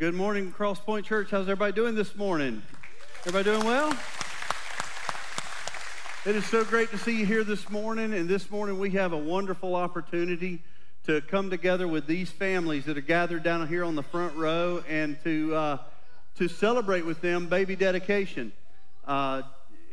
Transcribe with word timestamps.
Good 0.00 0.14
morning, 0.14 0.50
Cross 0.50 0.80
Point 0.80 1.04
Church. 1.04 1.30
How's 1.30 1.42
everybody 1.42 1.74
doing 1.74 1.94
this 1.94 2.16
morning? 2.16 2.62
Everybody 3.26 3.44
doing 3.44 3.66
well? 3.66 3.90
It 6.24 6.34
is 6.34 6.46
so 6.46 6.64
great 6.64 6.90
to 6.92 6.96
see 6.96 7.18
you 7.18 7.26
here 7.26 7.44
this 7.44 7.68
morning. 7.68 8.14
And 8.14 8.26
this 8.26 8.50
morning 8.50 8.78
we 8.78 8.92
have 8.92 9.12
a 9.12 9.18
wonderful 9.18 9.76
opportunity 9.76 10.62
to 11.04 11.20
come 11.20 11.50
together 11.50 11.86
with 11.86 12.06
these 12.06 12.30
families 12.30 12.86
that 12.86 12.96
are 12.96 13.02
gathered 13.02 13.42
down 13.42 13.68
here 13.68 13.84
on 13.84 13.94
the 13.94 14.02
front 14.02 14.34
row 14.36 14.82
and 14.88 15.22
to, 15.22 15.54
uh, 15.54 15.78
to 16.36 16.48
celebrate 16.48 17.04
with 17.04 17.20
them 17.20 17.48
baby 17.48 17.76
dedication. 17.76 18.52
Uh, 19.06 19.42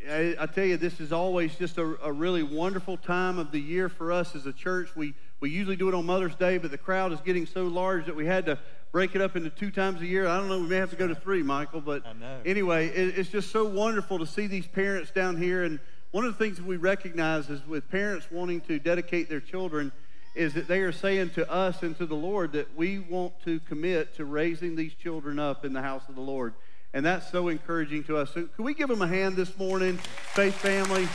I, 0.09 0.37
I, 0.39 0.45
tell 0.45 0.63
you, 0.63 0.77
this 0.77 1.01
is 1.01 1.11
always 1.11 1.53
just 1.55 1.77
a, 1.77 1.97
a 2.01 2.13
really 2.13 2.43
wonderful 2.43 2.95
time 2.95 3.39
of 3.39 3.51
the 3.51 3.59
year 3.59 3.89
for 3.89 4.13
us 4.13 4.35
as 4.37 4.45
a 4.45 4.53
church. 4.53 4.87
We, 4.95 5.15
we 5.41 5.49
usually 5.49 5.75
do 5.75 5.89
it 5.89 5.93
on 5.93 6.05
Mother's 6.05 6.35
Day, 6.35 6.59
but 6.59 6.71
the 6.71 6.77
crowd 6.77 7.11
is 7.11 7.19
getting 7.19 7.45
so 7.45 7.65
large 7.65 8.05
that 8.05 8.15
we 8.15 8.25
had 8.25 8.45
to 8.45 8.57
break 8.91 9.15
it 9.15 9.21
up 9.21 9.35
into 9.35 9.49
two 9.49 9.71
times 9.71 10.01
a 10.01 10.05
year. 10.05 10.27
I 10.27 10.37
don't 10.37 10.47
know, 10.47 10.59
we 10.59 10.67
may 10.67 10.77
have 10.77 10.89
to 10.91 10.95
go 10.95 11.07
to 11.07 11.15
three, 11.15 11.43
Michael, 11.43 11.81
but 11.81 12.03
anyway, 12.45 12.87
it, 12.87 13.17
it's 13.17 13.29
just 13.29 13.51
so 13.51 13.65
wonderful 13.65 14.19
to 14.19 14.25
see 14.25 14.47
these 14.47 14.67
parents 14.67 15.11
down 15.11 15.37
here 15.37 15.63
and 15.63 15.79
one 16.11 16.25
of 16.25 16.37
the 16.37 16.43
things 16.43 16.57
that 16.57 16.65
we 16.65 16.77
recognize 16.77 17.49
is 17.49 17.65
with 17.67 17.89
parents 17.91 18.27
wanting 18.31 18.61
to 18.61 18.79
dedicate 18.79 19.29
their 19.29 19.41
children 19.41 19.91
is 20.35 20.53
that 20.53 20.67
they 20.67 20.79
are 20.79 20.91
saying 20.91 21.31
to 21.31 21.49
us 21.51 21.83
and 21.83 21.97
to 21.97 22.05
the 22.05 22.15
Lord 22.15 22.53
that 22.53 22.75
we 22.77 22.99
want 22.99 23.33
to 23.43 23.59
commit 23.61 24.15
to 24.15 24.25
raising 24.25 24.75
these 24.75 24.93
children 24.93 25.37
up 25.37 25.65
in 25.65 25.73
the 25.73 25.81
house 25.81 26.03
of 26.07 26.15
the 26.15 26.21
Lord. 26.21 26.53
And 26.93 27.05
that's 27.05 27.29
so 27.29 27.49
encouraging 27.49 28.05
to 28.05 28.17
us. 28.17 28.33
So 28.33 28.47
can 28.55 28.63
we 28.63 28.73
give 28.73 28.87
them 28.87 29.01
a 29.01 29.07
hand 29.07 29.35
this 29.35 29.57
morning, 29.57 29.97
Faith 29.97 30.55
Family? 30.55 31.07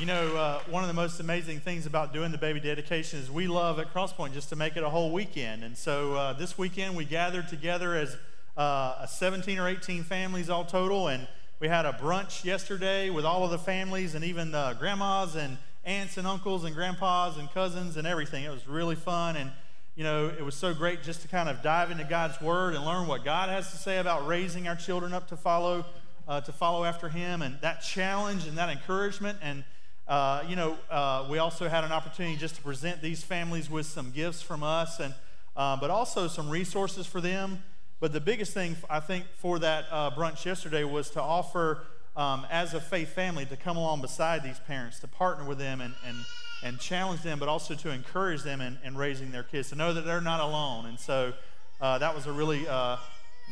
You 0.00 0.06
know, 0.06 0.34
uh, 0.34 0.60
one 0.70 0.82
of 0.82 0.88
the 0.88 0.94
most 0.94 1.20
amazing 1.20 1.60
things 1.60 1.84
about 1.84 2.14
doing 2.14 2.32
the 2.32 2.38
baby 2.38 2.58
dedication 2.58 3.18
is 3.18 3.30
we 3.30 3.46
love 3.46 3.78
at 3.78 3.92
Crosspoint 3.92 4.32
just 4.32 4.48
to 4.48 4.56
make 4.56 4.78
it 4.78 4.82
a 4.82 4.88
whole 4.88 5.12
weekend. 5.12 5.62
And 5.62 5.76
so 5.76 6.14
uh, 6.14 6.32
this 6.32 6.56
weekend 6.56 6.96
we 6.96 7.04
gathered 7.04 7.48
together 7.48 7.94
as 7.94 8.16
uh, 8.56 9.04
17 9.04 9.58
or 9.58 9.68
18 9.68 10.04
families 10.04 10.48
all 10.48 10.64
total, 10.64 11.08
and 11.08 11.28
we 11.60 11.68
had 11.68 11.84
a 11.84 11.92
brunch 11.92 12.46
yesterday 12.46 13.10
with 13.10 13.26
all 13.26 13.44
of 13.44 13.50
the 13.50 13.58
families 13.58 14.14
and 14.14 14.24
even 14.24 14.52
the 14.52 14.74
grandmas 14.78 15.36
and 15.36 15.58
aunts 15.84 16.16
and 16.16 16.26
uncles 16.26 16.64
and 16.64 16.74
grandpas 16.74 17.36
and 17.36 17.52
cousins 17.52 17.98
and 17.98 18.06
everything. 18.06 18.42
It 18.44 18.50
was 18.50 18.66
really 18.66 18.96
fun, 18.96 19.36
and 19.36 19.50
you 19.96 20.04
know, 20.04 20.28
it 20.28 20.42
was 20.42 20.54
so 20.54 20.72
great 20.72 21.02
just 21.02 21.20
to 21.22 21.28
kind 21.28 21.46
of 21.46 21.60
dive 21.60 21.90
into 21.90 22.04
God's 22.04 22.40
Word 22.40 22.74
and 22.74 22.86
learn 22.86 23.06
what 23.06 23.22
God 23.22 23.50
has 23.50 23.70
to 23.72 23.76
say 23.76 23.98
about 23.98 24.26
raising 24.26 24.66
our 24.66 24.76
children 24.76 25.12
up 25.12 25.28
to 25.28 25.36
follow, 25.36 25.84
uh, 26.26 26.40
to 26.40 26.52
follow 26.52 26.84
after 26.84 27.10
Him, 27.10 27.42
and 27.42 27.60
that 27.60 27.82
challenge 27.82 28.46
and 28.46 28.56
that 28.56 28.70
encouragement. 28.70 29.36
And 29.42 29.62
uh, 30.10 30.44
you 30.46 30.56
know, 30.56 30.76
uh, 30.90 31.26
we 31.30 31.38
also 31.38 31.70
had 31.70 31.84
an 31.84 31.92
opportunity 31.92 32.36
just 32.36 32.56
to 32.56 32.62
present 32.62 33.00
these 33.00 33.22
families 33.22 33.70
with 33.70 33.86
some 33.86 34.10
gifts 34.10 34.42
from 34.42 34.62
us, 34.62 35.00
and 35.00 35.14
uh, 35.56 35.78
but 35.80 35.88
also 35.88 36.28
some 36.28 36.50
resources 36.50 37.06
for 37.06 37.22
them 37.22 37.62
but 38.00 38.14
the 38.14 38.20
biggest 38.20 38.54
thing, 38.54 38.76
I 38.88 38.98
think, 38.98 39.26
for 39.36 39.58
that 39.58 39.84
uh, 39.90 40.10
brunch 40.10 40.46
yesterday 40.46 40.84
was 40.84 41.10
to 41.10 41.22
offer, 41.22 41.82
um, 42.16 42.46
as 42.50 42.72
a 42.72 42.80
faith 42.80 43.10
family, 43.10 43.44
to 43.44 43.56
come 43.56 43.76
along 43.76 44.00
beside 44.00 44.42
these 44.42 44.58
parents, 44.58 45.00
to 45.00 45.06
partner 45.06 45.44
with 45.44 45.58
them 45.58 45.82
and, 45.82 45.92
and, 46.06 46.16
and 46.64 46.80
challenge 46.80 47.20
them, 47.20 47.38
but 47.38 47.50
also 47.50 47.74
to 47.74 47.90
encourage 47.90 48.42
them 48.42 48.62
in, 48.62 48.78
in 48.84 48.96
raising 48.96 49.30
their 49.32 49.42
kids, 49.42 49.68
to 49.68 49.74
know 49.74 49.92
that 49.92 50.06
they're 50.06 50.22
not 50.22 50.40
alone. 50.40 50.86
And 50.86 50.98
so 50.98 51.34
uh, 51.78 51.98
that 51.98 52.14
was 52.14 52.26
a 52.26 52.32
really 52.32 52.66
uh, 52.66 52.96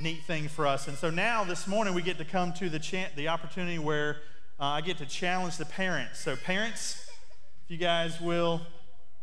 neat 0.00 0.22
thing 0.22 0.48
for 0.48 0.66
us. 0.66 0.88
And 0.88 0.96
so 0.96 1.10
now, 1.10 1.44
this 1.44 1.66
morning, 1.66 1.92
we 1.92 2.00
get 2.00 2.16
to 2.16 2.24
come 2.24 2.54
to 2.54 2.70
the, 2.70 2.78
cha- 2.78 3.10
the 3.16 3.28
opportunity 3.28 3.78
where 3.78 4.16
uh, 4.60 4.64
I 4.64 4.80
get 4.80 4.98
to 4.98 5.06
challenge 5.06 5.56
the 5.56 5.64
parents. 5.64 6.20
So, 6.20 6.36
parents, 6.36 7.10
if 7.64 7.70
you 7.70 7.76
guys 7.76 8.20
will 8.20 8.60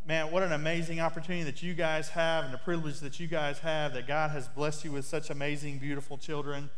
man, 0.07 0.31
what 0.31 0.43
an 0.43 0.51
amazing 0.51 0.99
opportunity 0.99 1.43
that 1.43 1.63
you 1.63 1.73
guys 1.73 2.09
have 2.09 2.45
and 2.45 2.53
the 2.53 2.59
privilege 2.59 2.99
that 2.99 3.19
you 3.19 3.27
guys 3.27 3.59
have 3.59 3.93
that 3.93 4.07
God 4.07 4.31
has 4.31 4.47
blessed 4.47 4.85
you 4.85 4.91
with 4.91 5.05
such 5.05 5.29
amazing, 5.29 5.79
beautiful 5.79 6.17
children. 6.17 6.69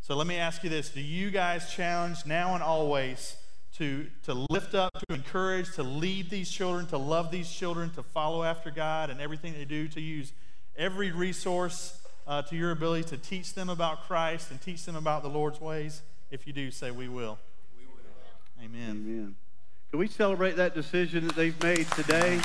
So 0.00 0.14
let 0.14 0.26
me 0.26 0.36
ask 0.36 0.62
you 0.62 0.70
this 0.70 0.90
Do 0.90 1.00
you 1.00 1.30
guys 1.30 1.72
challenge 1.72 2.18
now 2.26 2.54
and 2.54 2.62
always 2.62 3.36
to, 3.74 4.06
to 4.24 4.46
lift 4.50 4.74
up, 4.74 4.92
to 5.08 5.14
encourage, 5.14 5.74
to 5.74 5.82
lead 5.82 6.30
these 6.30 6.50
children, 6.50 6.86
to 6.86 6.96
love 6.96 7.30
these 7.30 7.50
children, 7.50 7.90
to 7.90 8.02
follow 8.02 8.44
after 8.44 8.70
God 8.70 9.10
and 9.10 9.20
everything 9.20 9.52
they 9.52 9.64
do, 9.64 9.88
to 9.88 10.00
use 10.00 10.32
every 10.76 11.10
resource 11.10 12.00
uh, 12.26 12.42
to 12.42 12.56
your 12.56 12.70
ability 12.70 13.04
to 13.08 13.16
teach 13.16 13.54
them 13.54 13.68
about 13.68 14.04
Christ 14.06 14.50
and 14.50 14.60
teach 14.60 14.84
them 14.84 14.96
about 14.96 15.22
the 15.22 15.28
Lord's 15.28 15.60
ways? 15.60 16.02
If 16.30 16.46
you 16.46 16.52
do, 16.52 16.70
say, 16.70 16.90
We 16.90 17.08
will. 17.08 17.38
Amen. 18.62 18.90
Amen. 18.90 19.36
Can 19.90 19.98
we 19.98 20.08
celebrate 20.08 20.56
that 20.56 20.74
decision 20.74 21.26
that 21.26 21.36
they've 21.36 21.60
made 21.62 21.86
today? 21.92 22.40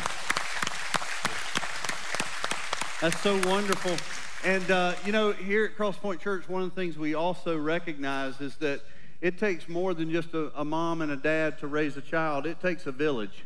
That's 3.01 3.19
so 3.21 3.39
wonderful. 3.47 3.95
And, 4.43 4.69
uh, 4.69 4.93
you 5.05 5.11
know, 5.11 5.31
here 5.31 5.65
at 5.65 5.75
Cross 5.75 5.97
Point 5.97 6.19
Church, 6.19 6.49
one 6.49 6.61
of 6.61 6.69
the 6.69 6.75
things 6.75 6.97
we 6.97 7.13
also 7.13 7.57
recognize 7.57 8.41
is 8.41 8.57
that 8.57 8.81
it 9.21 9.37
takes 9.37 9.69
more 9.69 9.93
than 9.93 10.11
just 10.11 10.33
a, 10.33 10.51
a, 10.59 10.65
mom 10.65 11.01
and 11.01 11.11
a 11.11 11.15
dad 11.15 11.59
to 11.59 11.67
raise 11.67 11.95
a 11.95 12.01
child, 12.01 12.45
it 12.45 12.59
takes 12.59 12.85
a 12.87 12.91
village. 12.91 13.45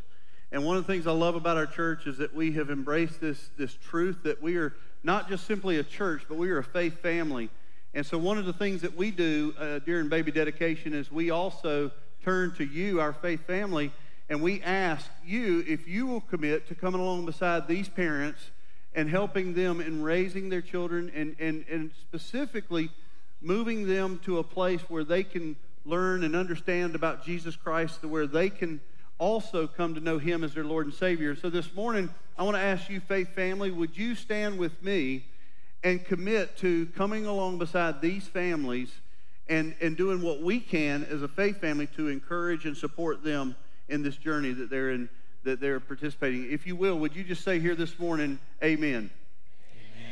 And 0.51 0.65
one 0.65 0.77
of 0.77 0.87
the 0.87 0.91
things 0.91 1.05
I 1.05 1.11
love 1.11 1.35
about 1.35 1.57
our 1.57 1.65
church 1.65 2.07
is 2.07 2.17
that 2.17 2.33
we 2.33 2.53
have 2.53 2.69
embraced 2.69 3.21
this, 3.21 3.49
this 3.57 3.77
truth 3.89 4.23
that 4.23 4.41
we 4.41 4.55
are 4.55 4.73
not 5.03 5.29
just 5.29 5.45
simply 5.45 5.77
a 5.77 5.83
church, 5.83 6.23
but 6.27 6.37
we 6.37 6.49
are 6.49 6.57
a 6.57 6.63
faith 6.63 6.99
family. 6.99 7.49
And 7.93 8.05
so, 8.05 8.17
one 8.17 8.37
of 8.37 8.45
the 8.45 8.53
things 8.53 8.81
that 8.81 8.95
we 8.97 9.11
do 9.11 9.53
uh, 9.57 9.79
during 9.79 10.09
baby 10.09 10.31
dedication 10.31 10.93
is 10.93 11.11
we 11.11 11.29
also 11.29 11.91
turn 12.25 12.55
to 12.55 12.65
you, 12.65 12.99
our 12.99 13.13
faith 13.13 13.45
family, 13.45 13.91
and 14.29 14.41
we 14.41 14.59
ask 14.63 15.07
you 15.23 15.63
if 15.67 15.87
you 15.87 16.07
will 16.07 16.21
commit 16.21 16.67
to 16.67 16.75
coming 16.75 16.99
along 16.99 17.27
beside 17.27 17.67
these 17.67 17.87
parents 17.87 18.49
and 18.95 19.07
helping 19.07 19.53
them 19.53 19.79
in 19.79 20.01
raising 20.01 20.49
their 20.49 20.61
children 20.61 21.11
and, 21.13 21.35
and, 21.39 21.63
and 21.69 21.91
specifically 22.01 22.89
moving 23.41 23.87
them 23.87 24.19
to 24.25 24.39
a 24.39 24.43
place 24.43 24.81
where 24.87 25.03
they 25.03 25.23
can 25.23 25.55
learn 25.85 26.23
and 26.23 26.35
understand 26.35 26.95
about 26.95 27.23
Jesus 27.23 27.55
Christ, 27.55 28.03
where 28.03 28.25
they 28.25 28.49
can 28.49 28.81
also 29.19 29.67
come 29.67 29.93
to 29.93 30.01
know 30.01 30.17
Him 30.17 30.43
as 30.43 30.55
their 30.55 30.63
Lord 30.63 30.87
and 30.87 30.95
Savior. 30.95 31.35
So 31.35 31.51
this 31.51 31.75
morning, 31.75 32.09
I 32.39 32.43
want 32.43 32.57
to 32.57 32.63
ask 32.63 32.89
you, 32.89 32.99
Faith 33.01 33.35
Family, 33.35 33.69
would 33.69 33.95
you 33.95 34.15
stand 34.15 34.57
with 34.57 34.81
me 34.81 35.25
and 35.83 36.03
commit 36.03 36.57
to 36.57 36.87
coming 36.87 37.27
along 37.27 37.59
beside 37.59 38.01
these 38.01 38.27
families 38.27 38.91
and, 39.47 39.75
and 39.81 39.95
doing 39.95 40.21
what 40.21 40.41
we 40.41 40.59
can 40.59 41.03
as 41.05 41.21
a 41.21 41.27
faith 41.27 41.61
family 41.61 41.87
to 41.95 42.07
encourage 42.07 42.65
and 42.65 42.75
support 42.75 43.23
them 43.23 43.55
in 43.89 44.01
this 44.01 44.17
journey 44.17 44.51
that 44.53 44.69
they're 44.69 44.91
in 44.91 45.09
that 45.45 45.59
they're 45.59 45.79
participating. 45.79 46.51
If 46.51 46.67
you 46.67 46.75
will, 46.75 46.97
would 46.99 47.15
you 47.15 47.23
just 47.23 47.43
say 47.43 47.59
here 47.59 47.75
this 47.75 47.97
morning, 47.99 48.39
Amen? 48.63 49.11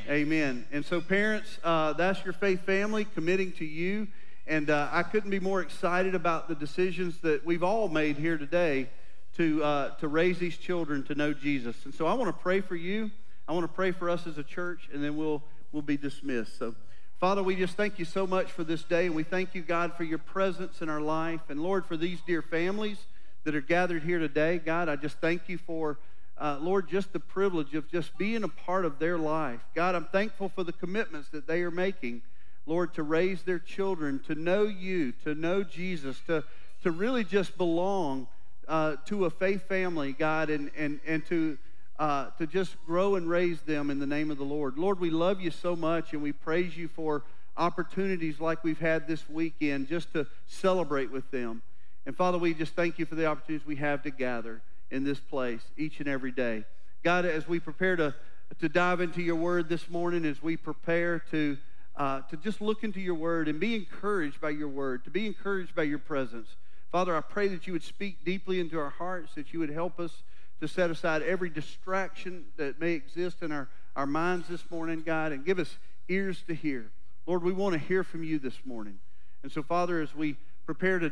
Amen. 0.08 0.28
amen. 0.28 0.66
And 0.72 0.86
so, 0.86 1.02
parents, 1.02 1.58
uh, 1.64 1.94
that's 1.94 2.24
your 2.24 2.34
faith 2.34 2.62
family 2.62 3.06
committing 3.16 3.52
to 3.54 3.66
you. 3.66 4.08
And 4.46 4.70
uh, 4.70 4.90
I 4.92 5.04
couldn't 5.04 5.32
be 5.32 5.40
more 5.40 5.62
excited 5.62 6.16
about 6.16 6.48
the 6.48 6.56
decisions 6.56 7.18
that 7.22 7.46
we've 7.46 7.64
all 7.64 7.88
made 7.88 8.18
here 8.18 8.38
today 8.38 8.90
to, 9.38 9.64
uh, 9.64 9.90
to 9.96 10.08
raise 10.08 10.38
these 10.38 10.58
children 10.58 11.04
to 11.04 11.16
know 11.16 11.34
Jesus. 11.34 11.76
And 11.86 11.94
so 11.94 12.06
I 12.06 12.14
want 12.14 12.28
to 12.28 12.42
pray 12.42 12.62
for 12.62 12.76
you. 12.76 13.10
I 13.48 13.54
want 13.54 13.64
to 13.64 13.74
pray 13.74 13.92
for 13.92 14.10
us 14.10 14.28
as 14.28 14.38
a 14.38 14.44
church, 14.44 14.90
and 14.94 15.04
then 15.04 15.18
we'll, 15.18 15.42
we'll 15.72 15.82
be 15.82 15.98
dismissed. 15.98 16.60
So, 16.60 16.76
Father, 17.24 17.42
we 17.42 17.56
just 17.56 17.78
thank 17.78 18.00
you 18.00 18.04
so 18.04 18.28
much 18.28 18.52
for 18.52 18.66
this 18.66 18.84
day, 18.84 19.06
and 19.06 19.16
we 19.16 19.24
thank 19.24 19.56
you, 19.56 19.62
God, 19.62 19.94
for 19.94 20.04
your 20.04 20.18
presence 20.18 20.82
in 20.82 20.90
our 20.90 21.00
life. 21.00 21.40
And 21.48 21.64
Lord, 21.64 21.86
for 21.86 21.96
these 21.96 22.20
dear 22.28 22.42
families 22.42 22.98
that 23.46 23.56
are 23.56 23.62
gathered 23.62 24.04
here 24.04 24.20
today. 24.20 24.58
God, 24.58 24.90
I 24.90 24.98
just 24.98 25.16
thank 25.20 25.48
you 25.48 25.58
for, 25.58 25.98
uh, 26.38 26.58
Lord, 26.60 26.90
just 26.90 27.14
the 27.14 27.22
privilege 27.22 27.76
of 27.76 27.90
just 27.90 28.18
being 28.18 28.44
a 28.44 28.50
part 28.50 28.84
of 28.84 29.00
their 29.00 29.18
life. 29.18 29.62
God, 29.74 29.96
I'm 29.96 30.04
thankful 30.04 30.50
for 30.50 30.66
the 30.66 30.74
commitments 30.74 31.30
that 31.30 31.48
they 31.48 31.62
are 31.62 31.72
making, 31.72 32.24
Lord, 32.66 32.94
to 32.96 33.04
raise 33.04 33.44
their 33.44 33.58
children, 33.58 34.20
to 34.28 34.36
know 34.36 34.64
you, 34.64 35.14
to 35.24 35.34
know 35.34 35.64
Jesus, 35.64 36.20
to, 36.28 36.44
to 36.82 36.92
really 36.92 37.24
just 37.24 37.58
belong 37.58 38.28
uh, 38.68 38.98
to 39.06 39.24
a 39.24 39.30
faith 39.30 39.64
family, 39.70 40.12
God, 40.12 40.50
and, 40.50 40.72
and, 40.76 41.00
and 41.08 41.26
to, 41.28 41.58
uh, 42.04 42.30
to 42.38 42.46
just 42.46 42.76
grow 42.86 43.16
and 43.16 43.30
raise 43.30 43.62
them 43.62 43.90
in 43.90 43.98
the 43.98 44.06
name 44.06 44.30
of 44.30 44.38
the 44.38 44.44
Lord. 44.44 44.78
Lord, 44.78 45.00
we 45.00 45.10
love 45.10 45.40
you 45.40 45.50
so 45.50 45.74
much 45.74 46.12
and 46.12 46.22
we 46.22 46.34
praise 46.34 46.76
you 46.76 46.90
for 46.90 47.24
opportunities 47.56 48.42
like 48.42 48.62
we've 48.62 48.78
had 48.78 49.08
this 49.08 49.24
weekend 49.30 49.88
just 49.88 50.12
to 50.12 50.28
celebrate 50.46 51.12
with 51.12 51.32
them. 51.32 51.62
And 52.06 52.14
Father, 52.14 52.38
we 52.38 52.54
just 52.56 52.74
thank 52.74 53.00
you 53.00 53.06
for 53.06 53.16
the 53.16 53.26
opportunities 53.26 53.66
we 53.66 53.78
have 53.78 54.04
to 54.04 54.12
gather 54.12 54.62
in 54.92 55.06
this 55.06 55.18
place 55.18 55.62
each 55.78 56.02
and 56.02 56.10
every 56.10 56.34
day. 56.34 56.66
God, 57.06 57.24
as 57.24 57.48
we 57.48 57.62
prepare 57.62 57.96
to, 57.96 58.14
to 58.60 58.68
dive 58.68 59.00
into 59.00 59.22
your 59.22 59.38
word 59.38 59.70
this 59.70 59.90
morning, 59.90 60.26
as 60.26 60.44
we 60.44 60.58
prepare 60.58 61.20
to, 61.32 61.58
uh, 61.96 62.20
to 62.30 62.36
just 62.36 62.60
look 62.60 62.84
into 62.84 63.00
your 63.00 63.16
word 63.16 63.48
and 63.48 63.62
be 63.62 63.76
encouraged 63.76 64.42
by 64.42 64.50
your 64.50 64.68
word, 64.68 65.06
to 65.06 65.10
be 65.10 65.26
encouraged 65.26 65.74
by 65.74 65.84
your 65.84 66.00
presence, 66.00 66.50
Father, 66.92 67.16
I 67.16 67.22
pray 67.22 67.48
that 67.48 67.66
you 67.66 67.72
would 67.72 67.82
speak 67.82 68.26
deeply 68.26 68.60
into 68.60 68.78
our 68.78 68.90
hearts, 68.90 69.36
that 69.36 69.54
you 69.54 69.60
would 69.60 69.72
help 69.72 70.02
us 70.02 70.22
to 70.64 70.68
set 70.70 70.90
aside 70.90 71.22
every 71.24 71.50
distraction 71.50 72.46
that 72.56 72.80
may 72.80 72.94
exist 72.94 73.42
in 73.42 73.52
our, 73.52 73.68
our 73.98 74.06
minds 74.06 74.48
this 74.48 74.64
morning, 74.72 75.04
God, 75.06 75.34
and 75.34 75.44
give 75.44 75.60
us 75.60 75.78
ears 76.08 76.42
to 76.48 76.56
hear. 76.56 76.90
Lord, 77.28 77.44
we 77.44 77.52
want 77.52 77.74
to 77.74 77.80
hear 77.80 78.02
from 78.02 78.24
you 78.24 78.40
this 78.40 78.58
morning. 78.64 79.00
And 79.44 79.52
so, 79.52 79.62
Father, 79.62 80.00
as 80.02 80.16
we 80.16 80.38
prepare 80.66 81.00
to 81.00 81.12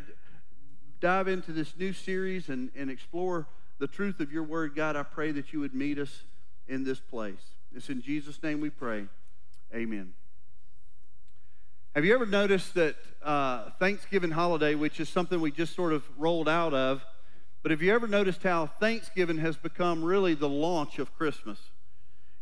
dive 1.01 1.27
into 1.27 1.51
this 1.51 1.73
new 1.77 1.91
series 1.91 2.47
and, 2.47 2.71
and 2.77 2.89
explore 2.89 3.45
the 3.77 3.87
truth 3.87 4.21
of 4.21 4.31
your 4.31 4.43
word, 4.43 4.73
God, 4.73 4.95
I 4.95 5.03
pray 5.03 5.31
that 5.33 5.51
you 5.51 5.59
would 5.59 5.75
meet 5.75 5.99
us 5.99 6.23
in 6.69 6.85
this 6.85 7.01
place. 7.01 7.41
It's 7.75 7.89
in 7.89 8.01
Jesus' 8.01 8.41
name 8.41 8.61
we 8.61 8.69
pray. 8.69 9.07
Amen. 9.75 10.13
Have 11.93 12.05
you 12.05 12.13
ever 12.13 12.25
noticed 12.25 12.73
that 12.75 12.95
uh, 13.21 13.71
Thanksgiving 13.79 14.31
holiday, 14.31 14.75
which 14.75 15.01
is 15.01 15.09
something 15.09 15.41
we 15.41 15.51
just 15.51 15.75
sort 15.75 15.91
of 15.91 16.05
rolled 16.17 16.47
out 16.47 16.73
of, 16.73 17.03
but 17.61 17.71
have 17.71 17.81
you 17.81 17.93
ever 17.93 18.07
noticed 18.07 18.43
how 18.43 18.67
Thanksgiving 18.67 19.37
has 19.37 19.55
become 19.55 20.03
really 20.03 20.33
the 20.33 20.49
launch 20.49 20.99
of 20.99 21.15
Christmas? 21.15 21.59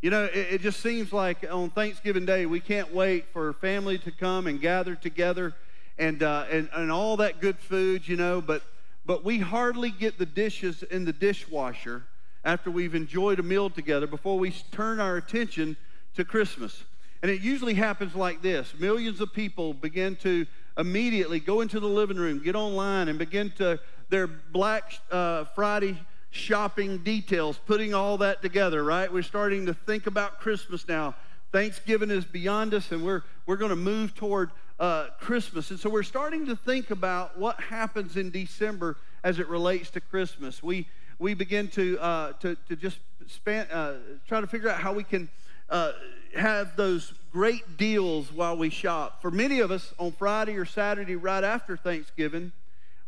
You 0.01 0.11
know, 0.11 0.25
it, 0.25 0.35
it 0.35 0.61
just 0.61 0.79
seems 0.79 1.11
like 1.11 1.45
on 1.51 1.71
Thanksgiving 1.71 2.25
Day, 2.25 2.45
we 2.45 2.61
can't 2.61 2.93
wait 2.93 3.27
for 3.27 3.51
family 3.53 3.97
to 3.99 4.11
come 4.11 4.47
and 4.47 4.61
gather 4.61 4.95
together 4.95 5.53
and, 5.97 6.23
uh, 6.23 6.45
and, 6.49 6.69
and 6.73 6.91
all 6.91 7.17
that 7.17 7.41
good 7.41 7.59
food, 7.59 8.07
you 8.07 8.15
know, 8.15 8.39
but, 8.39 8.63
but 9.05 9.25
we 9.25 9.39
hardly 9.39 9.91
get 9.91 10.17
the 10.17 10.25
dishes 10.25 10.83
in 10.83 11.03
the 11.03 11.11
dishwasher 11.11 12.05
after 12.45 12.71
we've 12.71 12.95
enjoyed 12.95 13.39
a 13.39 13.43
meal 13.43 13.69
together 13.69 14.07
before 14.07 14.39
we 14.39 14.51
turn 14.71 15.01
our 15.01 15.17
attention 15.17 15.75
to 16.15 16.23
Christmas. 16.23 16.85
And 17.21 17.29
it 17.29 17.41
usually 17.41 17.73
happens 17.73 18.15
like 18.15 18.41
this 18.41 18.73
millions 18.79 19.19
of 19.19 19.33
people 19.33 19.73
begin 19.73 20.15
to 20.17 20.45
immediately 20.79 21.39
go 21.39 21.61
into 21.61 21.79
the 21.79 21.87
living 21.87 22.17
room, 22.17 22.41
get 22.41 22.55
online, 22.55 23.09
and 23.09 23.19
begin 23.19 23.51
to 23.57 23.79
their 24.09 24.25
Black 24.25 24.93
uh, 25.11 25.43
Friday 25.43 25.99
shopping 26.31 26.99
details, 26.99 27.59
putting 27.67 27.93
all 27.93 28.17
that 28.19 28.41
together, 28.41 28.83
right? 28.83 29.11
We're 29.11 29.21
starting 29.23 29.65
to 29.65 29.73
think 29.73 30.07
about 30.07 30.39
Christmas 30.39 30.87
now. 30.87 31.15
Thanksgiving 31.51 32.11
is 32.11 32.25
beyond 32.25 32.73
us, 32.73 32.91
and 32.91 33.03
we're, 33.03 33.23
we're 33.45 33.57
going 33.57 33.71
to 33.71 33.75
move 33.75 34.15
toward 34.15 34.51
uh, 34.79 35.07
Christmas. 35.19 35.69
And 35.71 35.79
so 35.79 35.89
we're 35.89 36.03
starting 36.03 36.45
to 36.45 36.55
think 36.55 36.91
about 36.91 37.37
what 37.37 37.59
happens 37.59 38.15
in 38.15 38.31
December 38.31 38.95
as 39.23 39.39
it 39.39 39.47
relates 39.49 39.89
to 39.91 39.99
Christmas. 39.99 40.63
We, 40.63 40.87
we 41.17 41.33
begin 41.33 41.67
to, 41.69 41.99
uh, 41.99 42.33
to, 42.33 42.55
to 42.69 42.75
just 42.75 42.99
span, 43.27 43.67
uh, 43.71 43.95
try 44.27 44.39
to 44.39 44.47
figure 44.47 44.69
out 44.69 44.79
how 44.79 44.93
we 44.93 45.03
can 45.03 45.27
uh, 45.69 45.91
have 46.35 46.75
those 46.75 47.13
great 47.31 47.77
deals 47.77 48.31
while 48.31 48.57
we 48.57 48.69
shop. 48.69 49.21
For 49.21 49.31
many 49.31 49.59
of 49.59 49.71
us, 49.71 49.93
on 49.99 50.11
Friday 50.11 50.55
or 50.55 50.65
Saturday, 50.65 51.15
right 51.15 51.43
after 51.43 51.77
Thanksgiving, 51.77 52.51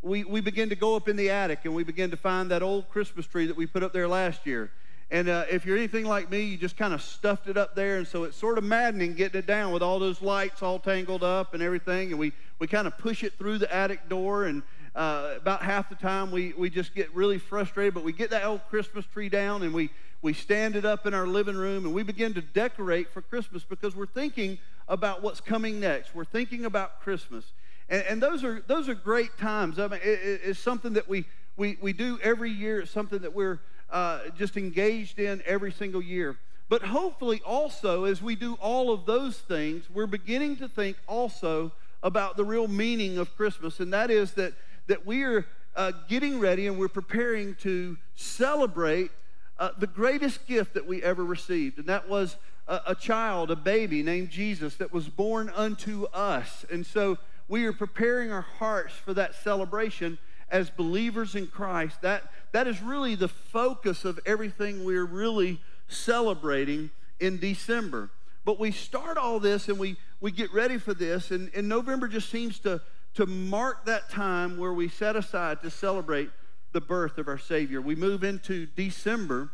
we, 0.01 0.23
we 0.23 0.41
begin 0.41 0.69
to 0.69 0.75
go 0.75 0.95
up 0.95 1.07
in 1.07 1.15
the 1.15 1.29
attic 1.29 1.59
and 1.63 1.75
we 1.75 1.83
begin 1.83 2.11
to 2.11 2.17
find 2.17 2.49
that 2.51 2.63
old 2.63 2.89
Christmas 2.89 3.27
tree 3.27 3.45
that 3.45 3.55
we 3.55 3.65
put 3.65 3.83
up 3.83 3.93
there 3.93 4.07
last 4.07 4.45
year. 4.45 4.71
And 5.11 5.27
uh, 5.27 5.43
if 5.51 5.65
you're 5.65 5.77
anything 5.77 6.05
like 6.05 6.31
me, 6.31 6.41
you 6.41 6.57
just 6.57 6.77
kind 6.77 6.93
of 6.93 7.01
stuffed 7.01 7.47
it 7.47 7.57
up 7.57 7.75
there. 7.75 7.97
And 7.97 8.07
so 8.07 8.23
it's 8.23 8.37
sort 8.37 8.57
of 8.57 8.63
maddening 8.63 9.13
getting 9.13 9.39
it 9.39 9.45
down 9.45 9.73
with 9.73 9.83
all 9.83 9.99
those 9.99 10.21
lights 10.21 10.63
all 10.63 10.79
tangled 10.79 11.23
up 11.23 11.53
and 11.53 11.61
everything. 11.61 12.11
And 12.11 12.19
we, 12.19 12.31
we 12.59 12.67
kind 12.67 12.87
of 12.87 12.97
push 12.97 13.21
it 13.23 13.33
through 13.37 13.57
the 13.57 13.73
attic 13.73 14.07
door. 14.07 14.45
And 14.45 14.63
uh, 14.95 15.33
about 15.35 15.63
half 15.63 15.89
the 15.89 15.95
time 15.95 16.31
we, 16.31 16.53
we 16.53 16.69
just 16.69 16.95
get 16.95 17.13
really 17.13 17.37
frustrated. 17.37 17.93
But 17.93 18.05
we 18.05 18.13
get 18.13 18.29
that 18.29 18.45
old 18.45 18.61
Christmas 18.69 19.05
tree 19.05 19.27
down 19.27 19.63
and 19.63 19.73
we, 19.73 19.89
we 20.21 20.33
stand 20.33 20.75
it 20.75 20.85
up 20.85 21.05
in 21.05 21.13
our 21.13 21.25
living 21.25 21.55
room 21.55 21.85
and 21.85 21.93
we 21.93 22.03
begin 22.03 22.33
to 22.35 22.41
decorate 22.41 23.09
for 23.09 23.21
Christmas 23.21 23.63
because 23.63 23.95
we're 23.95 24.05
thinking 24.05 24.59
about 24.87 25.23
what's 25.23 25.41
coming 25.41 25.79
next. 25.79 26.13
We're 26.13 26.25
thinking 26.25 26.65
about 26.65 27.01
Christmas. 27.01 27.53
And, 27.89 28.03
and 28.07 28.21
those, 28.21 28.43
are, 28.43 28.61
those 28.67 28.87
are 28.87 28.93
great 28.93 29.37
times. 29.37 29.79
I 29.79 29.87
mean, 29.87 29.99
it, 30.03 30.41
it's 30.43 30.59
something 30.59 30.93
that 30.93 31.09
we, 31.09 31.25
we, 31.57 31.77
we 31.81 31.91
do 31.93 32.19
every 32.21 32.51
year. 32.51 32.81
It's 32.81 32.91
something 32.91 33.19
that 33.19 33.33
we're 33.33 33.59
uh, 33.89 34.19
just 34.37 34.57
engaged 34.57 35.17
in 35.17 35.41
every 35.45 35.71
single 35.71 36.01
year. 36.01 36.37
But 36.69 36.83
hopefully, 36.83 37.41
also, 37.45 38.05
as 38.05 38.21
we 38.21 38.35
do 38.35 38.53
all 38.61 38.93
of 38.93 39.05
those 39.05 39.37
things, 39.37 39.89
we're 39.89 40.07
beginning 40.07 40.55
to 40.57 40.69
think 40.69 40.97
also 41.07 41.73
about 42.01 42.37
the 42.37 42.45
real 42.45 42.67
meaning 42.67 43.17
of 43.17 43.35
Christmas, 43.35 43.79
and 43.79 43.91
that 43.93 44.09
is 44.09 44.33
that, 44.33 44.53
that 44.87 45.05
we 45.05 45.23
are 45.23 45.45
uh, 45.75 45.91
getting 46.07 46.39
ready 46.39 46.67
and 46.67 46.77
we're 46.77 46.87
preparing 46.87 47.55
to 47.55 47.97
celebrate 48.15 49.11
uh, 49.61 49.69
the 49.77 49.85
greatest 49.85 50.47
gift 50.47 50.73
that 50.73 50.87
we 50.87 51.03
ever 51.03 51.23
received, 51.23 51.77
and 51.77 51.85
that 51.85 52.09
was 52.09 52.35
a, 52.67 52.81
a 52.87 52.95
child, 52.95 53.51
a 53.51 53.55
baby 53.55 54.01
named 54.01 54.31
Jesus 54.31 54.75
that 54.77 54.91
was 54.91 55.07
born 55.07 55.51
unto 55.55 56.05
us. 56.05 56.65
And 56.71 56.83
so 56.83 57.19
we 57.47 57.65
are 57.65 57.73
preparing 57.73 58.31
our 58.31 58.41
hearts 58.41 58.95
for 58.95 59.13
that 59.13 59.35
celebration 59.35 60.17
as 60.49 60.71
believers 60.71 61.35
in 61.35 61.45
Christ. 61.45 62.01
That, 62.01 62.23
that 62.53 62.65
is 62.65 62.81
really 62.81 63.13
the 63.13 63.27
focus 63.27 64.03
of 64.03 64.19
everything 64.25 64.83
we're 64.83 65.05
really 65.05 65.61
celebrating 65.87 66.89
in 67.19 67.37
December. 67.37 68.09
But 68.43 68.59
we 68.59 68.71
start 68.71 69.19
all 69.19 69.39
this 69.39 69.69
and 69.69 69.77
we, 69.77 69.95
we 70.21 70.31
get 70.31 70.51
ready 70.51 70.79
for 70.79 70.95
this, 70.95 71.29
and, 71.29 71.51
and 71.53 71.69
November 71.69 72.07
just 72.07 72.31
seems 72.31 72.57
to, 72.61 72.81
to 73.13 73.27
mark 73.27 73.85
that 73.85 74.09
time 74.09 74.57
where 74.57 74.73
we 74.73 74.89
set 74.89 75.15
aside 75.15 75.61
to 75.61 75.69
celebrate 75.69 76.31
the 76.71 76.81
birth 76.81 77.17
of 77.17 77.27
our 77.27 77.37
Savior. 77.37 77.81
We 77.81 77.95
move 77.95 78.23
into 78.23 78.65
December 78.65 79.51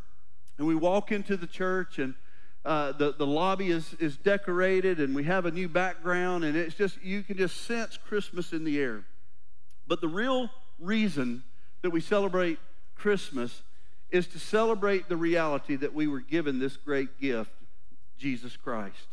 and 0.57 0.67
we 0.67 0.75
walk 0.75 1.11
into 1.11 1.37
the 1.37 1.47
church 1.47 1.99
and 1.99 2.15
uh, 2.65 2.91
the, 2.91 3.13
the 3.13 3.25
lobby 3.25 3.71
is, 3.71 3.93
is 3.99 4.17
decorated 4.17 4.99
and 4.99 5.15
we 5.15 5.23
have 5.23 5.45
a 5.45 5.51
new 5.51 5.69
background 5.69 6.43
and 6.43 6.57
it's 6.57 6.75
just, 6.75 7.01
you 7.01 7.23
can 7.23 7.37
just 7.37 7.65
sense 7.65 7.97
Christmas 7.97 8.51
in 8.51 8.63
the 8.63 8.79
air. 8.79 9.05
But 9.87 10.01
the 10.01 10.07
real 10.07 10.49
reason 10.79 11.43
that 11.81 11.91
we 11.91 12.01
celebrate 12.01 12.59
Christmas 12.95 13.61
is 14.11 14.27
to 14.27 14.39
celebrate 14.39 15.09
the 15.09 15.17
reality 15.17 15.75
that 15.75 15.93
we 15.93 16.07
were 16.07 16.19
given 16.19 16.59
this 16.59 16.77
great 16.77 17.19
gift, 17.19 17.51
Jesus 18.17 18.55
Christ. 18.57 19.07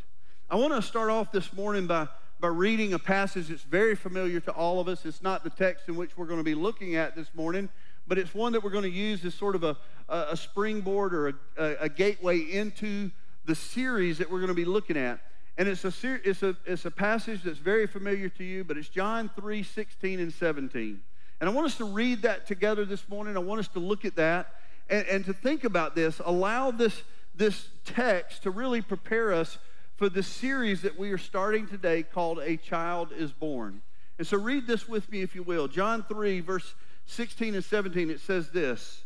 I 0.51 0.57
want 0.57 0.73
to 0.75 0.83
start 0.83 1.11
off 1.11 1.33
this 1.33 1.53
morning 1.53 1.87
by, 1.87 2.09
by 2.41 2.49
reading 2.49 2.93
a 2.93 2.99
passage 2.99 3.49
that's 3.49 3.63
very 3.63 3.95
familiar 3.95 4.41
to 4.41 4.53
all 4.53 4.81
of 4.81 4.89
us. 4.89 5.05
It's 5.05 5.23
not 5.23 5.43
the 5.43 5.51
text 5.51 5.89
in 5.89 5.97
which 5.97 6.17
we're 6.17 6.27
going 6.27 6.41
to 6.41 6.45
be 6.45 6.55
looking 6.55 6.97
at 6.97 7.17
this 7.17 7.29
morning, 7.35 7.69
but 8.07 8.19
it's 8.19 8.35
one 8.35 8.53
that 8.53 8.63
we're 8.63 8.71
going 8.71 8.85
to 8.85 8.91
use 8.91 9.25
as 9.25 9.35
sort 9.35 9.55
of 9.55 9.65
a, 9.65 9.77
a 10.09 10.37
springboard 10.37 11.15
or 11.15 11.29
a, 11.57 11.77
a 11.81 11.89
gateway 11.89 12.39
into 12.39 13.11
the 13.45 13.55
series 13.55 14.19
that 14.19 14.31
we're 14.31 14.39
going 14.39 14.49
to 14.49 14.55
be 14.55 14.65
looking 14.65 14.97
at. 14.97 15.21
And 15.57 15.69
it's 15.69 15.85
a, 15.85 15.93
it's, 16.25 16.43
a, 16.43 16.57
it's 16.67 16.85
a 16.85 16.91
passage 16.91 17.43
that's 17.43 17.59
very 17.59 17.87
familiar 17.87 18.29
to 18.31 18.45
you, 18.45 18.65
but 18.65 18.77
it's 18.77 18.89
John 18.89 19.31
3 19.37 19.63
16 19.63 20.21
and 20.21 20.33
17. 20.33 21.01
And 21.41 21.51
I 21.51 21.53
want 21.53 21.67
us 21.67 21.77
to 21.79 21.85
read 21.85 22.23
that 22.23 22.47
together 22.47 22.85
this 22.85 23.09
morning. 23.09 23.37
I 23.37 23.41
want 23.41 23.61
us 23.61 23.69
to 23.69 23.79
look 23.79 24.05
at 24.05 24.17
that 24.17 24.55
and, 24.91 25.07
and 25.07 25.25
to 25.27 25.33
think 25.33 25.65
about 25.65 25.95
this. 25.95 26.21
Allow 26.25 26.71
this, 26.71 27.03
this 27.35 27.69
text 27.85 28.43
to 28.45 28.51
really 28.51 28.83
prepare 28.83 29.33
us 29.33 29.59
for 29.97 30.09
the 30.09 30.23
series 30.23 30.83
that 30.83 30.99
we 30.99 31.13
are 31.13 31.19
starting 31.19 31.69
today 31.69 32.03
called 32.03 32.41
A 32.41 32.57
Child 32.57 33.11
is 33.17 33.33
Born. 33.33 33.83
And 34.19 34.27
so 34.27 34.39
read 34.39 34.67
this 34.67 34.89
with 34.89 35.11
me, 35.11 35.23
if 35.23 35.35
you 35.35 35.43
will. 35.43 35.69
John 35.69 36.05
3, 36.09 36.41
verse 36.41 36.75
16 37.07 37.55
and 37.55 37.65
17, 37.65 38.11
it 38.11 38.21
says 38.21 38.51
this 38.51 39.05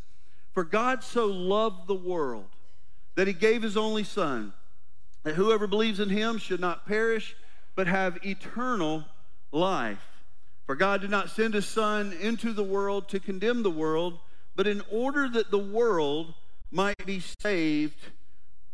For 0.52 0.64
God 0.64 1.02
so 1.02 1.26
loved 1.26 1.86
the 1.86 1.94
world 1.94 2.46
that 3.14 3.26
he 3.26 3.32
gave 3.32 3.62
his 3.62 3.76
only 3.76 4.04
Son, 4.04 4.52
that 5.24 5.34
whoever 5.34 5.66
believes 5.66 6.00
in 6.00 6.08
him 6.08 6.38
should 6.38 6.60
not 6.60 6.86
perish, 6.86 7.36
but 7.74 7.86
have 7.86 8.24
eternal 8.24 9.04
life. 9.52 10.04
For 10.66 10.74
God 10.74 11.00
did 11.00 11.10
not 11.10 11.30
send 11.30 11.54
his 11.54 11.66
Son 11.66 12.12
into 12.20 12.52
the 12.52 12.62
world 12.62 13.08
to 13.08 13.20
condemn 13.20 13.62
the 13.62 13.70
world, 13.70 14.18
but 14.54 14.66
in 14.66 14.82
order 14.90 15.28
that 15.28 15.50
the 15.50 15.58
world 15.58 16.34
might 16.70 17.06
be 17.06 17.22
saved 17.40 17.98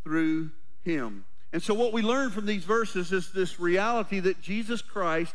through 0.03 0.51
him. 0.85 1.25
And 1.53 1.63
so, 1.63 1.73
what 1.73 1.93
we 1.93 2.03
learn 2.03 2.31
from 2.31 2.47
these 2.47 2.65
verses 2.65 3.13
is 3.13 3.31
this 3.31 3.61
reality 3.61 4.19
that 4.21 4.43
Jesus 4.43 4.83
Christ 4.83 5.35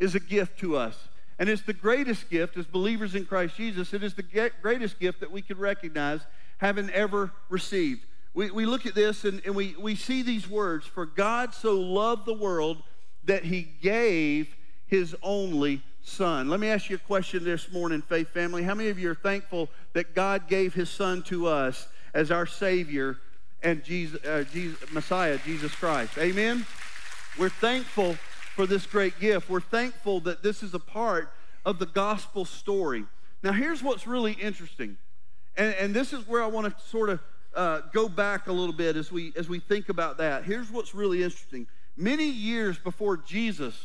is 0.00 0.14
a 0.14 0.20
gift 0.20 0.58
to 0.60 0.76
us. 0.76 1.08
And 1.40 1.48
it's 1.48 1.62
the 1.62 1.72
greatest 1.72 2.28
gift 2.28 2.58
as 2.58 2.66
believers 2.66 3.14
in 3.14 3.24
Christ 3.24 3.56
Jesus. 3.56 3.94
It 3.94 4.04
is 4.04 4.12
the 4.12 4.50
greatest 4.60 5.00
gift 5.00 5.20
that 5.20 5.32
we 5.32 5.40
can 5.40 5.58
recognize 5.58 6.20
having 6.58 6.90
ever 6.90 7.32
received. 7.48 8.04
We, 8.34 8.50
we 8.50 8.66
look 8.66 8.84
at 8.84 8.94
this 8.94 9.24
and, 9.24 9.40
and 9.46 9.54
we, 9.56 9.74
we 9.80 9.96
see 9.96 10.20
these 10.20 10.48
words 10.48 10.86
For 10.86 11.06
God 11.06 11.54
so 11.54 11.80
loved 11.80 12.26
the 12.26 12.34
world 12.34 12.82
that 13.24 13.44
he 13.44 13.62
gave 13.62 14.54
his 14.86 15.16
only 15.22 15.82
son. 16.02 16.50
Let 16.50 16.60
me 16.60 16.68
ask 16.68 16.90
you 16.90 16.96
a 16.96 16.98
question 16.98 17.42
this 17.42 17.72
morning, 17.72 18.02
Faith 18.02 18.28
Family. 18.28 18.62
How 18.62 18.74
many 18.74 18.90
of 18.90 18.98
you 18.98 19.10
are 19.10 19.14
thankful 19.14 19.70
that 19.94 20.14
God 20.14 20.46
gave 20.46 20.74
his 20.74 20.90
son 20.90 21.22
to 21.24 21.46
us 21.46 21.88
as 22.12 22.30
our 22.30 22.44
Savior 22.46 23.16
and 23.62 23.82
Jesus, 23.82 24.22
uh, 24.26 24.44
Jesus, 24.52 24.78
Messiah, 24.92 25.38
Jesus 25.46 25.74
Christ? 25.74 26.18
Amen? 26.18 26.66
We're 27.38 27.48
thankful 27.48 28.16
for 28.60 28.66
this 28.66 28.84
great 28.84 29.18
gift. 29.18 29.48
We're 29.48 29.62
thankful 29.62 30.20
that 30.20 30.42
this 30.42 30.62
is 30.62 30.74
a 30.74 30.78
part 30.78 31.32
of 31.64 31.78
the 31.78 31.86
gospel 31.86 32.44
story. 32.44 33.06
Now, 33.42 33.52
here's 33.52 33.82
what's 33.82 34.06
really 34.06 34.32
interesting, 34.32 34.98
and, 35.56 35.74
and 35.76 35.94
this 35.94 36.12
is 36.12 36.28
where 36.28 36.42
I 36.42 36.46
want 36.46 36.66
to 36.66 36.84
sort 36.88 37.08
of 37.08 37.20
uh, 37.54 37.80
go 37.94 38.06
back 38.06 38.48
a 38.48 38.52
little 38.52 38.74
bit 38.74 38.98
as 38.98 39.10
we 39.10 39.32
as 39.34 39.48
we 39.48 39.60
think 39.60 39.88
about 39.88 40.18
that. 40.18 40.44
Here's 40.44 40.70
what's 40.70 40.94
really 40.94 41.22
interesting. 41.22 41.68
Many 41.96 42.28
years 42.28 42.78
before 42.78 43.16
Jesus 43.16 43.82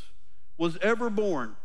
was 0.57 0.77
ever 0.81 1.09
born, 1.09 1.55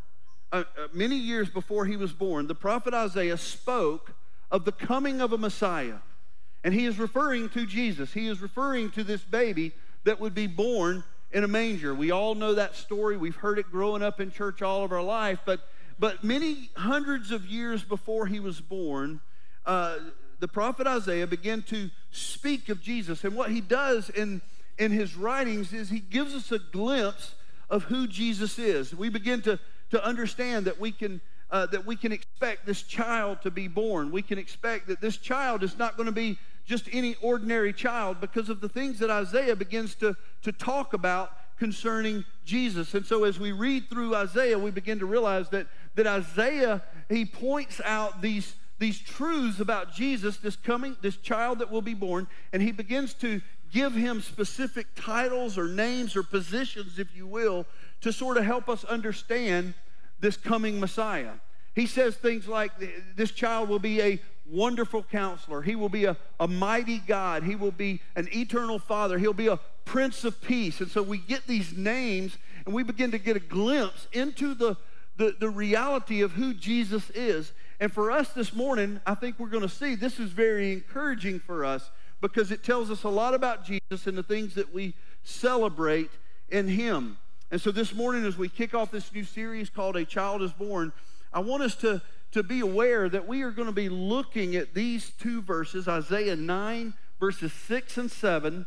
uh, 0.52 0.62
uh, 0.78 0.86
many 0.92 1.16
years 1.16 1.50
before 1.50 1.86
he 1.86 1.96
was 1.96 2.12
born, 2.12 2.46
the 2.46 2.54
prophet 2.54 2.94
Isaiah 2.94 3.38
spoke 3.38 4.14
of 4.52 4.64
the 4.64 4.70
coming 4.70 5.20
of 5.20 5.32
a 5.32 5.38
Messiah, 5.38 5.98
and 6.62 6.72
he 6.72 6.84
is 6.84 6.96
referring 6.96 7.48
to 7.48 7.66
Jesus. 7.66 8.12
He 8.12 8.28
is 8.28 8.40
referring 8.40 8.92
to 8.92 9.02
this 9.02 9.22
baby 9.22 9.72
that 10.04 10.20
would 10.20 10.32
be 10.32 10.46
born 10.46 11.02
in 11.32 11.44
a 11.44 11.48
manger. 11.48 11.94
We 11.94 12.10
all 12.10 12.34
know 12.34 12.54
that 12.54 12.74
story. 12.74 13.16
We've 13.16 13.36
heard 13.36 13.58
it 13.58 13.70
growing 13.70 14.02
up 14.02 14.20
in 14.20 14.30
church 14.30 14.62
all 14.62 14.84
of 14.84 14.92
our 14.92 15.02
life. 15.02 15.40
But, 15.44 15.60
but 15.98 16.24
many 16.24 16.70
hundreds 16.74 17.30
of 17.30 17.46
years 17.46 17.82
before 17.82 18.26
he 18.26 18.40
was 18.40 18.60
born, 18.60 19.20
uh, 19.66 19.98
the 20.40 20.48
prophet 20.48 20.86
Isaiah 20.86 21.26
began 21.26 21.62
to 21.64 21.90
speak 22.10 22.68
of 22.68 22.80
Jesus. 22.80 23.24
And 23.24 23.36
what 23.36 23.50
he 23.50 23.60
does 23.60 24.10
in, 24.10 24.40
in 24.78 24.90
his 24.90 25.14
writings 25.14 25.72
is 25.72 25.90
he 25.90 26.00
gives 26.00 26.34
us 26.34 26.50
a 26.50 26.58
glimpse 26.58 27.34
of 27.68 27.84
who 27.84 28.06
Jesus 28.06 28.58
is. 28.58 28.94
We 28.94 29.08
begin 29.08 29.42
to, 29.42 29.60
to 29.90 30.04
understand 30.04 30.66
that 30.66 30.80
we 30.80 30.90
can 30.92 31.20
uh, 31.50 31.66
that 31.66 31.84
we 31.84 31.96
can 31.96 32.12
expect 32.12 32.64
this 32.64 32.82
child 32.82 33.42
to 33.42 33.50
be 33.50 33.66
born. 33.66 34.12
We 34.12 34.22
can 34.22 34.38
expect 34.38 34.86
that 34.86 35.00
this 35.00 35.16
child 35.16 35.62
is 35.62 35.76
not 35.76 35.96
going 35.96 36.06
to 36.06 36.12
be 36.12 36.38
just 36.70 36.88
any 36.92 37.16
ordinary 37.20 37.72
child 37.72 38.20
because 38.20 38.48
of 38.48 38.60
the 38.60 38.68
things 38.68 39.00
that 39.00 39.10
Isaiah 39.10 39.56
begins 39.56 39.96
to, 39.96 40.14
to 40.42 40.52
talk 40.52 40.94
about 40.94 41.32
concerning 41.58 42.24
Jesus. 42.44 42.94
And 42.94 43.04
so 43.04 43.24
as 43.24 43.40
we 43.40 43.50
read 43.50 43.90
through 43.90 44.14
Isaiah, 44.14 44.56
we 44.56 44.70
begin 44.70 45.00
to 45.00 45.06
realize 45.06 45.48
that, 45.48 45.66
that 45.96 46.06
Isaiah, 46.06 46.80
he 47.08 47.24
points 47.24 47.80
out 47.84 48.22
these, 48.22 48.54
these 48.78 49.00
truths 49.00 49.58
about 49.58 49.92
Jesus, 49.92 50.36
this 50.36 50.54
coming, 50.54 50.96
this 51.02 51.16
child 51.16 51.58
that 51.58 51.72
will 51.72 51.82
be 51.82 51.92
born, 51.92 52.28
and 52.52 52.62
he 52.62 52.70
begins 52.70 53.14
to 53.14 53.42
give 53.72 53.92
him 53.92 54.20
specific 54.20 54.86
titles 54.94 55.58
or 55.58 55.66
names 55.66 56.14
or 56.14 56.22
positions, 56.22 57.00
if 57.00 57.16
you 57.16 57.26
will, 57.26 57.66
to 58.00 58.12
sort 58.12 58.36
of 58.36 58.44
help 58.44 58.68
us 58.68 58.84
understand 58.84 59.74
this 60.20 60.36
coming 60.36 60.78
Messiah. 60.78 61.32
He 61.74 61.86
says 61.86 62.14
things 62.14 62.46
like 62.46 62.70
this 63.16 63.32
child 63.32 63.68
will 63.68 63.80
be 63.80 64.00
a 64.00 64.20
wonderful 64.50 65.02
counselor. 65.02 65.62
He 65.62 65.76
will 65.76 65.88
be 65.88 66.04
a, 66.04 66.16
a 66.38 66.48
mighty 66.48 66.98
God. 66.98 67.42
He 67.42 67.54
will 67.54 67.70
be 67.70 68.00
an 68.16 68.28
eternal 68.34 68.78
father. 68.78 69.18
He'll 69.18 69.32
be 69.32 69.48
a 69.48 69.60
prince 69.84 70.24
of 70.24 70.40
peace. 70.40 70.80
And 70.80 70.90
so 70.90 71.02
we 71.02 71.18
get 71.18 71.46
these 71.46 71.76
names 71.76 72.36
and 72.64 72.74
we 72.74 72.82
begin 72.82 73.10
to 73.12 73.18
get 73.18 73.36
a 73.36 73.40
glimpse 73.40 74.06
into 74.12 74.54
the, 74.54 74.76
the, 75.16 75.34
the 75.38 75.48
reality 75.48 76.20
of 76.22 76.32
who 76.32 76.54
Jesus 76.54 77.10
is. 77.10 77.52
And 77.80 77.92
for 77.92 78.10
us 78.10 78.30
this 78.30 78.54
morning, 78.54 79.00
I 79.06 79.14
think 79.14 79.38
we're 79.38 79.48
going 79.48 79.62
to 79.62 79.68
see 79.68 79.94
this 79.94 80.20
is 80.20 80.30
very 80.30 80.72
encouraging 80.72 81.40
for 81.40 81.64
us 81.64 81.90
because 82.20 82.52
it 82.52 82.62
tells 82.62 82.90
us 82.90 83.04
a 83.04 83.08
lot 83.08 83.34
about 83.34 83.64
Jesus 83.64 84.06
and 84.06 84.16
the 84.16 84.22
things 84.22 84.54
that 84.54 84.74
we 84.74 84.94
celebrate 85.22 86.10
in 86.50 86.68
Him. 86.68 87.16
And 87.50 87.60
so 87.60 87.70
this 87.70 87.94
morning, 87.94 88.24
as 88.24 88.36
we 88.36 88.48
kick 88.48 88.74
off 88.74 88.90
this 88.90 89.12
new 89.12 89.24
series 89.24 89.70
called 89.70 89.96
A 89.96 90.04
Child 90.04 90.42
is 90.42 90.52
Born, 90.52 90.92
I 91.32 91.40
want 91.40 91.62
us 91.62 91.74
to, 91.76 92.02
to 92.32 92.42
be 92.42 92.60
aware 92.60 93.08
that 93.08 93.26
we 93.26 93.42
are 93.42 93.50
going 93.50 93.66
to 93.66 93.72
be 93.72 93.88
looking 93.88 94.54
at 94.54 94.74
these 94.74 95.10
two 95.20 95.42
verses, 95.42 95.88
Isaiah 95.88 96.36
9, 96.36 96.94
verses 97.18 97.52
6 97.52 97.98
and 97.98 98.10
7, 98.10 98.66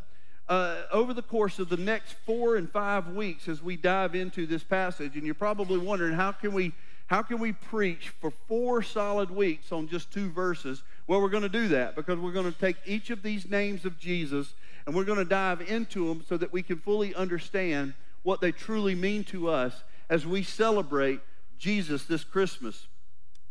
uh, 0.50 0.82
over 0.91 1.13
the 1.13 1.22
course 1.22 1.60
of 1.60 1.70
the 1.70 1.77
next 1.77 2.13
four 2.25 2.58
and 2.58 2.70
five 2.70 3.08
weeks 3.10 3.48
as 3.48 3.62
we 3.62 3.77
dive 3.77 4.15
into 4.15 4.46
this 4.46 4.63
passage. 4.63 5.15
And 5.15 5.24
you're 5.24 5.34
probably 5.34 5.77
wondering, 5.77 6.13
how 6.13 6.34
can 6.34 6.53
we, 6.53 6.74
how 7.08 7.22
can 7.22 7.39
we 7.39 7.53
preach 7.53 8.10
for 8.10 8.32
four 8.32 8.82
solid 8.82 9.32
weeks 9.32 9.72
on 9.72 9.88
just 9.88 10.12
two 10.12 10.29
verses? 10.29 10.84
Well, 11.08 11.22
we're 11.22 11.29
going 11.29 11.43
to 11.43 11.50
do 11.50 11.70
that 11.70 11.96
because 11.96 12.20
we're 12.20 12.34
going 12.34 12.51
to 12.51 12.60
take 12.60 12.77
each 12.86 13.10
of 13.10 13.24
these 13.24 13.50
names 13.50 13.86
of 13.86 13.98
Jesus 13.98 14.53
and 14.86 14.93
we're 14.93 15.05
going 15.05 15.20
to 15.20 15.25
dive 15.25 15.62
into 15.62 16.08
them 16.08 16.24
so 16.27 16.36
that 16.36 16.51
we 16.51 16.62
can 16.62 16.77
fully 16.79 17.15
understand 17.15 17.93
what 18.24 18.41
they 18.41 18.51
truly 18.51 18.96
mean 18.96 19.24
to 19.25 19.50
us 19.50 19.84
as 20.10 20.25
we 20.25 20.43
celebrate 20.43 21.22
Jesus 21.58 22.03
this 22.03 22.25
Christmas. 22.25 22.88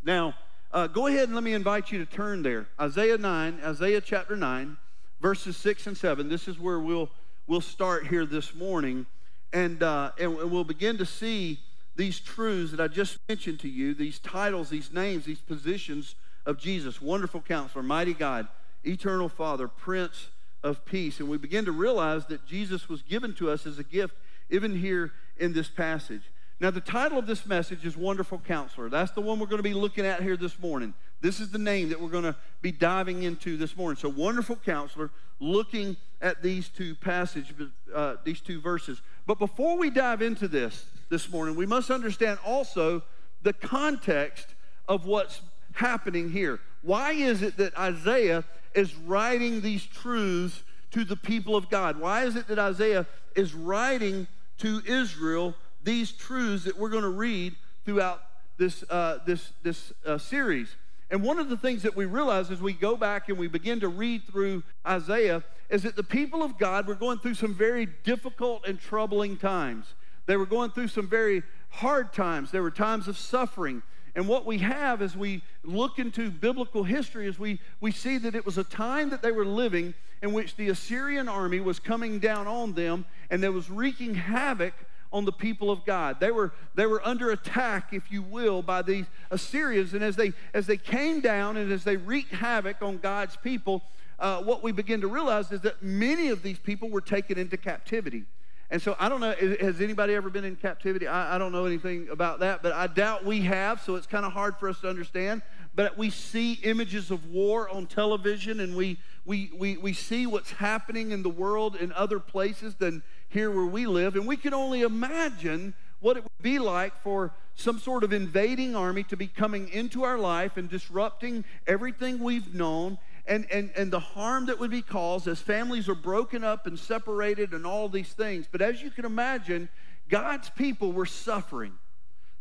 Now, 0.05 0.33
uh, 0.71 0.87
go 0.87 1.07
ahead 1.07 1.25
and 1.25 1.35
let 1.35 1.43
me 1.43 1.53
invite 1.53 1.91
you 1.91 2.03
to 2.03 2.05
turn 2.05 2.43
there. 2.43 2.67
Isaiah 2.79 3.17
9, 3.17 3.59
Isaiah 3.63 4.01
chapter 4.01 4.35
9, 4.35 4.75
verses 5.21 5.55
6 5.57 5.87
and 5.87 5.97
7. 5.97 6.27
This 6.27 6.47
is 6.47 6.59
where 6.59 6.79
we'll, 6.79 7.09
we'll 7.47 7.61
start 7.61 8.07
here 8.07 8.25
this 8.25 8.53
morning. 8.53 9.05
And, 9.53 9.81
uh, 9.81 10.11
and 10.19 10.35
we'll 10.51 10.63
begin 10.63 10.97
to 10.97 11.05
see 11.05 11.59
these 11.95 12.19
truths 12.19 12.71
that 12.71 12.81
I 12.81 12.87
just 12.87 13.19
mentioned 13.29 13.59
to 13.61 13.69
you, 13.69 13.93
these 13.93 14.19
titles, 14.19 14.69
these 14.69 14.91
names, 14.91 15.25
these 15.25 15.39
positions 15.39 16.15
of 16.45 16.57
Jesus 16.57 17.01
Wonderful 17.01 17.41
Counselor, 17.41 17.83
Mighty 17.83 18.13
God, 18.13 18.47
Eternal 18.83 19.29
Father, 19.29 19.67
Prince 19.67 20.27
of 20.63 20.83
Peace. 20.85 21.19
And 21.19 21.29
we 21.29 21.37
begin 21.37 21.65
to 21.65 21.71
realize 21.71 22.25
that 22.25 22.45
Jesus 22.45 22.89
was 22.89 23.01
given 23.03 23.33
to 23.35 23.49
us 23.51 23.65
as 23.65 23.79
a 23.79 23.83
gift 23.83 24.15
even 24.49 24.75
here 24.75 25.13
in 25.37 25.53
this 25.53 25.69
passage. 25.69 26.23
Now, 26.63 26.71
the 26.71 26.79
title 26.79 27.19
of 27.19 27.27
this 27.27 27.45
message 27.45 27.85
is 27.85 27.97
Wonderful 27.97 28.39
Counselor. 28.39 28.87
That's 28.87 29.11
the 29.11 29.19
one 29.19 29.37
we're 29.37 29.47
going 29.47 29.61
to 29.61 29.63
be 29.63 29.73
looking 29.73 30.05
at 30.05 30.23
here 30.23 30.37
this 30.37 30.57
morning. 30.61 30.93
This 31.19 31.41
is 31.41 31.51
the 31.51 31.57
name 31.57 31.89
that 31.89 31.99
we're 31.99 32.07
going 32.07 32.23
to 32.23 32.37
be 32.61 32.71
diving 32.71 33.23
into 33.23 33.57
this 33.57 33.75
morning. 33.75 33.97
So, 33.97 34.07
Wonderful 34.07 34.55
Counselor, 34.55 35.11
looking 35.41 35.97
at 36.21 36.41
these 36.41 36.69
two 36.69 36.95
passages, 36.95 37.53
uh, 37.93 38.15
these 38.23 38.39
two 38.39 38.61
verses. 38.61 39.01
But 39.27 39.39
before 39.39 39.77
we 39.77 39.89
dive 39.89 40.21
into 40.21 40.47
this 40.47 40.85
this 41.09 41.29
morning, 41.29 41.57
we 41.57 41.65
must 41.65 41.91
understand 41.91 42.39
also 42.45 43.03
the 43.41 43.51
context 43.51 44.47
of 44.87 45.05
what's 45.05 45.41
happening 45.73 46.29
here. 46.29 46.61
Why 46.81 47.11
is 47.11 47.41
it 47.41 47.57
that 47.57 47.77
Isaiah 47.77 48.45
is 48.73 48.95
writing 48.95 49.59
these 49.59 49.85
truths 49.85 50.63
to 50.91 51.03
the 51.03 51.17
people 51.17 51.57
of 51.57 51.69
God? 51.69 51.99
Why 51.99 52.23
is 52.23 52.37
it 52.37 52.47
that 52.47 52.57
Isaiah 52.57 53.05
is 53.35 53.53
writing 53.53 54.27
to 54.59 54.81
Israel 54.87 55.55
these 55.83 56.11
truths 56.11 56.65
that 56.65 56.77
we're 56.77 56.89
going 56.89 57.03
to 57.03 57.09
read 57.09 57.55
throughout 57.85 58.21
this, 58.57 58.83
uh, 58.89 59.19
this, 59.25 59.51
this 59.63 59.91
uh, 60.05 60.17
series. 60.17 60.75
And 61.09 61.21
one 61.23 61.37
of 61.37 61.49
the 61.49 61.57
things 61.57 61.83
that 61.83 61.95
we 61.95 62.05
realize 62.05 62.49
as 62.49 62.61
we 62.61 62.73
go 62.73 62.95
back 62.95 63.29
and 63.29 63.37
we 63.37 63.47
begin 63.47 63.79
to 63.81 63.87
read 63.87 64.23
through 64.25 64.63
Isaiah 64.87 65.43
is 65.69 65.83
that 65.83 65.95
the 65.95 66.03
people 66.03 66.43
of 66.43 66.57
God 66.57 66.87
were 66.87 66.95
going 66.95 67.19
through 67.19 67.35
some 67.35 67.53
very 67.53 67.87
difficult 68.03 68.67
and 68.67 68.79
troubling 68.79 69.37
times. 69.37 69.93
They 70.25 70.37
were 70.37 70.45
going 70.45 70.71
through 70.71 70.87
some 70.87 71.07
very 71.07 71.43
hard 71.69 72.13
times. 72.13 72.51
There 72.51 72.63
were 72.63 72.71
times 72.71 73.07
of 73.07 73.17
suffering. 73.17 73.83
And 74.15 74.27
what 74.27 74.45
we 74.45 74.59
have 74.59 75.01
as 75.01 75.17
we 75.17 75.41
look 75.63 75.99
into 75.99 76.29
biblical 76.29 76.83
history 76.83 77.27
is 77.27 77.39
we, 77.39 77.59
we 77.81 77.91
see 77.91 78.17
that 78.19 78.35
it 78.35 78.45
was 78.45 78.57
a 78.57 78.63
time 78.63 79.09
that 79.09 79.21
they 79.21 79.31
were 79.31 79.45
living 79.45 79.93
in 80.21 80.33
which 80.33 80.55
the 80.55 80.69
Assyrian 80.69 81.27
army 81.27 81.59
was 81.59 81.79
coming 81.79 82.19
down 82.19 82.47
on 82.47 82.73
them 82.73 83.05
and 83.29 83.41
they 83.41 83.49
was 83.49 83.69
wreaking 83.69 84.15
havoc 84.15 84.73
on 85.13 85.25
the 85.25 85.31
people 85.31 85.69
of 85.69 85.85
God. 85.85 86.19
They 86.19 86.31
were, 86.31 86.51
they 86.73 86.87
were 86.87 87.05
under 87.07 87.29
attack, 87.29 87.93
if 87.93 88.11
you 88.11 88.23
will, 88.23 88.63
by 88.63 88.81
these 88.81 89.05
Assyrians. 89.29 89.93
And 89.93 90.03
as 90.03 90.15
they, 90.15 90.33
as 90.53 90.65
they 90.65 90.77
came 90.77 91.21
down 91.21 91.55
and 91.55 91.71
as 91.71 91.83
they 91.83 91.95
wreaked 91.95 92.33
havoc 92.33 92.81
on 92.81 92.97
God's 92.97 93.37
people, 93.37 93.83
uh, 94.19 94.41
what 94.41 94.63
we 94.63 94.71
begin 94.71 95.01
to 95.01 95.07
realize 95.07 95.51
is 95.51 95.61
that 95.61 95.83
many 95.83 96.29
of 96.29 96.41
these 96.41 96.57
people 96.57 96.89
were 96.89 97.01
taken 97.01 97.37
into 97.37 97.57
captivity. 97.57 98.23
And 98.71 98.81
so 98.81 98.95
I 98.99 99.07
don't 99.07 99.21
know, 99.21 99.33
has 99.59 99.81
anybody 99.81 100.15
ever 100.15 100.31
been 100.31 100.45
in 100.45 100.55
captivity? 100.55 101.07
I, 101.07 101.35
I 101.35 101.37
don't 101.37 101.51
know 101.51 101.65
anything 101.65 102.07
about 102.09 102.39
that, 102.39 102.63
but 102.63 102.71
I 102.71 102.87
doubt 102.87 103.23
we 103.23 103.41
have, 103.41 103.79
so 103.81 103.93
it's 103.95 104.07
kind 104.07 104.25
of 104.25 104.31
hard 104.31 104.57
for 104.57 104.67
us 104.67 104.79
to 104.81 104.89
understand. 104.89 105.43
But 105.75 105.95
we 105.95 106.09
see 106.09 106.53
images 106.63 107.11
of 107.11 107.27
war 107.27 107.69
on 107.69 107.85
television 107.85 108.59
and 108.59 108.75
we, 108.75 108.97
we, 109.25 109.51
we, 109.55 109.77
we 109.77 109.93
see 109.93 110.25
what's 110.25 110.51
happening 110.51 111.11
in 111.11 111.21
the 111.21 111.29
world 111.29 111.75
in 111.75 111.91
other 111.93 112.19
places 112.19 112.75
than 112.75 113.03
here 113.33 113.51
where 113.51 113.65
we 113.65 113.85
live. 113.85 114.15
And 114.15 114.27
we 114.27 114.37
can 114.37 114.53
only 114.53 114.81
imagine 114.81 115.73
what 115.99 116.17
it 116.17 116.23
would 116.23 116.41
be 116.41 116.59
like 116.59 116.95
for 117.01 117.33
some 117.55 117.79
sort 117.79 118.03
of 118.03 118.13
invading 118.13 118.75
army 118.75 119.03
to 119.03 119.17
be 119.17 119.27
coming 119.27 119.69
into 119.69 120.03
our 120.03 120.17
life 120.17 120.57
and 120.57 120.69
disrupting 120.69 121.45
everything 121.67 122.19
we've 122.19 122.53
known 122.53 122.97
and, 123.25 123.49
and, 123.51 123.71
and 123.77 123.91
the 123.91 123.99
harm 123.99 124.47
that 124.47 124.59
would 124.59 124.71
be 124.71 124.81
caused 124.81 125.27
as 125.27 125.39
families 125.39 125.87
are 125.87 125.95
broken 125.95 126.43
up 126.43 126.67
and 126.67 126.77
separated 126.77 127.53
and 127.53 127.65
all 127.65 127.87
these 127.87 128.09
things. 128.09 128.47
But 128.51 128.61
as 128.61 128.81
you 128.81 128.91
can 128.91 129.05
imagine, 129.05 129.69
God's 130.09 130.49
people 130.49 130.91
were 130.91 131.05
suffering, 131.05 131.73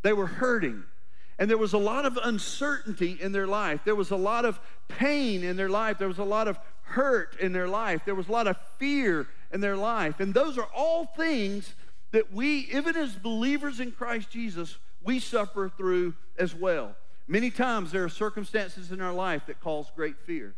they 0.03 0.13
were 0.13 0.27
hurting. 0.27 0.85
And 1.39 1.51
there 1.51 1.59
was 1.59 1.73
a 1.73 1.79
lot 1.79 2.05
of 2.05 2.19
uncertainty 2.23 3.19
in 3.21 3.33
their 3.33 3.47
life. 3.47 3.81
There 3.85 3.97
was 3.97 4.11
a 4.11 4.17
lot 4.17 4.45
of 4.45 4.61
pain 4.87 5.43
in 5.43 5.57
their 5.57 5.71
life. 5.71 5.99
There 5.99 6.07
was 6.07 6.19
a 6.19 6.25
lot 6.25 6.47
of 6.47 6.59
hurt 6.83 7.37
in 7.41 7.53
their 7.53 7.67
life. 7.67 8.03
There 8.05 8.15
was 8.15 8.29
a 8.29 8.33
lot 8.33 8.47
of 8.47 8.57
fear 8.79 9.27
in 9.53 9.61
their 9.61 9.77
life. 9.77 10.21
And 10.21 10.33
those 10.35 10.59
are 10.59 10.69
all 10.75 11.05
things 11.05 11.75
that 12.13 12.33
we, 12.33 12.69
even 12.73 12.97
as 12.97 13.15
believers 13.15 13.81
in 13.81 13.93
Christ 13.93 14.31
Jesus, 14.31 14.77
we 15.03 15.19
suffer 15.19 15.71
through 15.77 16.15
as 16.39 16.55
well. 16.55 16.95
Many 17.29 17.51
times 17.51 17.93
there 17.93 18.05
are 18.05 18.09
circumstances 18.09 18.93
in 18.93 19.01
our 19.01 19.13
life 19.13 19.47
that 19.47 19.61
cause 19.61 19.87
great 19.95 20.19
fear. 20.27 20.55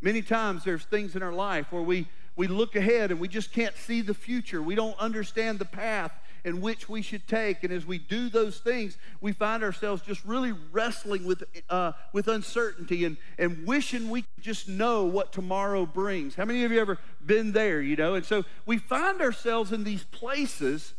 Many 0.00 0.22
times 0.22 0.64
there's 0.64 0.84
things 0.84 1.16
in 1.16 1.22
our 1.22 1.32
life 1.32 1.72
where 1.72 1.82
we, 1.82 2.08
we 2.36 2.46
look 2.46 2.76
ahead 2.76 3.10
and 3.10 3.20
we 3.20 3.28
just 3.28 3.52
can't 3.52 3.76
see 3.76 4.02
the 4.02 4.14
future. 4.14 4.62
We 4.62 4.74
don't 4.74 4.98
understand 4.98 5.58
the 5.58 5.64
path 5.64 6.12
in 6.46 6.60
which 6.60 6.88
we 6.88 7.02
should 7.02 7.26
take. 7.26 7.64
And 7.64 7.72
as 7.72 7.84
we 7.84 7.98
do 7.98 8.28
those 8.28 8.58
things, 8.58 8.96
we 9.20 9.32
find 9.32 9.64
ourselves 9.64 10.00
just 10.00 10.24
really 10.24 10.54
wrestling 10.70 11.26
with, 11.26 11.42
uh, 11.68 11.90
with 12.12 12.28
uncertainty 12.28 13.04
and, 13.04 13.16
and 13.36 13.66
wishing 13.66 14.08
we 14.08 14.22
could 14.22 14.44
just 14.44 14.68
know 14.68 15.04
what 15.04 15.32
tomorrow 15.32 15.84
brings. 15.84 16.36
How 16.36 16.44
many 16.44 16.62
of 16.62 16.70
you 16.70 16.80
ever 16.80 16.98
been 17.24 17.50
there, 17.50 17.82
you 17.82 17.96
know? 17.96 18.14
And 18.14 18.24
so 18.24 18.44
we 18.64 18.78
find 18.78 19.20
ourselves 19.20 19.72
in 19.72 19.82
these 19.82 20.04
places. 20.04 20.94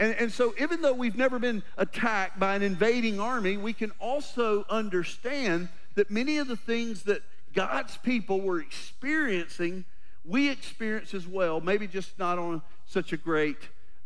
And, 0.00 0.16
and 0.16 0.32
so, 0.32 0.52
even 0.60 0.82
though 0.82 0.94
we've 0.94 1.16
never 1.16 1.38
been 1.38 1.62
attacked 1.76 2.40
by 2.40 2.56
an 2.56 2.62
invading 2.62 3.20
army, 3.20 3.56
we 3.56 3.72
can 3.72 3.92
also 4.00 4.64
understand 4.68 5.68
that 5.94 6.10
many 6.10 6.38
of 6.38 6.48
the 6.48 6.56
things 6.56 7.04
that 7.04 7.22
God's 7.54 7.96
people 7.98 8.40
were 8.40 8.60
experiencing, 8.60 9.84
we 10.24 10.50
experience 10.50 11.14
as 11.14 11.26
well, 11.26 11.60
maybe 11.60 11.86
just 11.86 12.18
not 12.18 12.38
on 12.38 12.62
such 12.86 13.12
a 13.12 13.16
great 13.16 13.58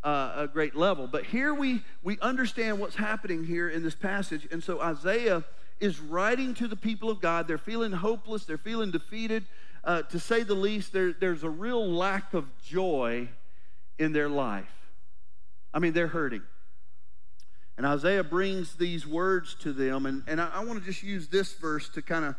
uh, 0.04 0.32
a 0.36 0.48
great 0.48 0.74
level. 0.74 1.06
But 1.06 1.24
here 1.24 1.54
we, 1.54 1.82
we 2.02 2.18
understand 2.20 2.78
what's 2.78 2.96
happening 2.96 3.44
here 3.44 3.68
in 3.68 3.82
this 3.82 3.94
passage. 3.94 4.48
And 4.50 4.62
so 4.62 4.80
Isaiah 4.80 5.44
is 5.80 6.00
writing 6.00 6.54
to 6.54 6.68
the 6.68 6.76
people 6.76 7.10
of 7.10 7.20
God. 7.20 7.48
They're 7.48 7.58
feeling 7.58 7.92
hopeless, 7.92 8.44
they're 8.44 8.58
feeling 8.58 8.90
defeated. 8.90 9.44
Uh, 9.84 10.02
to 10.02 10.20
say 10.20 10.44
the 10.44 10.54
least, 10.54 10.92
there, 10.92 11.12
there's 11.12 11.42
a 11.42 11.50
real 11.50 11.90
lack 11.90 12.34
of 12.34 12.46
joy 12.62 13.28
in 13.98 14.12
their 14.12 14.28
life. 14.28 14.72
I 15.74 15.80
mean, 15.80 15.92
they're 15.92 16.06
hurting. 16.06 16.42
And 17.76 17.86
Isaiah 17.86 18.22
brings 18.22 18.74
these 18.74 19.06
words 19.06 19.56
to 19.60 19.72
them, 19.72 20.06
and, 20.06 20.22
and 20.28 20.40
I, 20.40 20.50
I 20.54 20.64
want 20.64 20.78
to 20.78 20.84
just 20.84 21.02
use 21.02 21.28
this 21.28 21.54
verse 21.54 21.88
to 21.90 22.02
kind 22.02 22.24
of 22.24 22.36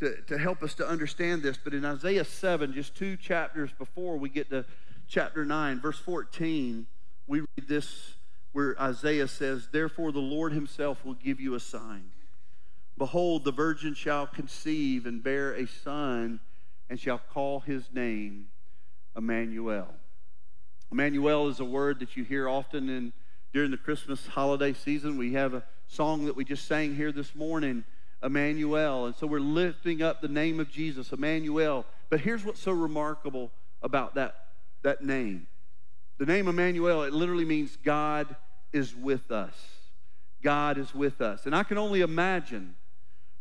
to, 0.00 0.16
to 0.26 0.36
help 0.36 0.62
us 0.62 0.74
to 0.74 0.86
understand 0.86 1.42
this. 1.42 1.56
But 1.56 1.72
in 1.72 1.84
Isaiah 1.84 2.24
7, 2.24 2.72
just 2.74 2.94
two 2.94 3.16
chapters 3.16 3.70
before 3.78 4.16
we 4.16 4.28
get 4.28 4.50
to 4.50 4.64
chapter 5.08 5.44
9, 5.44 5.80
verse 5.80 5.98
14, 5.98 6.86
we 7.26 7.40
read 7.40 7.68
this 7.68 8.14
where 8.52 8.80
Isaiah 8.80 9.28
says, 9.28 9.68
Therefore 9.70 10.12
the 10.12 10.20
Lord 10.20 10.52
himself 10.52 11.04
will 11.04 11.14
give 11.14 11.40
you 11.40 11.54
a 11.54 11.60
sign. 11.60 12.04
Behold, 12.96 13.44
the 13.44 13.52
virgin 13.52 13.94
shall 13.94 14.26
conceive 14.26 15.06
and 15.06 15.22
bear 15.22 15.52
a 15.52 15.66
son, 15.66 16.40
and 16.88 17.00
shall 17.00 17.20
call 17.32 17.60
his 17.60 17.84
name 17.92 18.46
Emmanuel. 19.16 19.88
Emmanuel 20.92 21.48
is 21.48 21.58
a 21.58 21.64
word 21.64 21.98
that 22.00 22.16
you 22.16 22.22
hear 22.22 22.48
often 22.48 22.88
in 22.88 23.12
during 23.52 23.72
the 23.72 23.76
Christmas 23.76 24.26
holiday 24.26 24.72
season. 24.72 25.16
We 25.16 25.32
have 25.32 25.54
a 25.54 25.64
song 25.88 26.26
that 26.26 26.36
we 26.36 26.44
just 26.44 26.68
sang 26.68 26.94
here 26.94 27.10
this 27.10 27.34
morning, 27.34 27.84
Emmanuel. 28.22 29.06
And 29.06 29.16
so 29.16 29.26
we're 29.26 29.40
lifting 29.40 30.02
up 30.02 30.20
the 30.20 30.28
name 30.28 30.60
of 30.60 30.70
Jesus, 30.70 31.12
Emmanuel. 31.12 31.84
But 32.10 32.20
here's 32.20 32.44
what's 32.44 32.60
so 32.60 32.72
remarkable 32.72 33.50
about 33.82 34.14
that, 34.14 34.36
that 34.82 35.02
name. 35.02 35.48
The 36.18 36.26
name 36.26 36.48
Emmanuel, 36.48 37.02
it 37.02 37.12
literally 37.12 37.44
means 37.44 37.76
God 37.84 38.36
is 38.72 38.94
with 38.94 39.30
us. 39.30 39.54
God 40.42 40.78
is 40.78 40.94
with 40.94 41.20
us. 41.20 41.46
And 41.46 41.56
I 41.56 41.62
can 41.62 41.78
only 41.78 42.02
imagine 42.02 42.76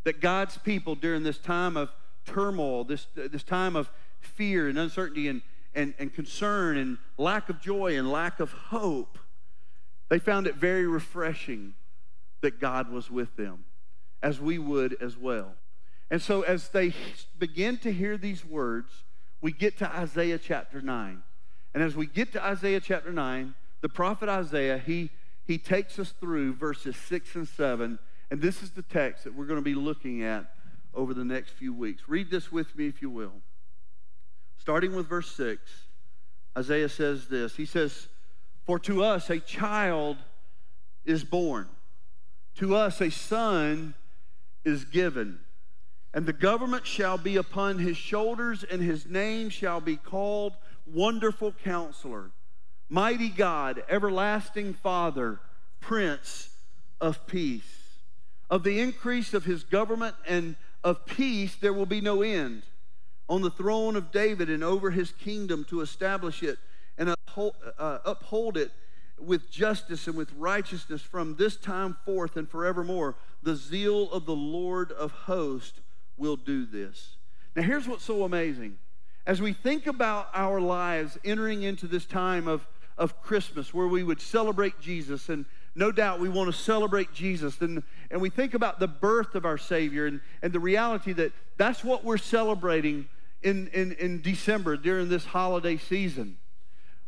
that 0.06 0.22
God's 0.22 0.58
people 0.58 0.96
during 0.96 1.24
this 1.24 1.38
time 1.38 1.78
of 1.78 1.94
turmoil, 2.26 2.84
this, 2.84 3.08
this 3.16 3.44
time 3.44 3.76
of 3.76 3.92
fear 4.20 4.70
and 4.70 4.78
uncertainty 4.78 5.28
and, 5.28 5.42
and, 5.76 5.94
and 6.00 6.14
concern 6.14 6.78
and 6.78 6.98
lack 7.18 7.50
of 7.50 7.62
joy 7.62 7.98
and 7.98 8.12
lack 8.12 8.40
of 8.40 8.52
hope, 8.52 9.20
they 10.10 10.20
found 10.20 10.48
it 10.48 10.56
very 10.56 10.88
refreshing 10.88 11.74
that 12.42 12.60
God 12.60 12.92
was 12.92 13.10
with 13.10 13.36
them, 13.36 13.66
as 14.22 14.40
we 14.40 14.58
would 14.58 14.96
as 15.02 15.18
well. 15.18 15.54
And 16.12 16.22
so, 16.22 16.42
as 16.42 16.70
they 16.70 16.94
begin 17.40 17.78
to 17.80 17.92
hear 17.92 18.18
these 18.18 18.46
words, 18.46 18.92
we 19.42 19.52
get 19.52 19.78
to 19.80 19.90
Isaiah 19.90 20.38
chapter 20.38 20.82
9. 20.82 21.24
And 21.74 21.84
as 21.84 21.96
we 21.96 22.06
get 22.06 22.32
to 22.34 22.44
Isaiah 22.44 22.80
chapter 22.80 23.12
9, 23.12 23.56
the 23.82 23.90
prophet 23.90 24.30
Isaiah, 24.30 24.78
he, 24.78 25.10
he 25.46 25.58
takes 25.58 25.98
us 26.00 26.14
through 26.20 26.54
verses 26.54 26.96
6 26.96 27.36
and 27.36 27.48
7. 27.48 28.00
And 28.32 28.42
this 28.42 28.62
is 28.64 28.72
the 28.72 28.84
text 28.84 29.24
that 29.24 29.36
we're 29.36 29.46
going 29.46 29.60
to 29.60 29.64
be 29.64 29.76
looking 29.76 30.24
at 30.24 30.46
over 30.94 31.14
the 31.14 31.26
next 31.26 31.52
few 31.52 31.74
weeks. 31.74 32.04
Read 32.08 32.30
this 32.30 32.52
with 32.52 32.76
me, 32.78 32.88
if 32.88 33.02
you 33.02 33.10
will. 33.10 33.34
Starting 34.58 34.96
with 34.96 35.08
verse 35.08 35.32
6, 35.36 35.60
Isaiah 36.58 36.90
says 36.90 37.28
this 37.28 37.56
He 37.56 37.66
says, 37.66 38.08
for 38.66 38.80
to 38.80 39.04
us 39.04 39.30
a 39.30 39.40
child 39.40 40.18
is 41.06 41.24
born, 41.24 41.68
to 42.56 42.76
us 42.76 43.02
a 43.02 43.12
son 43.12 43.94
is 44.64 44.86
given, 44.86 45.40
and 46.14 46.26
the 46.26 46.34
government 46.34 46.86
shall 46.86 47.18
be 47.18 47.36
upon 47.36 47.80
his 47.80 47.98
shoulders, 47.98 48.64
and 48.64 48.82
his 48.82 49.06
name 49.06 49.50
shall 49.50 49.82
be 49.82 49.98
called 49.98 50.54
Wonderful 50.86 51.54
Counselor, 51.64 52.32
Mighty 52.90 53.30
God, 53.30 53.84
Everlasting 53.90 54.74
Father, 54.74 55.40
Prince 55.80 56.50
of 57.00 57.26
Peace. 57.28 57.80
Of 58.50 58.64
the 58.64 58.80
increase 58.80 59.34
of 59.34 59.46
his 59.46 59.64
government 59.64 60.16
and 60.28 60.56
of 60.84 61.06
peace 61.06 61.56
there 61.56 61.74
will 61.74 61.86
be 61.86 62.02
no 62.02 62.22
end 62.22 62.64
on 63.30 63.42
the 63.42 63.50
throne 63.50 63.96
of 63.96 64.12
David 64.12 64.50
and 64.50 64.64
over 64.64 64.92
his 64.92 65.12
kingdom 65.12 65.66
to 65.70 65.82
establish 65.82 66.44
it 66.44 66.60
and 66.98 67.10
uphold, 67.10 67.56
uh, 67.78 68.00
uphold 68.06 68.58
it 68.58 68.72
with 69.18 69.50
justice 69.50 70.08
and 70.08 70.16
with 70.16 70.32
righteousness 70.34 71.02
from 71.02 71.36
this 71.36 71.56
time 71.56 71.98
forth 72.06 72.36
and 72.36 72.50
forevermore. 72.50 73.16
The 73.42 73.56
zeal 73.56 74.12
of 74.12 74.26
the 74.26 74.36
Lord 74.36 74.92
of 74.92 75.12
hosts 75.12 75.80
will 76.18 76.36
do 76.36 76.66
this. 76.66 77.16
Now, 77.56 77.64
here's 77.64 77.88
what's 77.88 78.04
so 78.04 78.24
amazing. 78.24 78.78
As 79.26 79.42
we 79.42 79.54
think 79.54 79.88
about 79.88 80.30
our 80.34 80.60
lives 80.60 81.18
entering 81.24 81.64
into 81.64 81.88
this 81.88 82.06
time 82.06 82.48
of, 82.48 82.68
of 82.98 83.22
Christmas 83.22 83.74
where 83.74 83.88
we 83.88 84.04
would 84.04 84.20
celebrate 84.20 84.80
Jesus, 84.82 85.30
and 85.30 85.46
no 85.76 85.92
doubt 85.92 86.20
we 86.20 86.30
want 86.30 86.52
to 86.52 86.58
celebrate 86.58 87.14
Jesus, 87.14 87.60
and, 87.62 87.84
and 88.12 88.22
we 88.22 88.30
think 88.30 88.54
about 88.54 88.80
the 88.80 88.88
birth 88.88 89.34
of 89.36 89.46
our 89.46 89.58
Savior 89.58 90.06
and, 90.06 90.20
and 90.42 90.52
the 90.52 90.60
reality 90.60 91.14
that 91.14 91.32
that's 91.58 91.84
what 91.84 92.04
we're 92.04 92.18
celebrating 92.18 93.08
in, 93.42 93.68
in, 93.68 93.94
in 93.94 94.22
December 94.22 94.76
during 94.76 95.08
this 95.08 95.26
holiday 95.26 95.78
season. 95.78 96.38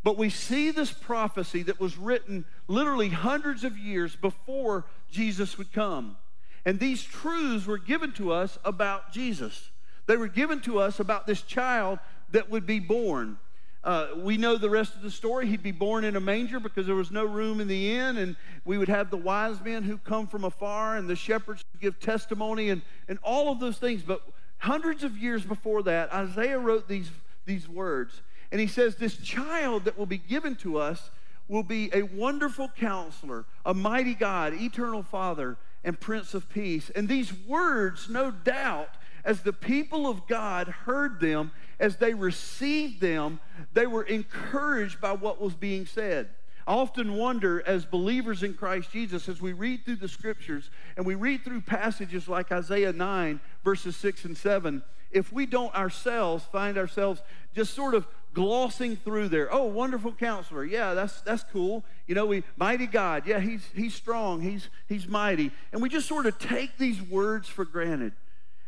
But 0.01 0.17
we 0.17 0.29
see 0.29 0.71
this 0.71 0.91
prophecy 0.91 1.63
that 1.63 1.79
was 1.79 1.97
written 1.97 2.45
literally 2.67 3.09
hundreds 3.09 3.63
of 3.63 3.77
years 3.77 4.15
before 4.15 4.85
Jesus 5.09 5.57
would 5.57 5.73
come. 5.73 6.17
And 6.63 6.79
these 6.79 7.03
truths 7.03 7.65
were 7.65 7.77
given 7.77 8.11
to 8.13 8.31
us 8.31 8.57
about 8.63 9.11
Jesus. 9.11 9.71
They 10.07 10.17
were 10.17 10.27
given 10.27 10.61
to 10.61 10.79
us 10.79 10.99
about 10.99 11.25
this 11.27 11.41
child 11.41 11.99
that 12.31 12.49
would 12.49 12.65
be 12.65 12.79
born. 12.79 13.37
Uh, 13.83 14.07
we 14.17 14.35
know 14.35 14.57
the 14.57 14.69
rest 14.69 14.95
of 14.95 15.03
the 15.03 15.11
story. 15.11 15.45
He'd 15.47 15.61
be 15.61 15.71
born 15.71 16.03
in 16.03 16.15
a 16.15 16.19
manger 16.19 16.59
because 16.59 16.87
there 16.87 16.95
was 16.95 17.11
no 17.11 17.23
room 17.23 17.61
in 17.61 17.67
the 17.67 17.91
inn, 17.91 18.17
and 18.17 18.35
we 18.65 18.79
would 18.79 18.89
have 18.89 19.11
the 19.11 19.17
wise 19.17 19.61
men 19.61 19.83
who 19.83 19.99
come 19.99 20.25
from 20.25 20.43
afar, 20.43 20.97
and 20.97 21.07
the 21.07 21.15
shepherds 21.15 21.63
give 21.79 21.99
testimony, 21.99 22.71
and, 22.71 22.81
and 23.07 23.19
all 23.21 23.51
of 23.51 23.59
those 23.59 23.77
things. 23.77 24.01
But 24.01 24.21
hundreds 24.57 25.03
of 25.03 25.17
years 25.17 25.43
before 25.43 25.83
that, 25.83 26.11
Isaiah 26.11 26.57
wrote 26.57 26.87
these, 26.87 27.11
these 27.45 27.69
words. 27.69 28.21
And 28.51 28.59
he 28.59 28.67
says, 28.67 28.95
This 28.95 29.17
child 29.17 29.85
that 29.85 29.99
will 29.99 30.07
be 30.07 30.17
given 30.17 30.55
to 30.57 30.79
us 30.79 31.11
will 31.47 31.63
be 31.63 31.91
a 31.93 32.01
wonderful 32.01 32.69
counselor, 32.69 33.45
a 33.65 33.73
mighty 33.73 34.15
God, 34.15 34.53
eternal 34.55 35.03
Father, 35.03 35.57
and 35.83 35.99
Prince 35.99 36.33
of 36.33 36.49
Peace. 36.49 36.89
And 36.95 37.07
these 37.07 37.31
words, 37.47 38.09
no 38.09 38.31
doubt, 38.31 38.89
as 39.25 39.41
the 39.41 39.51
people 39.51 40.07
of 40.07 40.27
God 40.27 40.67
heard 40.67 41.19
them, 41.19 41.51
as 41.79 41.97
they 41.97 42.13
received 42.13 43.01
them, 43.01 43.39
they 43.73 43.87
were 43.87 44.03
encouraged 44.03 45.01
by 45.01 45.11
what 45.11 45.41
was 45.41 45.55
being 45.55 45.85
said. 45.85 46.29
I 46.67 46.73
often 46.73 47.15
wonder, 47.15 47.61
as 47.67 47.85
believers 47.85 48.43
in 48.43 48.53
Christ 48.53 48.91
Jesus, 48.91 49.27
as 49.27 49.41
we 49.41 49.53
read 49.53 49.83
through 49.83 49.97
the 49.97 50.07
scriptures 50.07 50.69
and 50.95 51.05
we 51.05 51.15
read 51.15 51.43
through 51.43 51.61
passages 51.61 52.27
like 52.27 52.51
Isaiah 52.51 52.93
9, 52.93 53.39
verses 53.63 53.97
6 53.97 54.25
and 54.25 54.37
7, 54.37 54.81
if 55.11 55.31
we 55.33 55.45
don't 55.45 55.73
ourselves 55.75 56.43
find 56.51 56.77
ourselves 56.77 57.21
just 57.53 57.73
sort 57.73 57.93
of 57.93 58.07
glossing 58.33 58.97
through 58.97 59.29
there. 59.29 59.51
Oh, 59.51 59.65
wonderful 59.65 60.11
counselor. 60.11 60.65
Yeah, 60.65 60.93
that's 60.93 61.21
that's 61.21 61.43
cool. 61.51 61.85
You 62.05 62.15
know, 62.15 62.25
we 62.25 62.43
mighty 62.57 62.85
God. 62.85 63.25
Yeah, 63.25 63.39
he's 63.39 63.65
he's 63.73 63.95
strong. 63.95 64.41
He's 64.41 64.69
he's 64.87 65.07
mighty. 65.07 65.51
And 65.71 65.81
we 65.81 65.89
just 65.89 66.07
sort 66.07 66.25
of 66.25 66.37
take 66.37 66.77
these 66.77 67.01
words 67.01 67.47
for 67.47 67.63
granted. 67.63 68.13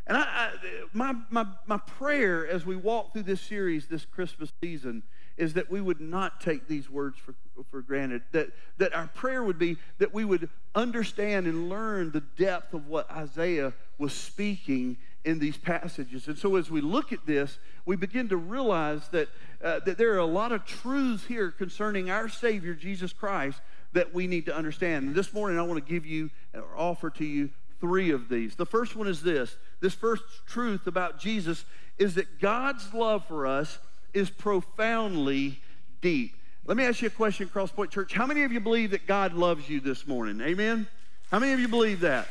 And 0.08 0.16
I, 0.16 0.22
I 0.22 0.50
my 0.92 1.14
my 1.30 1.46
my 1.66 1.78
prayer 1.78 2.48
as 2.48 2.66
we 2.66 2.74
walk 2.74 3.12
through 3.12 3.24
this 3.24 3.40
series 3.40 3.86
this 3.86 4.04
Christmas 4.04 4.50
season 4.60 5.02
is 5.38 5.54
that 5.54 5.70
we 5.70 5.80
would 5.80 6.00
not 6.00 6.40
take 6.40 6.66
these 6.66 6.90
words 6.90 7.16
for, 7.16 7.34
for 7.70 7.80
granted. 7.80 8.22
That, 8.32 8.50
that 8.78 8.92
our 8.92 9.06
prayer 9.14 9.42
would 9.42 9.58
be 9.58 9.76
that 9.98 10.12
we 10.12 10.24
would 10.24 10.50
understand 10.74 11.46
and 11.46 11.68
learn 11.68 12.10
the 12.10 12.22
depth 12.36 12.74
of 12.74 12.88
what 12.88 13.10
Isaiah 13.10 13.72
was 13.98 14.12
speaking 14.12 14.98
in 15.24 15.38
these 15.38 15.56
passages. 15.56 16.26
And 16.28 16.36
so 16.36 16.56
as 16.56 16.70
we 16.70 16.80
look 16.80 17.12
at 17.12 17.24
this, 17.24 17.58
we 17.86 17.96
begin 17.96 18.28
to 18.28 18.36
realize 18.36 19.08
that, 19.08 19.28
uh, 19.62 19.80
that 19.80 19.96
there 19.96 20.12
are 20.14 20.18
a 20.18 20.26
lot 20.26 20.52
of 20.52 20.64
truths 20.64 21.24
here 21.24 21.50
concerning 21.50 22.10
our 22.10 22.28
Savior, 22.28 22.74
Jesus 22.74 23.12
Christ, 23.12 23.60
that 23.92 24.12
we 24.12 24.26
need 24.26 24.46
to 24.46 24.54
understand. 24.54 25.08
And 25.08 25.14
this 25.14 25.32
morning, 25.32 25.58
I 25.58 25.62
want 25.62 25.84
to 25.84 25.92
give 25.92 26.04
you 26.04 26.30
or 26.52 26.76
offer 26.76 27.10
to 27.10 27.24
you 27.24 27.50
three 27.80 28.10
of 28.10 28.28
these. 28.28 28.56
The 28.56 28.66
first 28.66 28.96
one 28.96 29.06
is 29.06 29.22
this 29.22 29.56
this 29.80 29.94
first 29.94 30.24
truth 30.46 30.86
about 30.86 31.18
Jesus 31.18 31.64
is 31.98 32.14
that 32.14 32.40
God's 32.40 32.92
love 32.94 33.24
for 33.26 33.46
us 33.46 33.78
is 34.14 34.30
profoundly 34.30 35.60
deep. 36.00 36.34
Let 36.66 36.76
me 36.76 36.84
ask 36.84 37.00
you 37.00 37.08
a 37.08 37.10
question, 37.10 37.48
Crosspoint 37.48 37.90
Church. 37.90 38.12
How 38.12 38.26
many 38.26 38.42
of 38.42 38.52
you 38.52 38.60
believe 38.60 38.90
that 38.90 39.06
God 39.06 39.32
loves 39.32 39.68
you 39.68 39.80
this 39.80 40.06
morning? 40.06 40.40
Amen? 40.40 40.86
How 41.30 41.38
many 41.38 41.52
of 41.52 41.60
you 41.60 41.68
believe 41.68 42.00
that? 42.00 42.26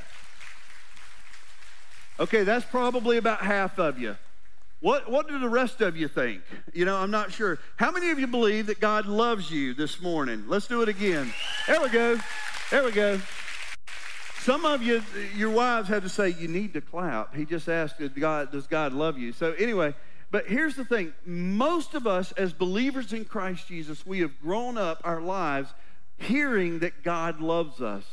Okay, 2.19 2.43
that's 2.43 2.65
probably 2.65 3.17
about 3.17 3.39
half 3.39 3.79
of 3.79 3.99
you. 3.99 4.15
What, 4.79 5.09
what 5.09 5.27
do 5.27 5.39
the 5.39 5.49
rest 5.49 5.81
of 5.81 5.97
you 5.97 6.07
think? 6.07 6.41
You 6.73 6.85
know, 6.85 6.97
I'm 6.97 7.09
not 7.09 7.31
sure. 7.31 7.57
How 7.77 7.91
many 7.91 8.11
of 8.11 8.19
you 8.19 8.27
believe 8.27 8.67
that 8.67 8.79
God 8.79 9.07
loves 9.07 9.49
you 9.49 9.73
this 9.73 10.01
morning? 10.01 10.43
Let's 10.47 10.67
do 10.67 10.81
it 10.83 10.89
again. 10.89 11.33
There 11.65 11.81
we 11.81 11.89
go. 11.89 12.19
There 12.69 12.83
we 12.83 12.91
go. 12.91 13.19
Some 14.47 14.63
of 14.63 14.81
you, 14.81 15.03
your 15.35 15.49
wives 15.49 15.89
had 15.89 16.03
to 16.03 16.09
say, 16.09 16.29
you 16.29 16.47
need 16.47 16.71
to 16.75 16.79
clap. 16.79 17.35
He 17.35 17.43
just 17.43 17.67
asked, 17.67 17.95
God, 18.17 18.49
does 18.49 18.65
God 18.65 18.93
love 18.93 19.17
you? 19.17 19.33
So 19.33 19.51
anyway, 19.51 19.93
but 20.31 20.45
here's 20.45 20.77
the 20.77 20.85
thing. 20.85 21.11
Most 21.25 21.95
of 21.95 22.07
us 22.07 22.31
as 22.31 22.53
believers 22.53 23.11
in 23.11 23.25
Christ 23.25 23.67
Jesus, 23.67 24.05
we 24.05 24.21
have 24.21 24.39
grown 24.39 24.77
up 24.77 25.01
our 25.03 25.19
lives 25.19 25.73
hearing 26.15 26.79
that 26.79 27.03
God 27.03 27.41
loves 27.41 27.81
us. 27.81 28.05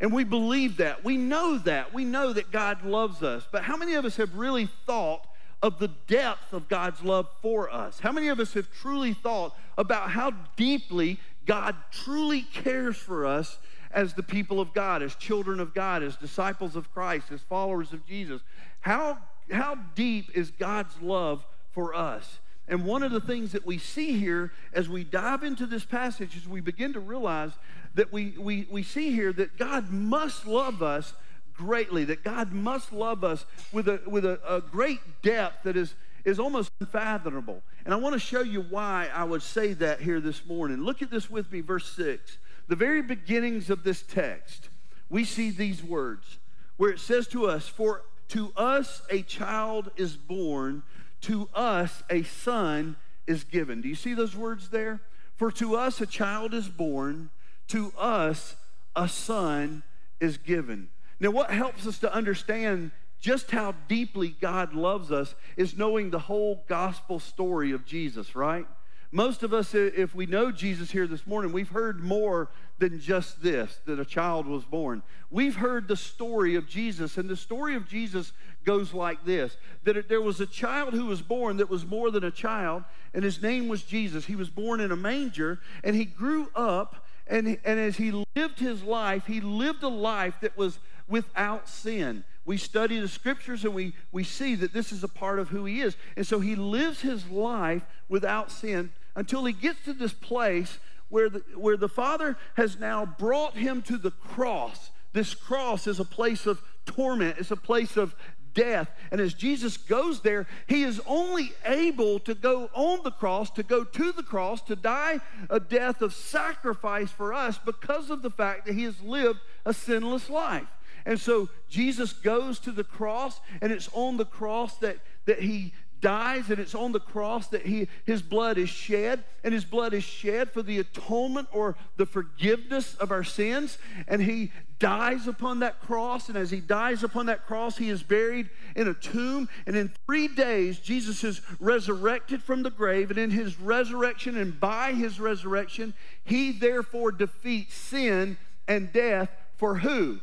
And 0.00 0.12
we 0.12 0.24
believe 0.24 0.78
that. 0.78 1.04
We 1.04 1.16
know 1.16 1.56
that. 1.58 1.94
We 1.94 2.04
know 2.04 2.32
that 2.32 2.50
God 2.50 2.84
loves 2.84 3.22
us. 3.22 3.46
But 3.52 3.62
how 3.62 3.76
many 3.76 3.94
of 3.94 4.04
us 4.04 4.16
have 4.16 4.34
really 4.34 4.68
thought 4.86 5.24
of 5.62 5.78
the 5.78 5.92
depth 6.08 6.52
of 6.52 6.68
God's 6.68 7.04
love 7.04 7.28
for 7.40 7.72
us? 7.72 8.00
How 8.00 8.10
many 8.10 8.26
of 8.26 8.40
us 8.40 8.54
have 8.54 8.72
truly 8.72 9.14
thought 9.14 9.56
about 9.78 10.10
how 10.10 10.32
deeply 10.56 11.20
God 11.46 11.76
truly 11.92 12.42
cares 12.42 12.96
for 12.96 13.24
us 13.24 13.60
as 13.90 14.14
the 14.14 14.22
people 14.22 14.60
of 14.60 14.72
God, 14.74 15.02
as 15.02 15.14
children 15.14 15.60
of 15.60 15.74
God, 15.74 16.02
as 16.02 16.16
disciples 16.16 16.76
of 16.76 16.92
Christ, 16.92 17.30
as 17.32 17.40
followers 17.42 17.92
of 17.92 18.06
Jesus? 18.06 18.42
How, 18.80 19.18
how 19.50 19.76
deep 19.94 20.30
is 20.34 20.50
God's 20.50 21.00
love 21.00 21.44
for 21.70 21.94
us? 21.94 22.38
And 22.68 22.84
one 22.84 23.02
of 23.02 23.12
the 23.12 23.20
things 23.20 23.52
that 23.52 23.64
we 23.64 23.78
see 23.78 24.18
here 24.18 24.52
as 24.72 24.88
we 24.88 25.04
dive 25.04 25.44
into 25.44 25.66
this 25.66 25.84
passage 25.84 26.36
is 26.36 26.48
we 26.48 26.60
begin 26.60 26.92
to 26.94 27.00
realize 27.00 27.52
that 27.94 28.12
we, 28.12 28.34
we, 28.38 28.66
we 28.70 28.82
see 28.82 29.10
here 29.10 29.32
that 29.32 29.56
God 29.56 29.90
must 29.90 30.46
love 30.46 30.82
us 30.82 31.14
greatly, 31.54 32.04
that 32.04 32.24
God 32.24 32.52
must 32.52 32.92
love 32.92 33.24
us 33.24 33.46
with 33.72 33.88
a, 33.88 34.00
with 34.06 34.24
a, 34.24 34.40
a 34.46 34.60
great 34.60 35.00
depth 35.22 35.62
that 35.62 35.76
is, 35.76 35.94
is 36.24 36.38
almost 36.38 36.72
unfathomable. 36.80 37.62
And 37.84 37.94
I 37.94 37.98
want 37.98 38.14
to 38.14 38.18
show 38.18 38.42
you 38.42 38.62
why 38.62 39.08
I 39.14 39.24
would 39.24 39.42
say 39.42 39.72
that 39.74 40.00
here 40.00 40.20
this 40.20 40.44
morning. 40.44 40.82
Look 40.82 41.02
at 41.02 41.10
this 41.10 41.30
with 41.30 41.50
me, 41.52 41.60
verse 41.60 41.88
6. 41.92 42.38
The 42.68 42.76
very 42.76 43.02
beginnings 43.02 43.70
of 43.70 43.84
this 43.84 44.02
text, 44.02 44.68
we 45.08 45.24
see 45.24 45.50
these 45.50 45.82
words 45.82 46.38
where 46.76 46.90
it 46.90 47.00
says 47.00 47.26
to 47.28 47.46
us, 47.46 47.68
For 47.68 48.02
to 48.28 48.52
us 48.56 49.02
a 49.10 49.22
child 49.22 49.90
is 49.96 50.16
born 50.16 50.82
to 51.22 51.48
us 51.54 52.02
a 52.08 52.22
son 52.22 52.96
is 53.26 53.44
given. 53.44 53.80
Do 53.80 53.88
you 53.88 53.94
see 53.94 54.14
those 54.14 54.36
words 54.36 54.68
there? 54.68 55.00
For 55.34 55.50
to 55.52 55.76
us 55.76 56.00
a 56.00 56.06
child 56.06 56.54
is 56.54 56.68
born, 56.68 57.30
to 57.68 57.92
us 57.98 58.54
a 58.94 59.08
son 59.08 59.82
is 60.20 60.36
given. 60.38 60.88
Now, 61.18 61.30
what 61.30 61.50
helps 61.50 61.86
us 61.86 61.98
to 61.98 62.12
understand 62.12 62.90
just 63.20 63.50
how 63.50 63.74
deeply 63.88 64.36
God 64.40 64.74
loves 64.74 65.10
us 65.10 65.34
is 65.56 65.76
knowing 65.76 66.10
the 66.10 66.18
whole 66.18 66.64
gospel 66.68 67.18
story 67.18 67.72
of 67.72 67.84
Jesus, 67.84 68.36
right? 68.36 68.66
Most 69.12 69.42
of 69.42 69.54
us, 69.54 69.74
if 69.74 70.14
we 70.14 70.26
know 70.26 70.50
Jesus 70.50 70.90
here 70.90 71.06
this 71.06 71.26
morning, 71.26 71.52
we've 71.52 71.68
heard 71.68 72.02
more 72.02 72.48
than 72.78 73.00
just 73.00 73.42
this 73.42 73.80
that 73.86 74.00
a 74.00 74.04
child 74.04 74.46
was 74.46 74.64
born. 74.64 75.02
We've 75.30 75.56
heard 75.56 75.88
the 75.88 75.96
story 75.96 76.56
of 76.56 76.68
Jesus, 76.68 77.16
and 77.16 77.28
the 77.28 77.36
story 77.36 77.74
of 77.74 77.88
Jesus 77.88 78.32
goes 78.64 78.92
like 78.92 79.24
this 79.24 79.56
that 79.84 80.08
there 80.08 80.20
was 80.20 80.40
a 80.40 80.46
child 80.46 80.92
who 80.92 81.06
was 81.06 81.22
born 81.22 81.58
that 81.58 81.70
was 81.70 81.86
more 81.86 82.10
than 82.10 82.24
a 82.24 82.30
child, 82.30 82.84
and 83.14 83.24
his 83.24 83.40
name 83.40 83.68
was 83.68 83.82
Jesus. 83.82 84.26
He 84.26 84.36
was 84.36 84.50
born 84.50 84.80
in 84.80 84.90
a 84.90 84.96
manger, 84.96 85.60
and 85.84 85.94
he 85.94 86.04
grew 86.04 86.50
up, 86.54 87.06
and, 87.26 87.46
and 87.64 87.80
as 87.80 87.96
he 87.96 88.24
lived 88.34 88.58
his 88.58 88.82
life, 88.82 89.26
he 89.26 89.40
lived 89.40 89.82
a 89.82 89.88
life 89.88 90.34
that 90.40 90.56
was 90.56 90.80
without 91.08 91.68
sin. 91.68 92.24
We 92.46 92.56
study 92.56 93.00
the 93.00 93.08
scriptures 93.08 93.64
and 93.64 93.74
we, 93.74 93.92
we 94.12 94.22
see 94.22 94.54
that 94.54 94.72
this 94.72 94.92
is 94.92 95.02
a 95.02 95.08
part 95.08 95.40
of 95.40 95.48
who 95.48 95.64
he 95.64 95.80
is. 95.80 95.96
And 96.16 96.24
so 96.24 96.38
he 96.38 96.54
lives 96.54 97.00
his 97.00 97.28
life 97.28 97.84
without 98.08 98.52
sin 98.52 98.92
until 99.16 99.44
he 99.44 99.52
gets 99.52 99.84
to 99.84 99.92
this 99.92 100.12
place 100.12 100.78
where 101.08 101.28
the, 101.28 101.42
where 101.56 101.76
the 101.76 101.88
Father 101.88 102.36
has 102.54 102.78
now 102.78 103.04
brought 103.04 103.54
him 103.54 103.82
to 103.82 103.98
the 103.98 104.12
cross. 104.12 104.90
This 105.12 105.34
cross 105.34 105.88
is 105.88 105.98
a 105.98 106.04
place 106.04 106.46
of 106.46 106.62
torment, 106.84 107.38
it's 107.38 107.50
a 107.50 107.56
place 107.56 107.96
of 107.96 108.14
death. 108.54 108.90
And 109.10 109.20
as 109.20 109.34
Jesus 109.34 109.76
goes 109.76 110.20
there, 110.20 110.46
he 110.66 110.82
is 110.82 111.00
only 111.06 111.52
able 111.64 112.20
to 112.20 112.34
go 112.34 112.70
on 112.74 113.02
the 113.02 113.10
cross, 113.10 113.50
to 113.50 113.62
go 113.62 113.82
to 113.82 114.12
the 114.12 114.22
cross, 114.22 114.62
to 114.62 114.76
die 114.76 115.20
a 115.50 115.60
death 115.60 116.00
of 116.00 116.14
sacrifice 116.14 117.10
for 117.10 117.34
us 117.34 117.58
because 117.58 118.08
of 118.08 118.22
the 118.22 118.30
fact 118.30 118.66
that 118.66 118.74
he 118.74 118.84
has 118.84 119.00
lived 119.00 119.40
a 119.64 119.74
sinless 119.74 120.30
life. 120.30 120.68
And 121.06 121.18
so 121.18 121.48
Jesus 121.70 122.12
goes 122.12 122.58
to 122.60 122.72
the 122.72 122.84
cross, 122.84 123.40
and 123.62 123.72
it's 123.72 123.88
on 123.94 124.18
the 124.18 124.26
cross 124.26 124.76
that, 124.78 124.98
that 125.24 125.40
he 125.40 125.72
dies 126.00 126.50
and 126.50 126.58
it's 126.58 126.74
on 126.74 126.92
the 126.92 127.00
cross 127.00 127.48
that 127.48 127.64
he 127.64 127.88
his 128.04 128.20
blood 128.20 128.58
is 128.58 128.68
shed 128.68 129.24
and 129.42 129.54
his 129.54 129.64
blood 129.64 129.94
is 129.94 130.04
shed 130.04 130.50
for 130.50 130.62
the 130.62 130.78
atonement 130.78 131.48
or 131.52 131.74
the 131.96 132.06
forgiveness 132.06 132.94
of 132.96 133.10
our 133.10 133.24
sins. 133.24 133.78
And 134.06 134.22
he 134.22 134.52
dies 134.78 135.26
upon 135.26 135.60
that 135.60 135.80
cross 135.80 136.28
and 136.28 136.36
as 136.36 136.50
he 136.50 136.60
dies 136.60 137.02
upon 137.02 137.26
that 137.26 137.46
cross 137.46 137.78
he 137.78 137.88
is 137.88 138.02
buried 138.02 138.50
in 138.76 138.88
a 138.88 138.94
tomb. 138.94 139.48
And 139.66 139.74
in 139.74 139.90
3 140.06 140.28
days 140.28 140.80
Jesus 140.80 141.24
is 141.24 141.40
resurrected 141.58 142.42
from 142.42 142.62
the 142.62 142.70
grave 142.70 143.10
and 143.10 143.18
in 143.18 143.30
his 143.30 143.58
resurrection 143.58 144.36
and 144.36 144.60
by 144.60 144.92
his 144.92 145.18
resurrection 145.18 145.94
he 146.24 146.52
therefore 146.52 147.10
defeats 147.10 147.74
sin 147.74 148.36
and 148.68 148.92
death 148.92 149.30
for 149.56 149.76
who 149.78 150.20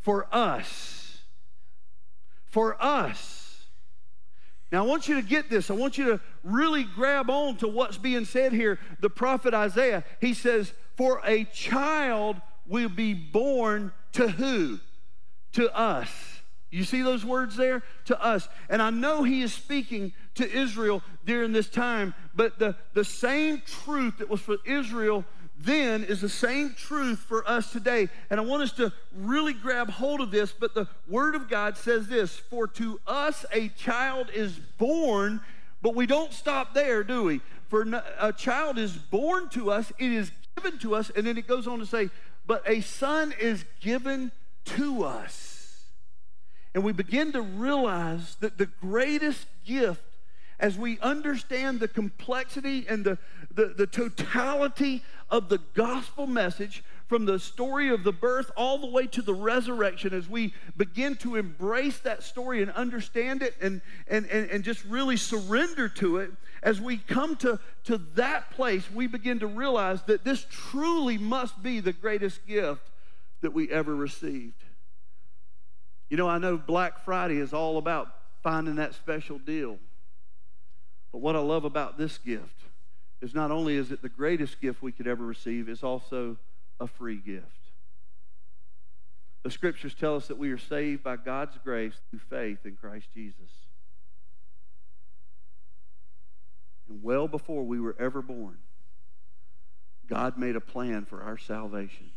for 0.00 0.26
us 0.32 1.18
for 2.46 2.82
us 2.82 3.40
now, 4.72 4.84
I 4.84 4.86
want 4.86 5.08
you 5.08 5.16
to 5.16 5.22
get 5.22 5.50
this. 5.50 5.70
I 5.70 5.74
want 5.74 5.98
you 5.98 6.04
to 6.06 6.20
really 6.44 6.84
grab 6.84 7.28
on 7.28 7.56
to 7.56 7.68
what's 7.68 7.98
being 7.98 8.24
said 8.24 8.52
here. 8.52 8.78
The 9.00 9.10
prophet 9.10 9.52
Isaiah, 9.52 10.04
he 10.20 10.32
says, 10.32 10.72
For 10.96 11.20
a 11.24 11.44
child 11.44 12.36
will 12.66 12.88
be 12.88 13.14
born 13.14 13.92
to 14.12 14.28
who? 14.28 14.78
To 15.52 15.76
us. 15.76 16.08
You 16.70 16.84
see 16.84 17.02
those 17.02 17.24
words 17.24 17.56
there? 17.56 17.82
To 18.04 18.22
us. 18.22 18.48
And 18.68 18.80
I 18.80 18.90
know 18.90 19.24
he 19.24 19.42
is 19.42 19.52
speaking 19.52 20.12
to 20.36 20.48
Israel 20.48 21.02
during 21.24 21.52
this 21.52 21.68
time, 21.68 22.14
but 22.32 22.60
the, 22.60 22.76
the 22.94 23.04
same 23.04 23.60
truth 23.66 24.18
that 24.18 24.30
was 24.30 24.40
for 24.40 24.58
Israel 24.64 25.24
then 25.62 26.04
is 26.04 26.20
the 26.20 26.28
same 26.28 26.74
truth 26.74 27.18
for 27.18 27.48
us 27.48 27.70
today. 27.70 28.08
And 28.30 28.40
I 28.40 28.42
want 28.42 28.62
us 28.62 28.72
to 28.72 28.92
really 29.14 29.52
grab 29.52 29.90
hold 29.90 30.20
of 30.20 30.30
this, 30.30 30.52
but 30.52 30.74
the 30.74 30.88
Word 31.06 31.34
of 31.34 31.48
God 31.48 31.76
says 31.76 32.08
this 32.08 32.36
For 32.36 32.66
to 32.68 33.00
us 33.06 33.44
a 33.52 33.68
child 33.68 34.30
is 34.32 34.58
born, 34.78 35.40
but 35.82 35.94
we 35.94 36.06
don't 36.06 36.32
stop 36.32 36.72
there, 36.72 37.04
do 37.04 37.24
we? 37.24 37.40
For 37.68 37.82
a 38.18 38.32
child 38.32 38.78
is 38.78 38.92
born 38.92 39.48
to 39.50 39.70
us, 39.70 39.92
it 39.98 40.10
is 40.10 40.30
given 40.56 40.78
to 40.80 40.94
us, 40.94 41.10
and 41.10 41.26
then 41.26 41.36
it 41.36 41.46
goes 41.46 41.66
on 41.66 41.78
to 41.78 41.86
say, 41.86 42.10
But 42.46 42.62
a 42.66 42.80
son 42.80 43.34
is 43.38 43.64
given 43.80 44.32
to 44.66 45.04
us. 45.04 45.84
And 46.74 46.84
we 46.84 46.92
begin 46.92 47.32
to 47.32 47.42
realize 47.42 48.36
that 48.40 48.56
the 48.56 48.66
greatest 48.66 49.46
gift 49.66 50.02
as 50.60 50.76
we 50.76 50.98
understand 51.00 51.80
the 51.80 51.88
complexity 51.88 52.86
and 52.88 53.04
the, 53.04 53.18
the, 53.52 53.74
the 53.76 53.86
totality 53.86 55.02
of 55.30 55.48
the 55.48 55.58
gospel 55.74 56.26
message 56.26 56.82
from 57.06 57.24
the 57.24 57.38
story 57.38 57.88
of 57.88 58.04
the 58.04 58.12
birth 58.12 58.50
all 58.56 58.78
the 58.78 58.86
way 58.86 59.06
to 59.06 59.22
the 59.22 59.34
resurrection, 59.34 60.14
as 60.14 60.28
we 60.28 60.54
begin 60.76 61.16
to 61.16 61.36
embrace 61.36 61.98
that 61.98 62.22
story 62.22 62.62
and 62.62 62.70
understand 62.72 63.42
it 63.42 63.54
and, 63.60 63.80
and, 64.06 64.26
and, 64.26 64.48
and 64.50 64.64
just 64.64 64.84
really 64.84 65.16
surrender 65.16 65.88
to 65.88 66.18
it, 66.18 66.30
as 66.62 66.80
we 66.80 66.96
come 66.96 67.36
to, 67.36 67.58
to 67.84 67.98
that 68.14 68.50
place, 68.52 68.90
we 68.92 69.06
begin 69.06 69.40
to 69.40 69.46
realize 69.46 70.02
that 70.04 70.24
this 70.24 70.46
truly 70.50 71.18
must 71.18 71.62
be 71.62 71.80
the 71.80 71.92
greatest 71.92 72.46
gift 72.46 72.90
that 73.40 73.52
we 73.52 73.70
ever 73.70 73.94
received. 73.94 74.62
You 76.10 76.16
know, 76.16 76.28
I 76.28 76.38
know 76.38 76.56
Black 76.56 77.04
Friday 77.04 77.38
is 77.38 77.52
all 77.52 77.78
about 77.78 78.08
finding 78.42 78.76
that 78.76 78.94
special 78.94 79.38
deal. 79.38 79.78
But 81.12 81.18
what 81.18 81.36
I 81.36 81.40
love 81.40 81.64
about 81.64 81.98
this 81.98 82.18
gift 82.18 82.59
is 83.20 83.34
not 83.34 83.50
only 83.50 83.76
is 83.76 83.92
it 83.92 84.02
the 84.02 84.08
greatest 84.08 84.60
gift 84.60 84.82
we 84.82 84.92
could 84.92 85.06
ever 85.06 85.24
receive, 85.24 85.68
it's 85.68 85.82
also 85.82 86.36
a 86.78 86.86
free 86.86 87.16
gift. 87.16 87.46
The 89.42 89.50
scriptures 89.50 89.94
tell 89.94 90.16
us 90.16 90.28
that 90.28 90.38
we 90.38 90.50
are 90.50 90.58
saved 90.58 91.02
by 91.02 91.16
God's 91.16 91.56
grace 91.64 91.94
through 92.10 92.20
faith 92.30 92.64
in 92.64 92.76
Christ 92.76 93.08
Jesus. 93.14 93.50
And 96.88 97.02
well 97.02 97.28
before 97.28 97.62
we 97.62 97.80
were 97.80 97.96
ever 97.98 98.20
born, 98.20 98.58
God 100.08 100.36
made 100.36 100.56
a 100.56 100.60
plan 100.60 101.04
for 101.04 101.22
our 101.22 101.38
salvation. 101.38 102.10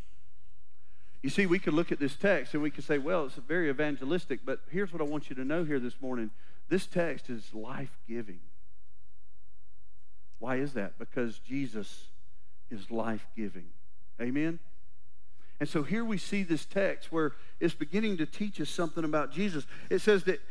You 1.21 1.29
see, 1.29 1.45
we 1.45 1.59
could 1.59 1.73
look 1.73 1.91
at 1.91 1.99
this 1.99 2.15
text 2.15 2.53
and 2.53 2.61
we 2.61 2.71
could 2.71 2.83
say, 2.83 2.97
well, 2.97 3.25
it's 3.25 3.35
very 3.35 3.69
evangelistic, 3.69 4.41
but 4.43 4.59
here's 4.69 4.91
what 4.91 5.01
I 5.01 5.05
want 5.05 5.29
you 5.29 5.35
to 5.37 5.45
know 5.45 5.63
here 5.63 5.79
this 5.79 6.01
morning 6.01 6.31
this 6.69 6.87
text 6.87 7.29
is 7.29 7.53
life 7.53 7.97
giving. 8.07 8.39
Why 10.43 10.57
is 10.57 10.73
that? 10.73 10.99
Because 10.99 11.39
Jesus 11.39 12.07
is 12.69 12.91
life 12.91 13.25
giving. 13.33 13.63
Amen? 14.19 14.59
And 15.61 15.69
so 15.69 15.83
here 15.83 16.03
we 16.03 16.17
see 16.17 16.43
this 16.43 16.65
text 16.65 17.13
where 17.13 17.31
it's 17.61 17.73
beginning 17.73 18.17
to 18.17 18.25
teach 18.25 18.59
us 18.59 18.69
something 18.69 19.05
about 19.05 19.31
Jesus. 19.31 19.65
It 19.89 19.99
says 19.99 20.25
that 20.25 20.41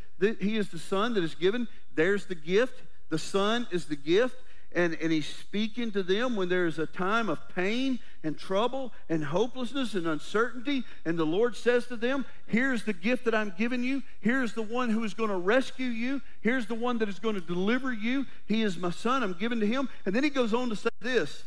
he 0.41 0.57
is 0.57 0.69
the 0.69 0.79
Son 0.79 1.13
that 1.13 1.23
is 1.23 1.35
given. 1.35 1.67
There's 1.93 2.25
the 2.25 2.33
gift. 2.33 2.81
The 3.09 3.19
Son 3.19 3.67
is 3.69 3.85
the 3.85 3.95
gift 3.95 4.35
and, 4.75 4.97
and 5.01 5.11
he's 5.11 5.27
speaking 5.27 5.91
to 5.91 6.03
them 6.03 6.35
when 6.35 6.49
there's 6.49 6.79
a 6.79 6.87
time 6.87 7.29
of 7.29 7.39
pain 7.53 7.99
and 8.23 8.37
trouble 8.37 8.91
and 9.09 9.23
hopelessness 9.23 9.93
and 9.93 10.07
uncertainty. 10.07 10.83
And 11.05 11.17
the 11.17 11.25
Lord 11.25 11.55
says 11.55 11.85
to 11.87 11.95
them, 11.95 12.25
Here's 12.47 12.83
the 12.83 12.93
gift 12.93 13.25
that 13.25 13.35
I'm 13.35 13.53
giving 13.57 13.83
you. 13.83 14.01
Here's 14.21 14.53
the 14.53 14.61
one 14.61 14.89
who 14.89 15.03
is 15.03 15.13
going 15.13 15.29
to 15.29 15.37
rescue 15.37 15.87
you. 15.87 16.21
Here's 16.41 16.65
the 16.65 16.75
one 16.75 16.97
that 16.99 17.09
is 17.09 17.19
going 17.19 17.35
to 17.35 17.41
deliver 17.41 17.93
you. 17.93 18.25
He 18.47 18.63
is 18.63 18.77
my 18.77 18.91
son. 18.91 19.21
I'm 19.21 19.33
giving 19.33 19.59
to 19.59 19.67
him. 19.67 19.89
And 20.05 20.15
then 20.15 20.23
he 20.23 20.29
goes 20.29 20.53
on 20.53 20.69
to 20.69 20.75
say 20.75 20.89
this, 21.01 21.43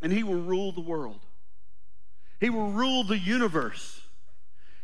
and 0.00 0.12
he 0.12 0.22
will 0.22 0.42
rule 0.42 0.72
the 0.72 0.80
world. 0.80 1.20
He 2.40 2.50
will 2.50 2.70
rule 2.70 3.04
the 3.04 3.18
universe. 3.18 4.01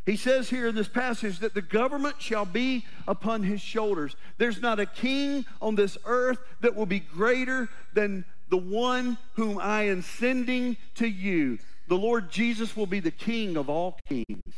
He 0.09 0.16
says 0.16 0.49
here 0.49 0.66
in 0.66 0.75
this 0.75 0.88
passage 0.88 1.40
that 1.40 1.53
the 1.53 1.61
government 1.61 2.14
shall 2.18 2.47
be 2.47 2.87
upon 3.07 3.42
his 3.42 3.61
shoulders. 3.61 4.16
There's 4.38 4.62
not 4.62 4.81
a 4.81 4.87
king 4.87 5.44
on 5.61 5.75
this 5.75 5.99
earth 6.07 6.38
that 6.62 6.75
will 6.75 6.87
be 6.87 7.01
greater 7.01 7.68
than 7.92 8.25
the 8.49 8.57
one 8.57 9.18
whom 9.35 9.59
I 9.59 9.83
am 9.83 10.01
sending 10.01 10.79
to 10.94 11.07
you. 11.07 11.59
The 11.88 11.99
Lord 11.99 12.31
Jesus 12.31 12.75
will 12.75 12.87
be 12.87 13.01
the 13.01 13.11
king 13.11 13.59
of 13.59 13.68
all 13.68 13.99
kings. 14.09 14.55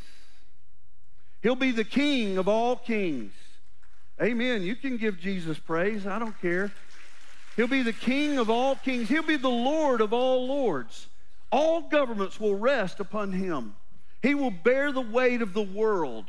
He'll 1.43 1.57
be 1.57 1.73
the 1.73 1.83
king 1.83 2.39
of 2.39 2.47
all 2.47 2.77
kings. 2.77 3.33
Amen. 4.23 4.63
You 4.63 4.77
can 4.77 4.99
give 4.99 5.19
Jesus 5.19 5.59
praise. 5.59 6.07
I 6.07 6.21
don't 6.21 6.41
care. 6.41 6.71
He'll 7.57 7.67
be 7.67 7.83
the 7.83 7.93
king 7.93 8.39
of 8.39 8.51
all 8.51 8.77
kings. 8.77 9.09
He'll 9.09 9.25
be 9.25 9.37
the 9.37 9.49
Lord 9.49 10.01
of 10.01 10.13
all 10.13 10.47
lords. 10.47 11.09
All 11.51 11.81
governments 11.81 12.39
will 12.39 12.55
rest 12.55 13.01
upon 13.01 13.33
him. 13.33 13.75
He 14.23 14.35
will 14.35 14.51
bear 14.51 14.93
the 14.93 15.01
weight 15.01 15.43
of 15.43 15.55
the 15.55 15.63
world. 15.63 16.27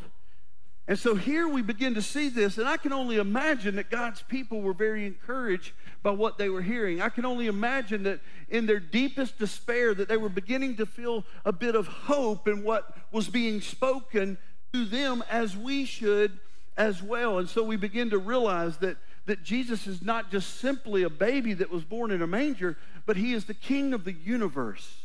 And 0.87 0.97
so 0.97 1.15
here 1.15 1.47
we 1.47 1.61
begin 1.61 1.93
to 1.93 2.01
see 2.01 2.27
this, 2.27 2.57
and 2.57 2.67
I 2.67 2.75
can 2.75 2.91
only 2.91 3.17
imagine 3.17 3.75
that 3.75 3.89
God's 3.89 4.23
people 4.23 4.61
were 4.61 4.73
very 4.73 5.05
encouraged 5.05 5.73
by 6.03 6.11
what 6.11 6.37
they 6.37 6.49
were 6.49 6.61
hearing. 6.61 7.01
I 7.01 7.09
can 7.09 7.25
only 7.25 7.47
imagine 7.47 8.03
that 8.03 8.19
in 8.49 8.65
their 8.65 8.79
deepest 8.79 9.37
despair 9.37 9.93
that 9.93 10.09
they 10.09 10.17
were 10.17 10.29
beginning 10.29 10.77
to 10.77 10.85
feel 10.85 11.23
a 11.45 11.53
bit 11.53 11.75
of 11.75 11.87
hope 11.87 12.47
in 12.47 12.63
what 12.63 12.93
was 13.11 13.29
being 13.29 13.61
spoken 13.61 14.37
to 14.73 14.85
them 14.85 15.23
as 15.29 15.55
we 15.55 15.85
should 15.85 16.39
as 16.75 17.03
well. 17.03 17.37
And 17.37 17.47
so 17.47 17.63
we 17.63 17.77
begin 17.77 18.09
to 18.09 18.17
realize 18.17 18.77
that, 18.77 18.97
that 19.27 19.43
Jesus 19.43 19.85
is 19.85 20.01
not 20.01 20.31
just 20.31 20.59
simply 20.59 21.03
a 21.03 21.09
baby 21.09 21.53
that 21.53 21.69
was 21.69 21.83
born 21.83 22.11
in 22.11 22.21
a 22.21 22.27
manger, 22.27 22.77
but 23.05 23.17
he 23.17 23.33
is 23.33 23.45
the 23.45 23.53
king 23.53 23.93
of 23.93 24.03
the 24.03 24.13
universe. 24.13 24.97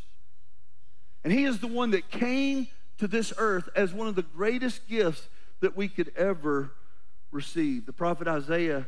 And 1.22 1.32
he 1.32 1.44
is 1.44 1.58
the 1.58 1.66
one 1.66 1.90
that 1.90 2.10
came 2.10 2.68
to 2.98 3.06
this 3.06 3.32
earth 3.38 3.68
as 3.76 3.92
one 3.92 4.08
of 4.08 4.14
the 4.14 4.22
greatest 4.22 4.88
gifts 4.88 5.28
that 5.60 5.76
we 5.76 5.88
could 5.88 6.12
ever 6.16 6.72
receive. 7.30 7.86
The 7.86 7.92
prophet 7.92 8.28
Isaiah 8.28 8.86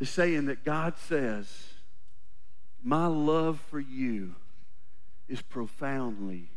is 0.00 0.10
saying 0.10 0.46
that 0.46 0.64
God 0.64 0.94
says, 0.98 1.48
My 2.82 3.06
love 3.06 3.60
for 3.68 3.80
you 3.80 4.34
is 5.28 5.42
profoundly 5.42 6.50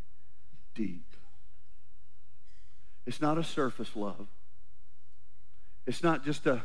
deep. 0.75 1.05
It's 3.05 3.21
not 3.21 3.37
a 3.37 3.43
surface 3.43 3.95
love. 3.95 4.27
It's 5.87 6.03
not 6.03 6.23
just 6.23 6.45
a 6.45 6.63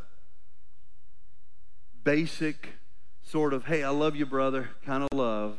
basic 2.02 2.68
sort 3.22 3.54
of, 3.54 3.64
hey, 3.64 3.82
I 3.82 3.88
love 3.88 4.14
you, 4.14 4.26
brother, 4.26 4.68
kind 4.84 5.02
of 5.02 5.08
love. 5.16 5.58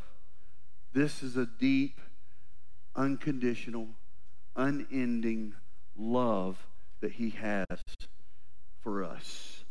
This 0.93 1.23
is 1.23 1.35
a 1.35 1.47
deep, 1.47 1.99
unconditional, 2.95 3.88
unending 4.55 5.53
love 5.97 6.65
that 7.01 7.13
He 7.13 7.31
has 7.31 7.65
for 8.81 9.03
us. 9.03 9.63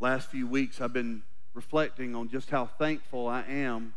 Last 0.00 0.30
few 0.30 0.46
weeks, 0.46 0.80
I've 0.80 0.92
been 0.92 1.22
reflecting 1.54 2.14
on 2.14 2.28
just 2.28 2.50
how 2.50 2.66
thankful 2.66 3.28
I 3.28 3.44
am. 3.48 3.94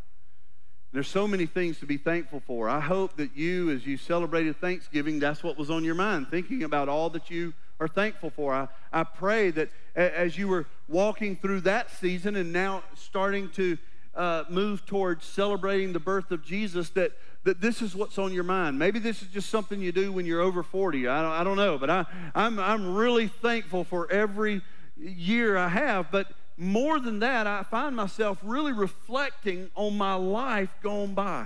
There's 0.94 1.08
so 1.08 1.28
many 1.28 1.46
things 1.46 1.80
to 1.80 1.86
be 1.86 1.98
thankful 1.98 2.40
for. 2.40 2.70
I 2.70 2.80
hope 2.80 3.18
that 3.18 3.36
you, 3.36 3.72
as 3.72 3.86
you 3.86 3.98
celebrated 3.98 4.60
Thanksgiving, 4.62 5.20
that's 5.20 5.44
what 5.44 5.58
was 5.58 5.70
on 5.70 5.84
your 5.84 5.96
mind, 5.96 6.30
thinking 6.30 6.64
about 6.64 6.88
all 6.88 7.10
that 7.10 7.30
you 7.30 7.54
are 7.80 7.88
thankful 7.88 8.30
for. 8.30 8.54
I, 8.54 8.68
I 8.94 9.04
pray 9.04 9.52
that 9.52 9.70
as 9.96 10.38
you 10.38 10.48
were 10.48 10.66
walking 10.88 11.36
through 11.36 11.62
that 11.62 11.92
season 11.92 12.36
and 12.36 12.54
now 12.54 12.84
starting 12.96 13.50
to 13.52 13.78
uh, 14.18 14.44
move 14.50 14.86
towards 14.86 15.26
celebrating 15.26 15.94
the 15.94 16.00
birth 16.00 16.32
of 16.32 16.44
Jesus, 16.44 16.90
that, 16.90 17.12
that 17.44 17.62
this 17.62 17.82
is 17.82 17.96
what's 17.96 18.18
on 18.18 18.34
your 18.34 18.44
mind. 18.44 18.78
Maybe 18.80 19.00
this 19.00 19.22
is 19.22 19.28
just 19.28 19.50
something 19.50 19.80
you 19.80 19.92
do 19.92 20.12
when 20.12 20.26
you're 20.26 20.42
over 20.42 20.64
40. 20.64 21.08
I 21.08 21.22
don't, 21.22 21.32
I 21.32 21.44
don't 21.44 21.56
know, 21.56 21.78
but 21.78 21.90
I, 21.90 22.06
I'm, 22.34 22.60
I'm 22.60 22.96
really 22.96 23.28
thankful 23.28 23.84
for 23.84 24.12
every 24.12 24.62
year 24.98 25.56
I 25.56 25.70
have. 25.70 26.12
But 26.12 26.32
more 26.58 27.00
than 27.00 27.20
that, 27.20 27.46
I 27.46 27.62
find 27.62 27.96
myself 27.96 28.40
really 28.42 28.74
reflecting 28.74 29.70
on 29.76 29.96
my 29.98 30.16
life 30.16 30.74
gone 30.82 31.14
by. 31.14 31.46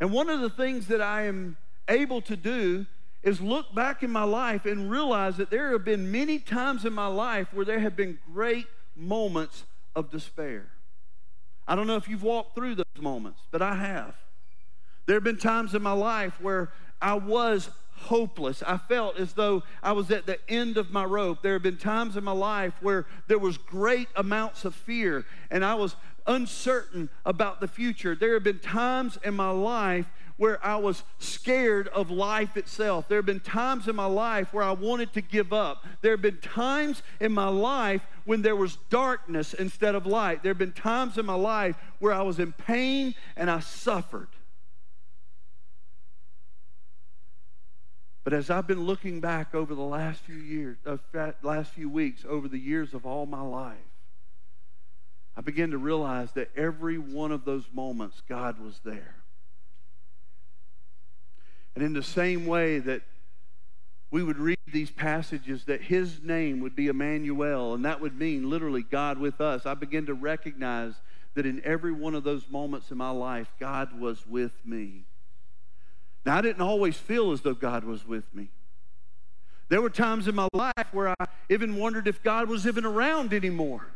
And 0.00 0.10
one 0.12 0.30
of 0.30 0.40
the 0.40 0.50
things 0.50 0.86
that 0.88 1.02
I 1.02 1.26
am 1.26 1.58
able 1.88 2.22
to 2.22 2.36
do 2.36 2.86
is 3.22 3.40
look 3.40 3.72
back 3.74 4.02
in 4.02 4.10
my 4.10 4.24
life 4.24 4.64
and 4.64 4.90
realize 4.90 5.36
that 5.36 5.50
there 5.50 5.72
have 5.72 5.84
been 5.84 6.10
many 6.10 6.38
times 6.38 6.84
in 6.84 6.92
my 6.92 7.06
life 7.06 7.52
where 7.52 7.64
there 7.64 7.78
have 7.80 7.94
been 7.94 8.18
great 8.32 8.66
moments 8.96 9.64
of 9.94 10.10
despair. 10.10 10.72
I 11.66 11.74
don't 11.74 11.86
know 11.86 11.96
if 11.96 12.08
you've 12.08 12.22
walked 12.22 12.54
through 12.54 12.76
those 12.76 12.84
moments, 13.00 13.40
but 13.50 13.62
I 13.62 13.74
have. 13.76 14.14
There 15.06 15.16
have 15.16 15.24
been 15.24 15.38
times 15.38 15.74
in 15.74 15.82
my 15.82 15.92
life 15.92 16.40
where 16.40 16.70
I 17.00 17.14
was 17.14 17.70
hopeless. 18.02 18.62
I 18.66 18.76
felt 18.76 19.18
as 19.18 19.32
though 19.34 19.62
I 19.82 19.92
was 19.92 20.10
at 20.10 20.26
the 20.26 20.38
end 20.50 20.76
of 20.76 20.90
my 20.90 21.04
rope. 21.04 21.42
There 21.42 21.52
have 21.54 21.62
been 21.62 21.76
times 21.76 22.16
in 22.16 22.24
my 22.24 22.32
life 22.32 22.74
where 22.80 23.06
there 23.28 23.38
was 23.38 23.58
great 23.58 24.08
amounts 24.16 24.64
of 24.64 24.74
fear 24.74 25.24
and 25.50 25.64
I 25.64 25.74
was 25.74 25.96
uncertain 26.26 27.08
about 27.24 27.60
the 27.60 27.68
future. 27.68 28.14
There 28.14 28.34
have 28.34 28.44
been 28.44 28.58
times 28.58 29.18
in 29.24 29.34
my 29.34 29.50
life 29.50 30.06
where 30.36 30.64
I 30.64 30.76
was 30.76 31.02
scared 31.18 31.88
of 31.88 32.10
life 32.10 32.56
itself. 32.56 33.08
There 33.08 33.18
have 33.18 33.26
been 33.26 33.40
times 33.40 33.88
in 33.88 33.96
my 33.96 34.06
life 34.06 34.52
where 34.52 34.64
I 34.64 34.72
wanted 34.72 35.12
to 35.14 35.20
give 35.20 35.52
up. 35.52 35.84
There 36.00 36.12
have 36.12 36.22
been 36.22 36.38
times 36.38 37.02
in 37.20 37.32
my 37.32 37.48
life 37.48 38.06
when 38.24 38.42
there 38.42 38.56
was 38.56 38.76
darkness 38.90 39.54
instead 39.54 39.94
of 39.94 40.06
light. 40.06 40.42
There 40.42 40.50
have 40.50 40.58
been 40.58 40.72
times 40.72 41.18
in 41.18 41.26
my 41.26 41.34
life 41.34 41.76
where 41.98 42.12
I 42.12 42.22
was 42.22 42.38
in 42.38 42.52
pain 42.52 43.14
and 43.36 43.50
I 43.50 43.60
suffered. 43.60 44.28
But 48.24 48.32
as 48.32 48.50
I've 48.50 48.68
been 48.68 48.84
looking 48.84 49.20
back 49.20 49.54
over 49.54 49.74
the 49.74 49.82
last 49.82 50.20
few 50.20 50.36
years, 50.36 50.76
uh, 50.86 50.98
last 51.42 51.72
few 51.72 51.88
weeks, 51.88 52.24
over 52.28 52.46
the 52.46 52.58
years 52.58 52.94
of 52.94 53.04
all 53.04 53.26
my 53.26 53.40
life, 53.40 53.76
I 55.36 55.40
began 55.40 55.70
to 55.70 55.78
realize 55.78 56.32
that 56.32 56.50
every 56.56 56.98
one 56.98 57.32
of 57.32 57.44
those 57.44 57.64
moments, 57.72 58.22
God 58.28 58.60
was 58.60 58.80
there. 58.84 59.21
And 61.74 61.84
in 61.84 61.92
the 61.92 62.02
same 62.02 62.46
way 62.46 62.78
that 62.80 63.02
we 64.10 64.22
would 64.22 64.38
read 64.38 64.58
these 64.70 64.90
passages 64.90 65.64
that 65.64 65.82
his 65.82 66.22
name 66.22 66.60
would 66.60 66.76
be 66.76 66.88
Emmanuel, 66.88 67.74
and 67.74 67.84
that 67.84 68.00
would 68.00 68.18
mean 68.18 68.50
literally 68.50 68.82
God 68.82 69.18
with 69.18 69.40
us, 69.40 69.64
I 69.64 69.74
began 69.74 70.06
to 70.06 70.14
recognize 70.14 70.94
that 71.34 71.46
in 71.46 71.62
every 71.64 71.92
one 71.92 72.14
of 72.14 72.24
those 72.24 72.48
moments 72.50 72.90
in 72.90 72.98
my 72.98 73.10
life, 73.10 73.48
God 73.58 73.98
was 73.98 74.26
with 74.26 74.52
me. 74.66 75.04
Now, 76.26 76.36
I 76.36 76.40
didn't 76.42 76.60
always 76.60 76.96
feel 76.96 77.32
as 77.32 77.40
though 77.40 77.54
God 77.54 77.84
was 77.84 78.06
with 78.06 78.24
me. 78.34 78.50
There 79.70 79.80
were 79.80 79.90
times 79.90 80.28
in 80.28 80.34
my 80.34 80.48
life 80.52 80.92
where 80.92 81.08
I 81.08 81.26
even 81.48 81.76
wondered 81.76 82.06
if 82.06 82.22
God 82.22 82.48
was 82.48 82.66
even 82.66 82.84
around 82.84 83.32
anymore. 83.32 83.86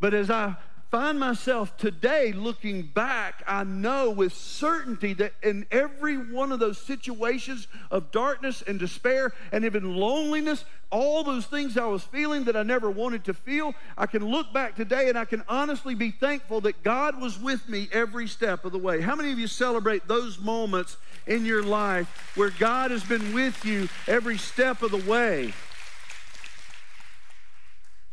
But 0.00 0.14
as 0.14 0.30
I 0.30 0.56
find 0.90 1.20
myself 1.20 1.76
today 1.76 2.32
looking 2.32 2.82
back, 2.82 3.44
I 3.46 3.62
know 3.62 4.10
with 4.10 4.32
certainty 4.32 5.12
that 5.14 5.32
in 5.40 5.64
every 5.70 6.16
one 6.16 6.50
of 6.50 6.58
those 6.58 6.78
situations 6.78 7.68
of 7.92 8.10
darkness 8.10 8.60
and 8.66 8.78
despair 8.78 9.32
and 9.52 9.64
even 9.64 9.94
loneliness, 9.94 10.64
all 10.90 11.22
those 11.22 11.46
things 11.46 11.78
I 11.78 11.86
was 11.86 12.02
feeling 12.02 12.44
that 12.44 12.56
I 12.56 12.64
never 12.64 12.90
wanted 12.90 13.24
to 13.26 13.34
feel, 13.34 13.72
I 13.96 14.06
can 14.06 14.26
look 14.26 14.52
back 14.52 14.74
today 14.74 15.08
and 15.08 15.16
I 15.16 15.24
can 15.24 15.44
honestly 15.48 15.94
be 15.94 16.10
thankful 16.10 16.60
that 16.62 16.82
God 16.82 17.20
was 17.20 17.38
with 17.38 17.68
me 17.68 17.88
every 17.92 18.26
step 18.26 18.64
of 18.64 18.72
the 18.72 18.78
way. 18.78 19.00
How 19.00 19.14
many 19.14 19.30
of 19.30 19.38
you 19.38 19.46
celebrate 19.46 20.08
those 20.08 20.40
moments 20.40 20.96
in 21.28 21.46
your 21.46 21.62
life 21.62 22.32
where 22.34 22.50
God 22.50 22.90
has 22.90 23.04
been 23.04 23.32
with 23.32 23.64
you 23.64 23.88
every 24.08 24.38
step 24.38 24.82
of 24.82 24.90
the 24.90 25.08
way? 25.08 25.52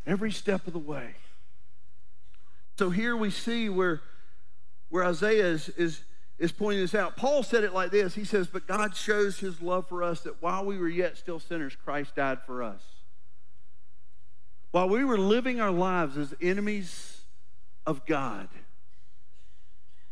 Every 0.05 0.31
step 0.31 0.67
of 0.67 0.73
the 0.73 0.79
way. 0.79 1.15
So 2.77 2.91
here 2.91 3.17
we 3.17 3.31
see 3.31 3.69
where, 3.69 4.01
where 4.89 5.03
Isaiah 5.03 5.47
is, 5.47 5.69
is, 5.69 6.01
is 6.37 6.51
pointing 6.51 6.81
this 6.81 6.93
out. 6.93 7.17
Paul 7.17 7.41
said 7.41 7.63
it 7.63 7.73
like 7.73 7.89
this 7.89 8.13
He 8.13 8.23
says, 8.23 8.47
But 8.47 8.67
God 8.67 8.95
shows 8.95 9.39
his 9.39 9.61
love 9.61 9.87
for 9.87 10.03
us 10.03 10.21
that 10.21 10.41
while 10.41 10.63
we 10.63 10.77
were 10.77 10.87
yet 10.87 11.17
still 11.17 11.39
sinners, 11.39 11.75
Christ 11.75 12.15
died 12.15 12.43
for 12.43 12.61
us. 12.61 12.81
While 14.71 14.89
we 14.89 15.03
were 15.03 15.17
living 15.17 15.59
our 15.59 15.71
lives 15.71 16.17
as 16.17 16.35
enemies 16.39 17.21
of 17.87 18.05
God, 18.05 18.47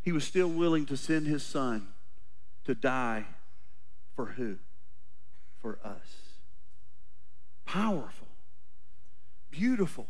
he 0.01 0.12
was 0.12 0.23
still 0.23 0.47
willing 0.47 0.88
to 0.88 0.97
send 0.97 1.28
his 1.28 1.43
son 1.43 1.89
to 2.65 2.73
die 2.73 3.25
for 4.15 4.25
who? 4.25 4.58
For 5.62 5.78
us. 5.84 6.32
Powerful, 7.65 8.28
beautiful. 9.51 10.08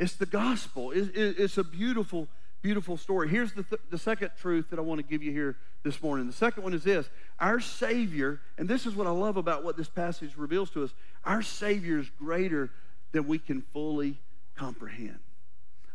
It's 0.00 0.14
the 0.14 0.24
gospel. 0.24 0.92
It's 0.94 1.58
a 1.58 1.62
beautiful, 1.62 2.26
beautiful 2.62 2.96
story. 2.96 3.28
Here's 3.28 3.52
the, 3.52 3.62
th- 3.62 3.82
the 3.90 3.98
second 3.98 4.30
truth 4.40 4.70
that 4.70 4.78
I 4.78 4.82
want 4.82 4.98
to 4.98 5.06
give 5.06 5.22
you 5.22 5.30
here 5.30 5.56
this 5.82 6.02
morning. 6.02 6.26
The 6.26 6.32
second 6.32 6.62
one 6.62 6.72
is 6.72 6.82
this 6.82 7.10
Our 7.38 7.60
Savior, 7.60 8.40
and 8.56 8.66
this 8.66 8.86
is 8.86 8.94
what 8.96 9.06
I 9.06 9.10
love 9.10 9.36
about 9.36 9.62
what 9.62 9.76
this 9.76 9.90
passage 9.90 10.38
reveals 10.38 10.70
to 10.70 10.84
us 10.84 10.94
our 11.22 11.42
Savior 11.42 11.98
is 11.98 12.08
greater 12.18 12.70
than 13.12 13.28
we 13.28 13.38
can 13.38 13.60
fully 13.60 14.18
comprehend. 14.56 15.18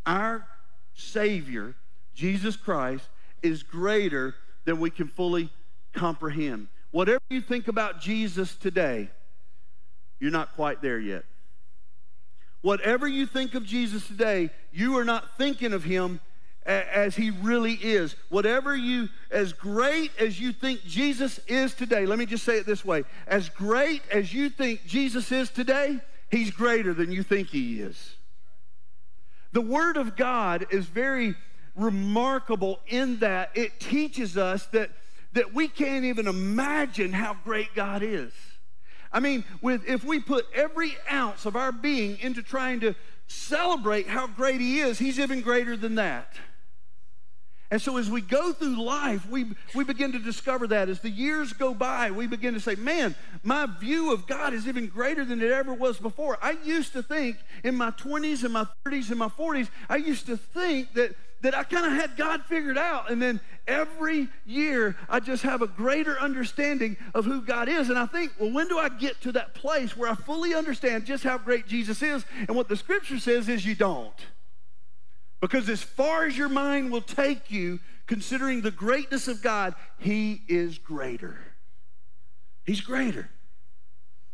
Our 0.05 0.45
Savior, 0.93 1.73
Jesus 2.13 2.55
Christ, 2.55 3.07
is 3.41 3.63
greater 3.63 4.35
than 4.65 4.79
we 4.79 4.91
can 4.91 5.07
fully 5.07 5.49
comprehend. 5.93 6.67
Whatever 6.91 7.21
you 7.31 7.41
think 7.41 7.67
about 7.67 8.01
Jesus 8.01 8.55
today, 8.55 9.09
you're 10.19 10.29
not 10.29 10.55
quite 10.55 10.83
there 10.83 10.99
yet. 10.99 11.23
Whatever 12.65 13.07
you 13.07 13.27
think 13.27 13.53
of 13.53 13.63
Jesus 13.63 14.07
today, 14.07 14.49
you 14.73 14.97
are 14.97 15.05
not 15.05 15.37
thinking 15.37 15.71
of 15.71 15.83
him 15.83 16.19
as 16.65 17.15
he 17.15 17.29
really 17.29 17.73
is. 17.73 18.15
Whatever 18.29 18.75
you, 18.75 19.07
as 19.29 19.53
great 19.53 20.09
as 20.19 20.39
you 20.39 20.51
think 20.51 20.83
Jesus 20.83 21.39
is 21.45 21.75
today, 21.75 22.07
let 22.07 22.17
me 22.17 22.25
just 22.25 22.43
say 22.43 22.57
it 22.57 22.65
this 22.65 22.83
way 22.83 23.03
as 23.27 23.49
great 23.49 24.01
as 24.11 24.33
you 24.33 24.49
think 24.49 24.83
Jesus 24.83 25.31
is 25.31 25.51
today, 25.51 25.99
he's 26.31 26.49
greater 26.49 26.91
than 26.91 27.11
you 27.11 27.21
think 27.21 27.49
he 27.49 27.81
is. 27.81 28.15
The 29.51 29.61
Word 29.61 29.95
of 29.95 30.15
God 30.15 30.65
is 30.71 30.87
very 30.87 31.35
remarkable 31.75 32.79
in 32.87 33.19
that 33.19 33.51
it 33.53 33.79
teaches 33.79 34.37
us 34.37 34.65
that, 34.69 34.89
that 35.33 35.53
we 35.53 35.67
can't 35.67 36.05
even 36.05 36.27
imagine 36.27 37.13
how 37.13 37.37
great 37.43 37.75
God 37.75 38.01
is. 38.01 38.33
I 39.15 39.21
mean, 39.21 39.45
with, 39.61 39.87
if 39.87 40.03
we 40.03 40.19
put 40.19 40.45
every 40.53 40.97
ounce 41.09 41.45
of 41.45 41.55
our 41.55 41.71
being 41.71 42.19
into 42.19 42.43
trying 42.43 42.81
to 42.81 42.95
celebrate 43.27 44.07
how 44.09 44.27
great 44.27 44.59
He 44.59 44.79
is, 44.79 44.99
He's 44.99 45.21
even 45.21 45.39
greater 45.39 45.77
than 45.77 45.95
that. 45.95 46.35
And 47.71 47.81
so 47.81 47.95
as 47.95 48.09
we 48.09 48.19
go 48.19 48.51
through 48.51 48.83
life, 48.83 49.25
we, 49.29 49.45
we 49.73 49.85
begin 49.85 50.11
to 50.11 50.19
discover 50.19 50.67
that. 50.67 50.89
As 50.89 50.99
the 50.99 51.09
years 51.09 51.53
go 51.53 51.73
by, 51.73 52.11
we 52.11 52.27
begin 52.27 52.53
to 52.55 52.59
say, 52.59 52.75
man, 52.75 53.15
my 53.41 53.67
view 53.79 54.11
of 54.11 54.27
God 54.27 54.53
is 54.53 54.67
even 54.67 54.87
greater 54.87 55.23
than 55.23 55.41
it 55.41 55.49
ever 55.49 55.73
was 55.73 55.97
before. 55.97 56.37
I 56.41 56.57
used 56.65 56.91
to 56.93 57.01
think 57.01 57.37
in 57.63 57.73
my 57.73 57.91
20s 57.91 58.43
and 58.43 58.51
my 58.51 58.67
30s 58.85 59.11
and 59.11 59.17
my 59.17 59.29
40s, 59.29 59.69
I 59.89 59.95
used 59.95 60.25
to 60.25 60.35
think 60.35 60.93
that, 60.93 61.15
that 61.45 61.55
I 61.55 61.63
kind 61.63 61.85
of 61.85 61.93
had 61.93 62.17
God 62.17 62.43
figured 62.45 62.77
out. 62.77 63.11
And 63.11 63.21
then 63.21 63.39
every 63.67 64.27
year, 64.45 64.95
I 65.07 65.19
just 65.19 65.43
have 65.43 65.61
a 65.61 65.67
greater 65.67 66.19
understanding 66.19 66.97
of 67.13 67.25
who 67.25 67.41
God 67.41 67.69
is. 67.69 67.89
And 67.89 67.97
I 67.97 68.05
think, 68.05 68.33
well, 68.39 68.51
when 68.51 68.67
do 68.67 68.77
I 68.77 68.89
get 68.89 69.21
to 69.21 69.31
that 69.33 69.53
place 69.53 69.95
where 69.95 70.09
I 70.09 70.15
fully 70.15 70.53
understand 70.53 71.05
just 71.05 71.23
how 71.23 71.37
great 71.37 71.67
Jesus 71.67 72.01
is? 72.01 72.25
And 72.47 72.55
what 72.55 72.67
the 72.67 72.75
scripture 72.75 73.19
says 73.19 73.49
is 73.49 73.65
you 73.65 73.75
don't. 73.75 74.25
Because 75.41 75.69
as 75.69 75.81
far 75.81 76.25
as 76.25 76.37
your 76.37 76.49
mind 76.49 76.91
will 76.91 77.01
take 77.01 77.51
you, 77.51 77.79
considering 78.07 78.61
the 78.61 78.71
greatness 78.71 79.27
of 79.27 79.41
God, 79.41 79.75
He 79.99 80.41
is 80.47 80.77
greater. 80.77 81.37
He's 82.65 82.81
greater. 82.81 83.29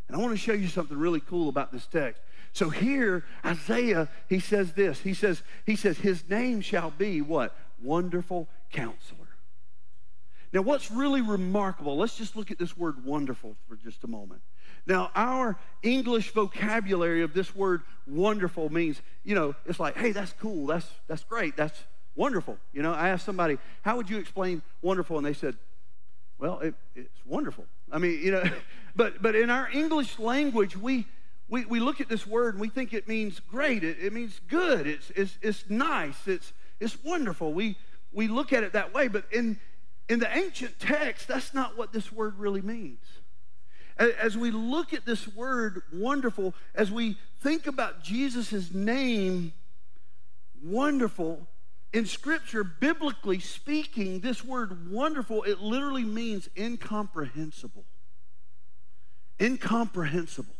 And 0.07 0.15
I 0.15 0.19
want 0.19 0.33
to 0.33 0.37
show 0.37 0.53
you 0.53 0.67
something 0.67 0.97
really 0.97 1.21
cool 1.21 1.49
about 1.49 1.71
this 1.71 1.87
text. 1.87 2.21
So 2.53 2.69
here, 2.69 3.23
Isaiah, 3.45 4.09
he 4.27 4.39
says 4.39 4.73
this. 4.73 4.99
He 4.99 5.13
says, 5.13 5.41
he 5.65 5.75
says, 5.75 5.97
his 5.97 6.29
name 6.29 6.61
shall 6.61 6.91
be 6.91 7.21
what? 7.21 7.55
Wonderful 7.81 8.47
counselor. 8.71 9.21
Now, 10.53 10.61
what's 10.61 10.91
really 10.91 11.21
remarkable, 11.21 11.97
let's 11.97 12.17
just 12.17 12.35
look 12.35 12.51
at 12.51 12.59
this 12.59 12.75
word 12.75 13.05
wonderful 13.05 13.55
for 13.69 13.77
just 13.77 14.03
a 14.03 14.07
moment. 14.07 14.41
Now, 14.85 15.11
our 15.15 15.57
English 15.81 16.31
vocabulary 16.31 17.21
of 17.21 17.33
this 17.33 17.55
word 17.55 17.83
wonderful 18.05 18.69
means, 18.71 19.01
you 19.23 19.33
know, 19.33 19.55
it's 19.65 19.79
like, 19.79 19.95
hey, 19.95 20.11
that's 20.11 20.33
cool, 20.33 20.65
that's, 20.65 20.87
that's 21.07 21.23
great, 21.23 21.55
that's 21.55 21.83
wonderful. 22.15 22.57
You 22.73 22.81
know, 22.81 22.91
I 22.91 23.09
asked 23.09 23.25
somebody, 23.25 23.59
how 23.83 23.95
would 23.95 24.09
you 24.09 24.17
explain 24.17 24.61
wonderful? 24.81 25.17
And 25.17 25.25
they 25.25 25.33
said, 25.33 25.55
well, 26.37 26.59
it, 26.59 26.73
it's 26.95 27.25
wonderful. 27.25 27.65
I 27.91 27.99
mean, 27.99 28.19
you 28.21 28.31
know, 28.31 28.43
but, 28.95 29.21
but 29.21 29.35
in 29.35 29.49
our 29.49 29.69
English 29.71 30.19
language, 30.19 30.75
we, 30.75 31.05
we, 31.51 31.65
we 31.65 31.81
look 31.81 31.99
at 31.99 32.07
this 32.07 32.25
word 32.25 32.55
and 32.55 32.61
we 32.61 32.69
think 32.69 32.93
it 32.93 33.09
means 33.09 33.41
great, 33.41 33.83
it, 33.83 33.97
it 34.01 34.13
means 34.13 34.39
good, 34.47 34.87
it's, 34.87 35.11
it's, 35.11 35.37
it's 35.41 35.69
nice, 35.69 36.15
it's, 36.25 36.53
it's 36.79 37.03
wonderful. 37.03 37.53
We, 37.53 37.75
we 38.13 38.29
look 38.29 38.53
at 38.53 38.63
it 38.63 38.71
that 38.71 38.93
way, 38.93 39.09
but 39.09 39.25
in, 39.33 39.59
in 40.07 40.19
the 40.19 40.35
ancient 40.35 40.79
text, 40.79 41.27
that's 41.27 41.53
not 41.53 41.77
what 41.77 41.91
this 41.91 42.09
word 42.09 42.39
really 42.39 42.61
means. 42.61 43.03
As 43.97 44.37
we 44.37 44.49
look 44.49 44.93
at 44.93 45.05
this 45.05 45.27
word 45.35 45.81
wonderful, 45.93 46.55
as 46.73 46.89
we 46.89 47.17
think 47.41 47.67
about 47.67 48.01
Jesus' 48.01 48.73
name, 48.73 49.51
wonderful, 50.63 51.47
in 51.91 52.05
Scripture, 52.05 52.63
biblically 52.63 53.41
speaking, 53.41 54.21
this 54.21 54.43
word 54.45 54.89
wonderful, 54.89 55.43
it 55.43 55.59
literally 55.59 56.05
means 56.05 56.47
incomprehensible. 56.57 57.83
Incomprehensible. 59.41 60.55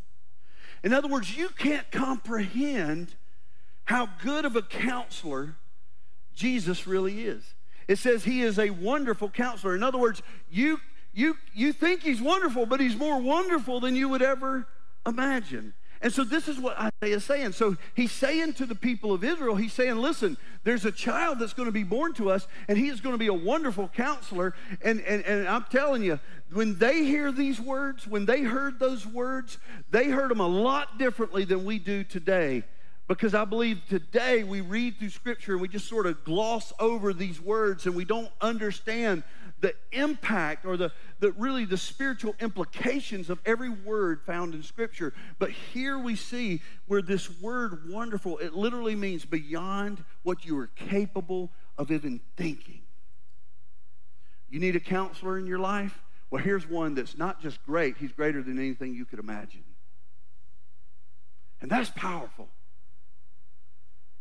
In 0.83 0.93
other 0.93 1.07
words, 1.07 1.37
you 1.37 1.49
can't 1.49 1.89
comprehend 1.91 3.15
how 3.85 4.09
good 4.23 4.45
of 4.45 4.55
a 4.55 4.61
counselor 4.61 5.55
Jesus 6.33 6.87
really 6.87 7.23
is. 7.23 7.43
It 7.87 7.97
says 7.97 8.23
he 8.23 8.41
is 8.41 8.57
a 8.57 8.69
wonderful 8.69 9.29
counselor. 9.29 9.75
In 9.75 9.83
other 9.83 9.97
words, 9.97 10.21
you 10.49 10.79
you, 11.13 11.37
you 11.53 11.73
think 11.73 12.03
he's 12.03 12.21
wonderful, 12.21 12.65
but 12.65 12.79
he's 12.79 12.95
more 12.95 13.19
wonderful 13.19 13.79
than 13.79 13.95
you 13.95 14.07
would 14.09 14.21
ever 14.21 14.67
imagine. 15.05 15.73
And 16.01 16.11
so 16.11 16.23
this 16.23 16.47
is 16.47 16.59
what 16.59 16.77
Isaiah 16.77 17.17
is 17.17 17.23
saying. 17.23 17.51
So 17.51 17.77
he's 17.93 18.11
saying 18.11 18.53
to 18.53 18.65
the 18.65 18.73
people 18.75 19.13
of 19.13 19.23
Israel, 19.23 19.55
he's 19.55 19.73
saying, 19.73 19.97
listen, 19.97 20.35
there's 20.63 20.83
a 20.83 20.91
child 20.91 21.39
that's 21.39 21.53
going 21.53 21.67
to 21.67 21.71
be 21.71 21.83
born 21.83 22.13
to 22.15 22.31
us, 22.31 22.47
and 22.67 22.77
he 22.77 22.87
is 22.87 23.01
going 23.01 23.13
to 23.13 23.19
be 23.19 23.27
a 23.27 23.33
wonderful 23.33 23.87
counselor. 23.87 24.55
And, 24.83 25.01
and, 25.01 25.23
and 25.25 25.47
I'm 25.47 25.65
telling 25.69 26.01
you, 26.01 26.19
when 26.53 26.79
they 26.79 27.03
hear 27.03 27.31
these 27.31 27.61
words, 27.61 28.07
when 28.07 28.25
they 28.25 28.41
heard 28.41 28.79
those 28.79 29.05
words, 29.05 29.59
they 29.91 30.09
heard 30.09 30.31
them 30.31 30.39
a 30.39 30.47
lot 30.47 30.97
differently 30.97 31.45
than 31.45 31.65
we 31.65 31.77
do 31.77 32.03
today. 32.03 32.63
Because 33.07 33.35
I 33.35 33.45
believe 33.45 33.81
today 33.89 34.43
we 34.43 34.61
read 34.61 34.97
through 34.97 35.09
Scripture 35.09 35.51
and 35.51 35.61
we 35.61 35.67
just 35.67 35.87
sort 35.87 36.05
of 36.05 36.23
gloss 36.23 36.71
over 36.79 37.13
these 37.13 37.41
words 37.41 37.85
and 37.85 37.93
we 37.93 38.05
don't 38.05 38.31
understand 38.39 39.23
the 39.61 39.75
impact 39.91 40.65
or 40.65 40.75
the, 40.75 40.91
the 41.19 41.31
really 41.33 41.65
the 41.65 41.77
spiritual 41.77 42.35
implications 42.39 43.29
of 43.29 43.39
every 43.45 43.69
word 43.69 44.21
found 44.25 44.53
in 44.53 44.63
Scripture. 44.63 45.13
But 45.39 45.51
here 45.51 45.97
we 45.97 46.15
see 46.15 46.61
where 46.87 47.01
this 47.01 47.39
word 47.39 47.89
wonderful, 47.89 48.39
it 48.39 48.53
literally 48.53 48.95
means 48.95 49.23
beyond 49.23 50.03
what 50.23 50.45
you 50.45 50.57
are 50.57 50.67
capable 50.75 51.51
of 51.77 51.91
even 51.91 52.19
thinking. 52.35 52.81
You 54.49 54.59
need 54.59 54.75
a 54.75 54.81
counselor 54.81 55.37
in 55.37 55.45
your 55.45 55.59
life? 55.59 56.01
Well, 56.29 56.43
here's 56.43 56.67
one 56.67 56.95
that's 56.95 57.17
not 57.17 57.41
just 57.41 57.63
great, 57.65 57.97
he's 57.97 58.11
greater 58.11 58.41
than 58.41 58.57
anything 58.57 58.95
you 58.95 59.05
could 59.05 59.19
imagine. 59.19 59.63
And 61.61 61.69
that's 61.69 61.91
powerful. 61.91 62.49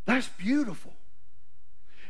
That's 0.05 0.29
beautiful. 0.29 0.93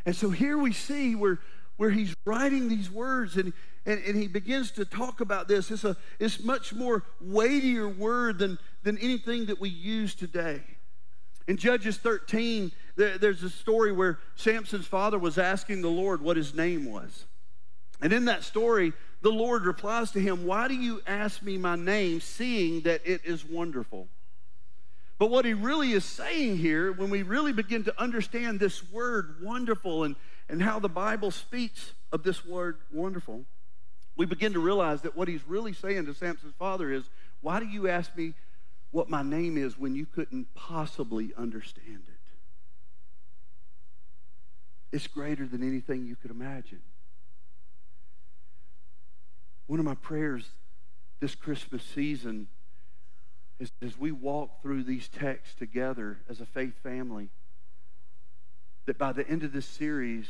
And 0.05 0.17
so 0.17 0.31
here 0.31 0.59
we 0.59 0.73
see 0.73 1.15
where 1.15 1.39
where 1.81 1.89
he's 1.89 2.15
writing 2.27 2.69
these 2.69 2.91
words 2.91 3.39
and, 3.39 3.55
and, 3.87 4.03
and 4.05 4.15
he 4.15 4.29
begins 4.29 4.71
to 4.71 4.85
talk 4.85 5.23
about 5.23 5.49
this. 5.49 5.71
It's 5.71 5.83
a 5.83 5.97
it's 6.19 6.45
much 6.45 6.75
more 6.75 7.05
weightier 7.23 7.89
word 7.89 8.39
than, 8.39 8.59
than 8.83 8.99
anything 8.99 9.47
that 9.47 9.59
we 9.59 9.71
use 9.71 10.15
today. 10.15 10.61
In 11.49 11.57
Judges 11.57 11.97
13, 11.97 12.71
there, 12.97 13.17
there's 13.17 13.43
a 13.43 13.49
story 13.49 13.93
where 13.93 14.19
Samson's 14.35 14.87
father 14.87 15.19
was 15.19 15.39
asking 15.39 15.81
the 15.81 15.89
Lord 15.89 16.21
what 16.21 16.37
his 16.37 16.55
name 16.55 16.85
was. 16.85 17.25
And 18.03 18.13
in 18.13 18.27
that 18.27 18.45
story, 18.45 18.93
the 19.23 19.31
Lord 19.31 19.65
replies 19.65 20.11
to 20.11 20.21
him, 20.21 20.45
Why 20.45 20.69
do 20.69 20.75
you 20.75 21.01
ask 21.07 21.41
me 21.41 21.57
my 21.57 21.77
name, 21.77 22.21
seeing 22.21 22.83
that 22.83 23.01
it 23.07 23.23
is 23.25 23.43
wonderful? 23.43 24.07
But 25.19 25.31
what 25.31 25.47
he 25.47 25.55
really 25.55 25.93
is 25.93 26.05
saying 26.05 26.59
here, 26.59 26.93
when 26.93 27.09
we 27.09 27.23
really 27.23 27.55
begin 27.55 27.85
to 27.85 28.01
understand 28.01 28.61
this 28.61 28.91
word 28.93 29.37
wonderful 29.43 30.05
and, 30.05 30.17
and 30.51 30.61
how 30.63 30.81
the 30.81 30.89
Bible 30.89 31.31
speaks 31.31 31.93
of 32.11 32.25
this 32.25 32.45
word 32.45 32.79
wonderful, 32.93 33.45
we 34.17 34.27
begin 34.27 34.53
to 34.53 34.59
realize 34.59 35.03
that 35.03 35.17
what 35.17 35.29
he's 35.29 35.47
really 35.47 35.73
saying 35.73 36.07
to 36.07 36.15
Samson's 36.15 36.55
father 36.59 36.93
is, 36.93 37.05
Why 37.41 37.61
do 37.61 37.67
you 37.67 37.89
ask 37.89 38.15
me 38.17 38.35
what 38.91 39.09
my 39.09 39.23
name 39.23 39.57
is 39.57 39.79
when 39.79 39.95
you 39.95 40.07
couldn't 40.07 40.53
possibly 40.55 41.33
understand 41.39 42.03
it? 42.09 42.15
It's 44.93 45.07
greater 45.07 45.47
than 45.47 45.63
anything 45.63 46.05
you 46.05 46.17
could 46.17 46.33
imagine. 46.33 46.83
One 49.69 49.79
of 49.79 49.87
my 49.87 49.95
prayers 49.95 50.47
this 51.21 51.37
Christmas 51.37 51.85
season 51.85 52.49
is 53.61 53.71
as 53.81 53.97
we 53.97 54.11
walk 54.11 54.63
through 54.63 54.83
these 54.83 55.09
texts 55.09 55.55
together 55.55 56.19
as 56.29 56.41
a 56.41 56.47
faith 56.47 56.75
family, 56.83 57.29
that 58.91 58.99
by 58.99 59.13
the 59.13 59.25
end 59.29 59.45
of 59.45 59.53
this 59.53 59.67
series, 59.67 60.27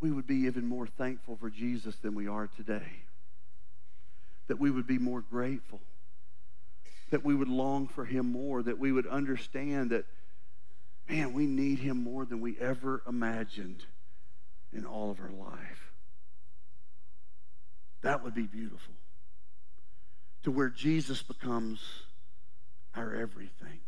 we 0.00 0.10
would 0.10 0.26
be 0.26 0.40
even 0.40 0.66
more 0.66 0.86
thankful 0.86 1.34
for 1.34 1.48
Jesus 1.48 1.96
than 1.96 2.14
we 2.14 2.28
are 2.28 2.46
today. 2.58 2.92
That 4.48 4.60
we 4.60 4.70
would 4.70 4.86
be 4.86 4.98
more 4.98 5.22
grateful. 5.22 5.80
That 7.08 7.24
we 7.24 7.34
would 7.34 7.48
long 7.48 7.86
for 7.86 8.04
him 8.04 8.30
more. 8.30 8.62
That 8.62 8.78
we 8.78 8.92
would 8.92 9.06
understand 9.06 9.92
that, 9.92 10.04
man, 11.08 11.32
we 11.32 11.46
need 11.46 11.78
him 11.78 12.04
more 12.04 12.26
than 12.26 12.42
we 12.42 12.58
ever 12.60 13.02
imagined 13.08 13.82
in 14.70 14.84
all 14.84 15.10
of 15.10 15.20
our 15.20 15.30
life. 15.30 15.92
That 18.02 18.22
would 18.22 18.34
be 18.34 18.42
beautiful. 18.42 18.92
To 20.42 20.50
where 20.50 20.68
Jesus 20.68 21.22
becomes 21.22 21.80
our 22.94 23.14
everything 23.14 23.80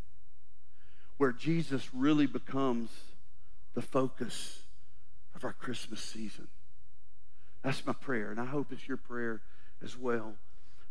where 1.22 1.30
Jesus 1.30 1.88
really 1.94 2.26
becomes 2.26 2.90
the 3.74 3.80
focus 3.80 4.58
of 5.36 5.44
our 5.44 5.52
Christmas 5.52 6.00
season. 6.00 6.48
That's 7.62 7.86
my 7.86 7.92
prayer, 7.92 8.32
and 8.32 8.40
I 8.40 8.44
hope 8.44 8.72
it's 8.72 8.88
your 8.88 8.96
prayer 8.96 9.40
as 9.84 9.96
well. 9.96 10.34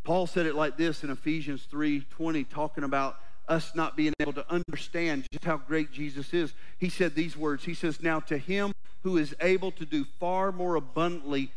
Paul 0.05 0.27
said 0.27 0.45
it 0.45 0.55
like 0.55 0.77
this 0.77 1.03
in 1.03 1.09
Ephesians 1.09 1.65
3:20 1.69 2.45
talking 2.45 2.86
about 2.86 3.19
us 3.49 3.75
not 3.75 3.97
being 3.97 4.13
able 4.21 4.32
to 4.32 4.49
understand 4.49 5.27
just 5.34 5.43
how 5.43 5.57
great 5.57 5.91
Jesus 5.91 6.34
is. 6.34 6.53
He 6.77 6.88
said 6.88 7.13
these 7.13 7.36
words. 7.36 7.65
He 7.65 7.73
says, 7.73 8.01
"Now 8.01 8.21
to 8.21 8.38
him 8.38 8.71
who 9.03 9.17
is 9.17 9.36
able 9.41 9.73
to 9.73 9.86
do 9.86 10.05
far 10.17 10.53
more 10.53 10.75
abundantly 10.75 11.51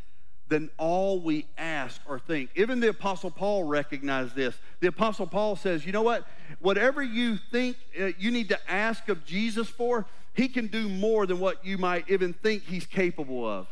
than 0.49 0.71
all 0.79 1.21
we 1.21 1.47
ask 1.57 2.01
or 2.07 2.19
think." 2.19 2.51
Even 2.55 2.81
the 2.81 2.89
apostle 2.89 3.31
Paul 3.31 3.65
recognized 3.65 4.35
this. 4.35 4.57
The 4.81 4.89
apostle 4.89 5.27
Paul 5.27 5.57
says, 5.57 5.85
"You 5.87 5.93
know 5.93 6.03
what? 6.03 6.27
Whatever 6.61 7.03
you 7.03 7.39
think 7.51 7.77
uh, 8.01 8.11
you 8.19 8.31
need 8.31 8.49
to 8.51 8.71
ask 8.71 9.09
of 9.09 9.25
Jesus 9.25 9.69
for, 9.69 10.07
he 10.35 10.49
can 10.49 10.67
do 10.67 10.89
more 10.89 11.27
than 11.27 11.39
what 11.39 11.65
you 11.65 11.79
might 11.79 12.09
even 12.11 12.33
think 12.33 12.65
he's 12.65 12.87
capable 12.87 13.49
of." 13.49 13.69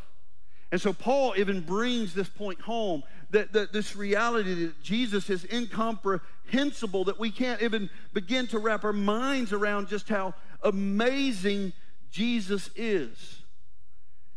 And 0.73 0.81
so 0.81 0.91
Paul 0.91 1.35
even 1.37 1.61
brings 1.61 2.15
this 2.15 2.29
point 2.29 2.59
home 2.61 3.03
that, 3.29 3.53
that, 3.53 3.71
this 3.71 3.95
reality 3.95 4.65
that 4.65 4.81
Jesus 4.81 5.29
is 5.29 5.45
incomprehensible, 5.53 7.03
that 7.03 7.19
we 7.19 7.29
can't 7.29 7.61
even 7.61 7.91
begin 8.11 8.47
to 8.47 8.57
wrap 8.57 8.83
our 8.83 8.91
minds 8.91 9.53
around 9.53 9.87
just 9.87 10.09
how 10.09 10.33
amazing 10.63 11.73
Jesus 12.09 12.71
is. 12.75 13.42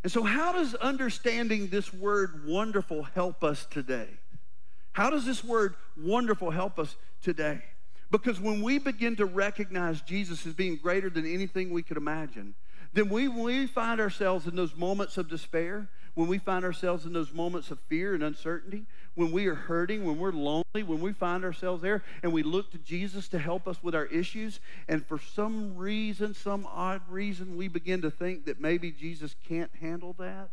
And 0.07 0.13
so, 0.13 0.23
how 0.23 0.53
does 0.53 0.77
understanding 0.77 1.67
this 1.67 1.93
word 1.93 2.47
wonderful 2.47 3.03
help 3.03 3.43
us 3.43 3.67
today? 3.69 4.07
How 4.93 5.11
does 5.11 5.27
this 5.27 5.43
word 5.43 5.75
wonderful 6.01 6.53
help 6.53 6.79
us 6.79 6.95
today? 7.23 7.61
Because 8.13 8.39
when 8.39 8.63
we 8.63 8.79
begin 8.79 9.17
to 9.17 9.27
recognize 9.27 10.01
Jesus 10.03 10.47
as 10.47 10.55
being 10.55 10.77
greater 10.77 11.11
than 11.11 11.27
anything 11.27 11.71
we 11.71 11.83
could 11.83 11.97
imagine, 11.97 12.55
then 12.93 13.09
we, 13.09 13.27
we 13.27 13.67
find 13.67 14.01
ourselves 14.01 14.47
in 14.47 14.55
those 14.55 14.77
moments 14.77 15.19
of 15.19 15.29
despair, 15.29 15.89
when 16.17 16.29
we 16.29 16.39
find 16.39 16.65
ourselves 16.65 17.05
in 17.05 17.13
those 17.13 17.31
moments 17.31 17.71
of 17.71 17.79
fear 17.79 18.15
and 18.15 18.23
uncertainty, 18.23 18.87
when 19.15 19.31
we 19.31 19.47
are 19.49 19.55
hurting, 19.55 20.03
when 20.03 20.19
we're 20.19 20.33
lonely, 20.33 20.83
when 20.83 21.03
we 21.03 21.13
find 21.13 21.45
ourselves 21.45 21.83
there 21.83 22.03
and 22.23 22.33
we 22.33 22.43
look 22.43 22.73
to 22.73 22.79
Jesus 22.79 23.29
to 23.29 23.39
help 23.39 23.69
us 23.69 23.83
with 23.83 23.95
our 23.95 24.07
issues, 24.07 24.59
and 24.89 25.05
for 25.05 25.19
some 25.19 25.77
reason, 25.77 26.33
some 26.33 26.67
odd 26.73 27.03
reason, 27.11 27.55
we 27.55 27.69
begin 27.69 28.01
to 28.01 28.11
think 28.11 28.47
that 28.47 28.59
maybe 28.59 28.91
Jesus 28.91 29.37
can't 29.47 29.71
handle 29.79 30.15
that, 30.19 30.49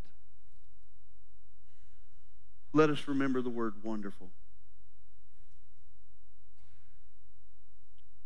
let 2.74 2.90
us 2.90 3.08
remember 3.08 3.42
the 3.42 3.50
word 3.50 3.76
wonderful. 3.84 4.28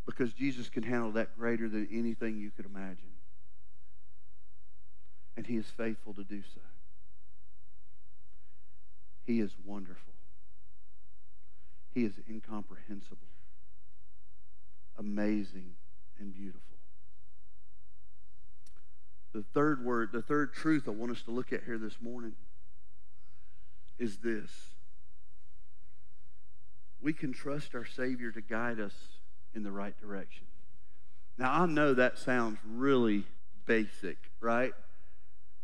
Because 0.07 0.33
Jesus 0.33 0.69
can 0.69 0.81
handle 0.81 1.11
that 1.11 1.37
greater 1.37 1.69
than 1.69 1.87
anything 1.91 2.39
you 2.39 2.49
could 2.49 2.65
imagine. 2.65 3.13
And 5.35 5.45
he 5.45 5.57
is 5.57 5.67
faithful 5.67 6.15
to 6.15 6.23
do 6.23 6.41
so. 6.41 6.61
He 9.27 9.41
is 9.41 9.51
wonderful. 9.65 10.13
He 11.93 12.05
is 12.05 12.13
incomprehensible, 12.29 13.27
amazing, 14.97 15.71
and 16.17 16.33
beautiful. 16.33 16.61
The 19.33 19.43
third 19.43 19.83
word, 19.83 20.11
the 20.13 20.21
third 20.21 20.53
truth 20.53 20.87
I 20.87 20.91
want 20.91 21.11
us 21.11 21.21
to 21.23 21.31
look 21.31 21.51
at 21.51 21.63
here 21.65 21.77
this 21.77 22.01
morning 22.01 22.33
is 23.99 24.17
this. 24.19 24.49
We 27.01 27.11
can 27.11 27.33
trust 27.33 27.75
our 27.75 27.85
Savior 27.85 28.31
to 28.31 28.41
guide 28.41 28.79
us 28.79 28.93
in 29.53 29.63
the 29.63 29.71
right 29.71 29.99
direction. 29.99 30.45
Now, 31.37 31.51
I 31.51 31.65
know 31.65 31.93
that 31.93 32.17
sounds 32.17 32.59
really 32.65 33.25
basic, 33.65 34.17
right? 34.39 34.73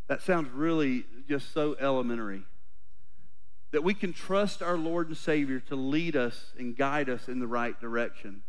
That 0.08 0.22
sounds 0.22 0.52
really 0.52 1.06
just 1.30 1.54
so 1.54 1.78
elementary 1.80 2.44
that 3.74 3.84
we 3.84 3.96
can 3.96 4.14
trust 4.14 4.62
our 4.62 4.78
Lord 4.78 5.08
and 5.08 5.18
Savior 5.18 5.60
to 5.60 5.76
lead 5.76 6.16
us 6.16 6.54
and 6.60 6.78
guide 6.78 7.10
us 7.10 7.28
in 7.28 7.40
the 7.40 7.48
right 7.48 7.78
direction. 7.82 8.44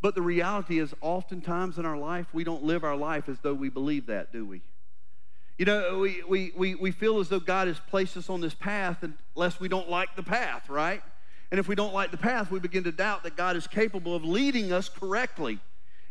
But 0.00 0.14
the 0.14 0.22
reality 0.22 0.78
is, 0.78 0.94
oftentimes 1.02 1.78
in 1.78 1.84
our 1.84 1.98
life, 1.98 2.26
we 2.32 2.44
don't 2.44 2.64
live 2.64 2.82
our 2.82 2.96
life 2.96 3.28
as 3.28 3.38
though 3.40 3.52
we 3.52 3.68
believe 3.68 4.06
that, 4.06 4.32
do 4.32 4.46
we? 4.46 4.62
You 5.58 5.66
know, 5.66 5.98
we, 5.98 6.22
we, 6.26 6.52
we, 6.56 6.74
we 6.76 6.90
feel 6.92 7.20
as 7.20 7.28
though 7.28 7.40
God 7.40 7.68
has 7.68 7.78
placed 7.78 8.16
us 8.16 8.30
on 8.30 8.40
this 8.40 8.54
path 8.54 9.04
unless 9.36 9.60
we 9.60 9.68
don't 9.68 9.90
like 9.90 10.16
the 10.16 10.22
path, 10.22 10.70
right? 10.70 11.02
And 11.50 11.60
if 11.60 11.68
we 11.68 11.74
don't 11.74 11.92
like 11.92 12.10
the 12.10 12.16
path, 12.16 12.50
we 12.50 12.58
begin 12.58 12.84
to 12.84 12.92
doubt 12.92 13.22
that 13.24 13.36
God 13.36 13.56
is 13.56 13.66
capable 13.66 14.16
of 14.16 14.24
leading 14.24 14.72
us 14.72 14.88
correctly. 14.88 15.60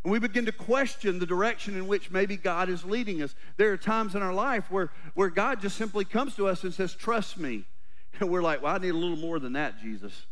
And 0.03 0.11
we 0.11 0.19
begin 0.19 0.45
to 0.45 0.51
question 0.51 1.17
the 1.17 1.25
direction 1.25 1.75
in 1.75 1.87
which 1.87 2.11
maybe 2.11 2.37
God 2.37 2.69
is 2.69 2.85
leading 2.85 3.23
us. 3.23 3.33
There 3.57 3.71
are 3.73 3.77
times 3.77 4.13
in 4.13 4.21
our 4.21 4.33
life 4.33 4.69
where, 4.69 4.91
where 5.15 5.29
God 5.29 5.59
just 5.59 5.75
simply 5.75 6.05
comes 6.05 6.35
to 6.35 6.47
us 6.47 6.63
and 6.63 6.71
says, 6.71 6.93
Trust 6.93 7.39
me. 7.39 7.65
And 8.19 8.29
we're 8.29 8.43
like, 8.43 8.61
well, 8.61 8.75
I 8.75 8.77
need 8.77 8.89
a 8.89 8.97
little 8.97 9.17
more 9.17 9.39
than 9.39 9.53
that, 9.53 9.81
Jesus. 9.81 10.25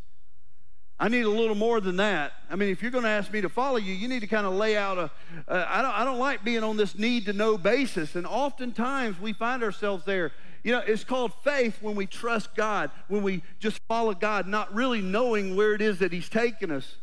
I 1.00 1.08
need 1.08 1.26
a 1.26 1.30
little 1.30 1.56
more 1.56 1.82
than 1.82 1.98
that. 1.98 2.34
I 2.48 2.56
mean, 2.56 2.70
if 2.70 2.84
you're 2.84 2.92
going 2.92 3.06
to 3.06 3.10
ask 3.10 3.34
me 3.34 3.42
to 3.42 3.50
follow 3.50 3.78
you, 3.78 3.92
you 3.92 4.08
need 4.08 4.20
to 4.20 4.28
kind 4.28 4.46
of 4.46 4.54
lay 4.54 4.78
out 4.78 5.00
a. 5.00 5.12
Uh, 5.48 5.66
I 5.68 5.82
don't, 5.82 6.00
I 6.00 6.06
don't 6.06 6.20
like 6.20 6.44
being 6.44 6.64
on 6.64 6.78
this 6.78 6.96
need 6.96 7.26
to 7.26 7.34
know 7.34 7.58
basis. 7.58 8.16
And 8.16 8.28
oftentimes 8.28 9.20
we 9.20 9.34
find 9.34 9.64
ourselves 9.64 10.06
there. 10.06 10.32
You 10.64 10.74
know, 10.74 10.84
it's 10.86 11.04
called 11.04 11.34
faith 11.44 11.80
when 11.82 11.96
we 11.96 12.06
trust 12.06 12.54
God, 12.54 12.92
when 13.08 13.24
we 13.24 13.42
just 13.60 13.80
follow 13.88 14.14
God, 14.14 14.46
not 14.46 14.72
really 14.76 15.02
knowing 15.02 15.56
where 15.56 15.74
it 15.74 15.82
is 15.82 15.98
that 16.00 16.14
He's 16.14 16.30
taking 16.30 16.70
us. 16.70 16.98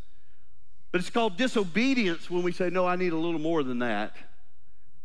But 0.92 1.00
it's 1.00 1.10
called 1.10 1.36
disobedience 1.36 2.30
when 2.30 2.44
we 2.44 2.52
say, 2.52 2.70
no, 2.70 2.86
I 2.86 2.94
need 2.94 3.12
a 3.12 3.18
little 3.18 3.40
more 3.40 3.64
than 3.64 3.80
that. 3.80 4.14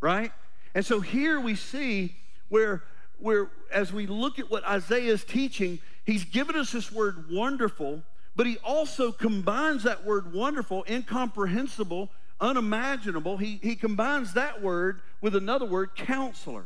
Right? 0.02 0.32
And 0.76 0.86
so 0.86 1.00
here 1.00 1.40
we 1.40 1.56
see 1.56 2.16
where 2.50 2.84
where 3.18 3.50
as 3.74 3.92
we 3.92 4.08
look 4.08 4.40
at 4.40 4.50
what 4.50 4.64
Isaiah 4.66 5.12
is 5.12 5.24
teaching, 5.24 5.80
he's 6.06 6.24
given 6.24 6.56
us 6.56 6.72
this 6.72 6.92
word 6.92 7.26
wonderful, 7.32 8.04
but 8.36 8.46
he 8.46 8.58
also 8.64 9.12
combines 9.12 9.84
that 9.84 10.06
word 10.06 10.34
wonderful, 10.34 10.86
incomprehensible, 10.90 12.10
unimaginable. 12.40 13.38
He, 13.38 13.60
he 13.62 13.76
combines 13.76 14.34
that 14.34 14.62
word 14.62 15.02
with 15.22 15.36
another 15.36 15.66
word, 15.66 15.96
counselor. 15.96 16.66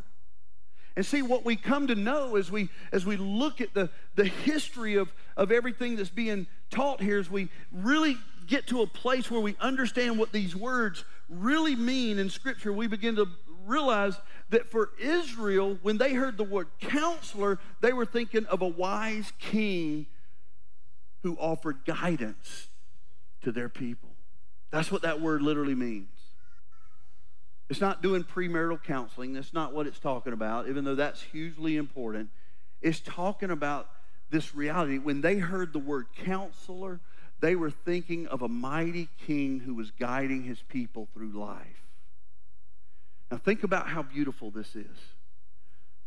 And 0.96 1.06
see, 1.06 1.22
what 1.22 1.46
we 1.46 1.56
come 1.56 1.88
to 1.88 1.96
know 1.96 2.38
as 2.38 2.52
we, 2.52 2.70
as 2.92 3.06
we 3.06 3.18
look 3.18 3.62
at 3.62 3.74
the, 3.76 3.90
the 4.16 4.26
history 4.26 4.96
of, 4.96 5.14
of 5.36 5.52
everything 5.52 5.96
that's 5.96 6.10
being 6.10 6.48
taught 6.72 7.02
here, 7.02 7.20
is 7.20 7.30
we 7.30 7.50
really 7.72 8.18
get 8.48 8.66
to 8.68 8.82
a 8.82 8.88
place 8.88 9.30
where 9.30 9.42
we 9.42 9.56
understand 9.60 10.18
what 10.18 10.32
these 10.32 10.56
words 10.56 11.04
really 11.30 11.76
mean 11.76 12.18
in 12.18 12.30
Scripture. 12.32 12.74
We 12.74 12.88
begin 12.88 13.16
to 13.18 13.28
realize 13.68 14.20
that 14.50 14.66
for 14.66 14.92
Israel, 15.00 15.78
when 15.82 15.98
they 15.98 16.14
heard 16.14 16.38
the 16.38 16.44
word 16.44 16.68
counselor, 16.80 17.60
they 17.82 17.94
were 17.94 18.06
thinking 18.06 18.46
of 18.46 18.62
a 18.62 18.68
wise 18.68 19.32
king 19.40 20.08
who 21.24 21.36
offered 21.38 21.86
guidance 21.86 22.68
to 23.44 23.52
their 23.52 23.70
people. 23.70 24.10
That's 24.72 24.92
what 24.92 25.02
that 25.04 25.22
word 25.22 25.42
literally 25.42 25.76
means. 25.76 26.08
It's 27.70 27.82
not 27.82 28.02
doing 28.02 28.24
premarital 28.24 28.84
counseling. 28.84 29.34
That's 29.34 29.54
not 29.54 29.74
what 29.74 29.88
it's 29.88 30.00
talking 30.00 30.34
about, 30.34 30.70
even 30.70 30.86
though 30.86 30.96
that's 30.96 31.22
hugely 31.22 31.76
important. 31.76 32.30
It's 32.82 33.00
talking 33.02 33.52
about 33.52 33.90
this 34.30 34.56
reality. 34.56 34.98
When 34.98 35.22
they 35.22 35.38
heard 35.38 35.74
the 35.74 35.80
word 35.80 36.08
counselor, 36.16 37.02
they 37.40 37.56
were 37.56 37.72
thinking 37.72 38.28
of 38.28 38.42
a 38.42 38.48
mighty 38.48 39.10
king 39.26 39.60
who 39.60 39.74
was 39.74 39.92
guiding 39.92 40.44
his 40.44 40.62
people 40.62 41.08
through 41.14 41.32
life. 41.32 41.87
Now, 43.32 43.38
think 43.38 43.64
about 43.64 43.88
how 43.88 44.04
beautiful 44.04 44.52
this 44.52 44.76
is. 44.76 44.98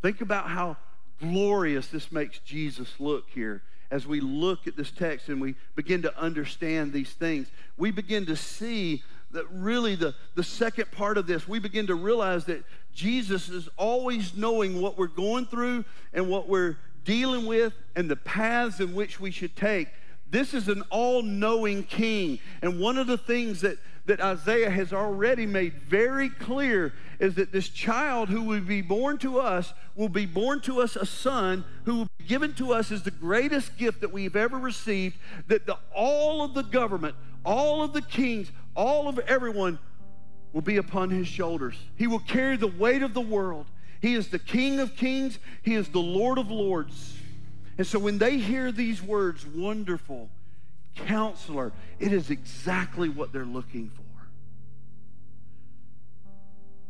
Think 0.03 0.21
about 0.21 0.49
how 0.49 0.77
glorious 1.21 1.89
this 1.89 2.11
makes 2.11 2.39
Jesus 2.39 2.95
look 2.99 3.29
here 3.31 3.62
as 3.91 4.07
we 4.07 4.21
look 4.21 4.66
at 4.66 4.77
this 4.77 4.91
text 4.91 5.29
and 5.29 5.41
we 5.41 5.55
begin 5.75 6.03
to 6.03 6.18
understand 6.18 6.93
these 6.93 7.11
things. 7.11 7.49
We 7.77 7.91
begin 7.91 8.27
to 8.27 8.37
see 8.37 9.03
that 9.33 9.45
really 9.51 9.95
the, 9.95 10.14
the 10.35 10.43
second 10.43 10.91
part 10.91 11.18
of 11.18 11.27
this, 11.27 11.47
we 11.47 11.59
begin 11.59 11.87
to 11.89 11.95
realize 11.95 12.47
that 12.47 12.64
Jesus 12.95 13.49
is 13.49 13.68
always 13.77 14.37
knowing 14.37 14.81
what 14.81 14.99
we're 14.99 15.07
going 15.07 15.47
through 15.47 15.85
and 16.12 16.29
what 16.29 16.49
we're 16.49 16.77
dealing 17.05 17.47
with 17.47 17.73
and 17.95 18.11
the 18.11 18.16
paths 18.16 18.81
in 18.81 18.95
which 18.95 19.21
we 19.21 19.31
should 19.31 19.55
take. 19.57 19.89
This 20.31 20.55
is 20.55 20.68
an 20.68 20.83
all 20.91 21.23
knowing 21.23 21.85
king. 21.85 22.39
And 22.62 22.81
one 22.81 22.99
of 22.99 23.07
the 23.07 23.18
things 23.18 23.61
that 23.62 23.79
that 24.07 24.20
Isaiah 24.20 24.70
has 24.70 24.92
already 24.92 25.46
made 25.46 25.74
very 25.74 26.28
clear 26.28 26.92
is 27.18 27.34
that 27.34 27.53
this 27.53 27.68
child 27.68 28.28
who 28.28 28.42
will 28.42 28.61
be 28.61 28.80
born 28.80 29.18
to 29.18 29.38
us 29.38 29.72
will 29.94 30.09
be 30.09 30.26
born 30.26 30.61
to 30.62 30.80
us 30.80 30.96
a 30.96 31.07
son 31.07 31.64
who 31.84 31.96
will 31.96 32.09
be 32.18 32.24
given 32.24 32.55
to 32.55 32.72
us 32.72 32.90
as 32.90 33.03
the 33.03 33.11
greatest 33.11 33.76
gift 33.76 34.01
that 34.01 34.12
we've 34.12 34.36
ever 34.36 34.59
received, 34.59 35.16
that 35.48 35.66
the, 35.66 35.76
all 35.94 36.42
of 36.42 36.55
the 36.55 36.62
government, 36.62 37.14
all 37.44 37.82
of 37.82 37.92
the 37.92 38.03
kings, 38.03 38.51
all 38.74 39.09
of 39.09 39.18
everyone 39.20 39.78
will 40.53 40.62
be 40.62 40.78
upon 40.78 41.11
his 41.11 41.28
shoulders. 41.28 41.76
He 41.96 42.07
will 42.07 42.20
carry 42.20 42.57
the 42.57 42.66
weight 42.66 43.03
of 43.03 43.14
the 43.14 43.20
world. 43.20 43.66
He 44.01 44.14
is 44.14 44.28
the 44.28 44.38
King 44.38 44.80
of 44.80 44.96
kings, 44.96 45.38
he 45.62 45.74
is 45.74 45.88
the 45.88 46.01
Lord 46.01 46.38
of 46.38 46.51
lords. 46.51 47.14
And 47.76 47.86
so 47.86 47.98
when 47.98 48.18
they 48.18 48.38
hear 48.38 48.72
these 48.72 49.03
words, 49.03 49.46
wonderful, 49.46 50.28
counselor. 50.95 51.72
It 51.99 52.12
is 52.12 52.30
exactly 52.30 53.09
what 53.09 53.32
they're 53.32 53.45
looking 53.45 53.91
for. 53.91 54.03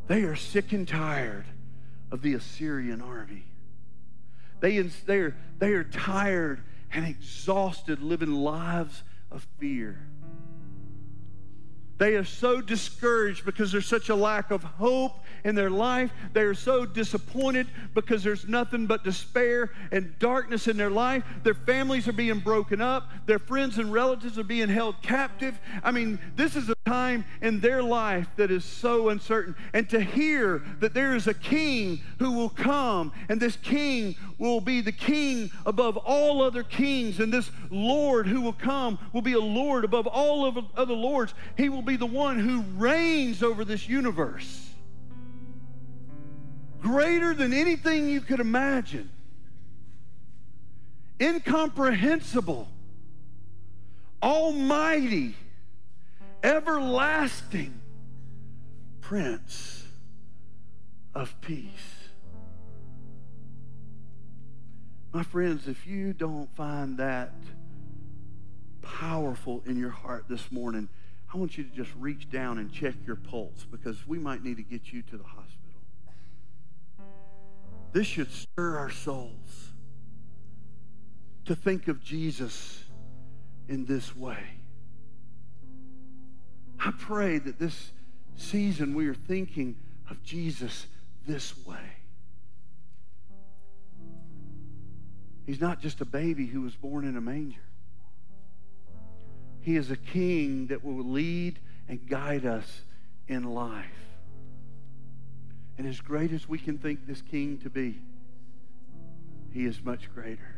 They 0.07 0.23
are 0.23 0.35
sick 0.35 0.73
and 0.73 0.87
tired 0.87 1.45
of 2.11 2.21
the 2.21 2.33
Assyrian 2.33 3.01
army. 3.01 3.45
They, 4.59 4.77
they, 4.79 5.17
are, 5.17 5.35
they 5.57 5.73
are 5.73 5.83
tired 5.83 6.61
and 6.91 7.05
exhausted 7.05 8.01
living 8.01 8.33
lives 8.33 9.03
of 9.31 9.47
fear. 9.59 10.07
They 12.01 12.15
are 12.15 12.25
so 12.25 12.61
discouraged 12.61 13.45
because 13.45 13.71
there's 13.71 13.85
such 13.85 14.09
a 14.09 14.15
lack 14.15 14.49
of 14.49 14.63
hope 14.63 15.19
in 15.43 15.53
their 15.53 15.69
life. 15.69 16.11
They 16.33 16.41
are 16.41 16.55
so 16.55 16.83
disappointed 16.83 17.67
because 17.93 18.23
there's 18.23 18.47
nothing 18.47 18.87
but 18.87 19.03
despair 19.03 19.69
and 19.91 20.17
darkness 20.17 20.67
in 20.67 20.77
their 20.77 20.89
life. 20.89 21.23
Their 21.43 21.53
families 21.53 22.07
are 22.07 22.13
being 22.13 22.39
broken 22.39 22.81
up. 22.81 23.11
Their 23.27 23.37
friends 23.37 23.77
and 23.77 23.93
relatives 23.93 24.39
are 24.39 24.43
being 24.43 24.67
held 24.67 24.99
captive. 25.03 25.59
I 25.83 25.91
mean, 25.91 26.17
this 26.35 26.55
is 26.55 26.69
a 26.69 26.75
time 26.87 27.23
in 27.39 27.59
their 27.59 27.83
life 27.83 28.27
that 28.35 28.49
is 28.49 28.65
so 28.65 29.09
uncertain. 29.09 29.53
And 29.71 29.87
to 29.91 30.01
hear 30.01 30.63
that 30.79 30.95
there 30.95 31.15
is 31.15 31.27
a 31.27 31.35
king 31.35 32.01
who 32.17 32.31
will 32.31 32.49
come, 32.49 33.11
and 33.29 33.39
this 33.39 33.57
king 33.57 34.15
will 34.41 34.59
be 34.59 34.81
the 34.81 34.91
king 34.91 35.51
above 35.67 35.97
all 35.97 36.41
other 36.41 36.63
kings, 36.63 37.19
and 37.19 37.31
this 37.31 37.51
Lord 37.69 38.25
who 38.25 38.41
will 38.41 38.53
come 38.53 38.97
will 39.13 39.21
be 39.21 39.33
a 39.33 39.39
Lord 39.39 39.85
above 39.85 40.07
all 40.07 40.45
of 40.45 40.57
other 40.75 40.95
lords. 40.95 41.35
He 41.57 41.69
will 41.69 41.83
be 41.83 41.95
the 41.95 42.07
one 42.07 42.39
who 42.39 42.61
reigns 42.75 43.43
over 43.43 43.63
this 43.63 43.87
universe. 43.87 44.69
Greater 46.81 47.35
than 47.35 47.53
anything 47.53 48.09
you 48.09 48.19
could 48.19 48.39
imagine. 48.39 49.11
Incomprehensible. 51.19 52.67
Almighty. 54.23 55.35
Everlasting. 56.41 57.79
Prince 59.01 59.85
of 61.13 61.39
Peace. 61.41 62.00
My 65.13 65.23
friends, 65.23 65.67
if 65.67 65.85
you 65.85 66.13
don't 66.13 66.49
find 66.55 66.97
that 66.97 67.33
powerful 68.81 69.61
in 69.65 69.77
your 69.77 69.89
heart 69.89 70.25
this 70.29 70.51
morning, 70.51 70.87
I 71.33 71.37
want 71.37 71.57
you 71.57 71.65
to 71.65 71.69
just 71.69 71.91
reach 71.99 72.29
down 72.29 72.57
and 72.59 72.71
check 72.71 72.95
your 73.05 73.17
pulse 73.17 73.65
because 73.69 74.07
we 74.07 74.19
might 74.19 74.41
need 74.41 74.55
to 74.57 74.63
get 74.63 74.93
you 74.93 75.01
to 75.01 75.17
the 75.17 75.23
hospital. 75.23 75.57
This 77.91 78.07
should 78.07 78.31
stir 78.31 78.77
our 78.77 78.89
souls 78.89 79.71
to 81.43 81.55
think 81.55 81.89
of 81.89 82.01
Jesus 82.01 82.85
in 83.67 83.85
this 83.85 84.15
way. 84.15 84.39
I 86.79 86.91
pray 86.97 87.37
that 87.37 87.59
this 87.59 87.91
season 88.37 88.95
we 88.95 89.07
are 89.07 89.13
thinking 89.13 89.75
of 90.09 90.23
Jesus 90.23 90.87
this 91.27 91.53
way. 91.65 92.00
He's 95.45 95.59
not 95.59 95.81
just 95.81 96.01
a 96.01 96.05
baby 96.05 96.45
who 96.45 96.61
was 96.61 96.75
born 96.75 97.05
in 97.05 97.17
a 97.17 97.21
manger. 97.21 97.61
He 99.61 99.75
is 99.75 99.91
a 99.91 99.97
king 99.97 100.67
that 100.67 100.83
will 100.83 101.03
lead 101.03 101.59
and 101.87 102.07
guide 102.07 102.45
us 102.45 102.81
in 103.27 103.43
life. 103.43 103.85
And 105.77 105.87
as 105.87 105.99
great 105.99 106.31
as 106.31 106.47
we 106.47 106.57
can 106.57 106.77
think 106.77 107.07
this 107.07 107.21
king 107.21 107.57
to 107.59 107.69
be, 107.69 107.99
he 109.53 109.65
is 109.65 109.83
much 109.83 110.13
greater. 110.13 110.55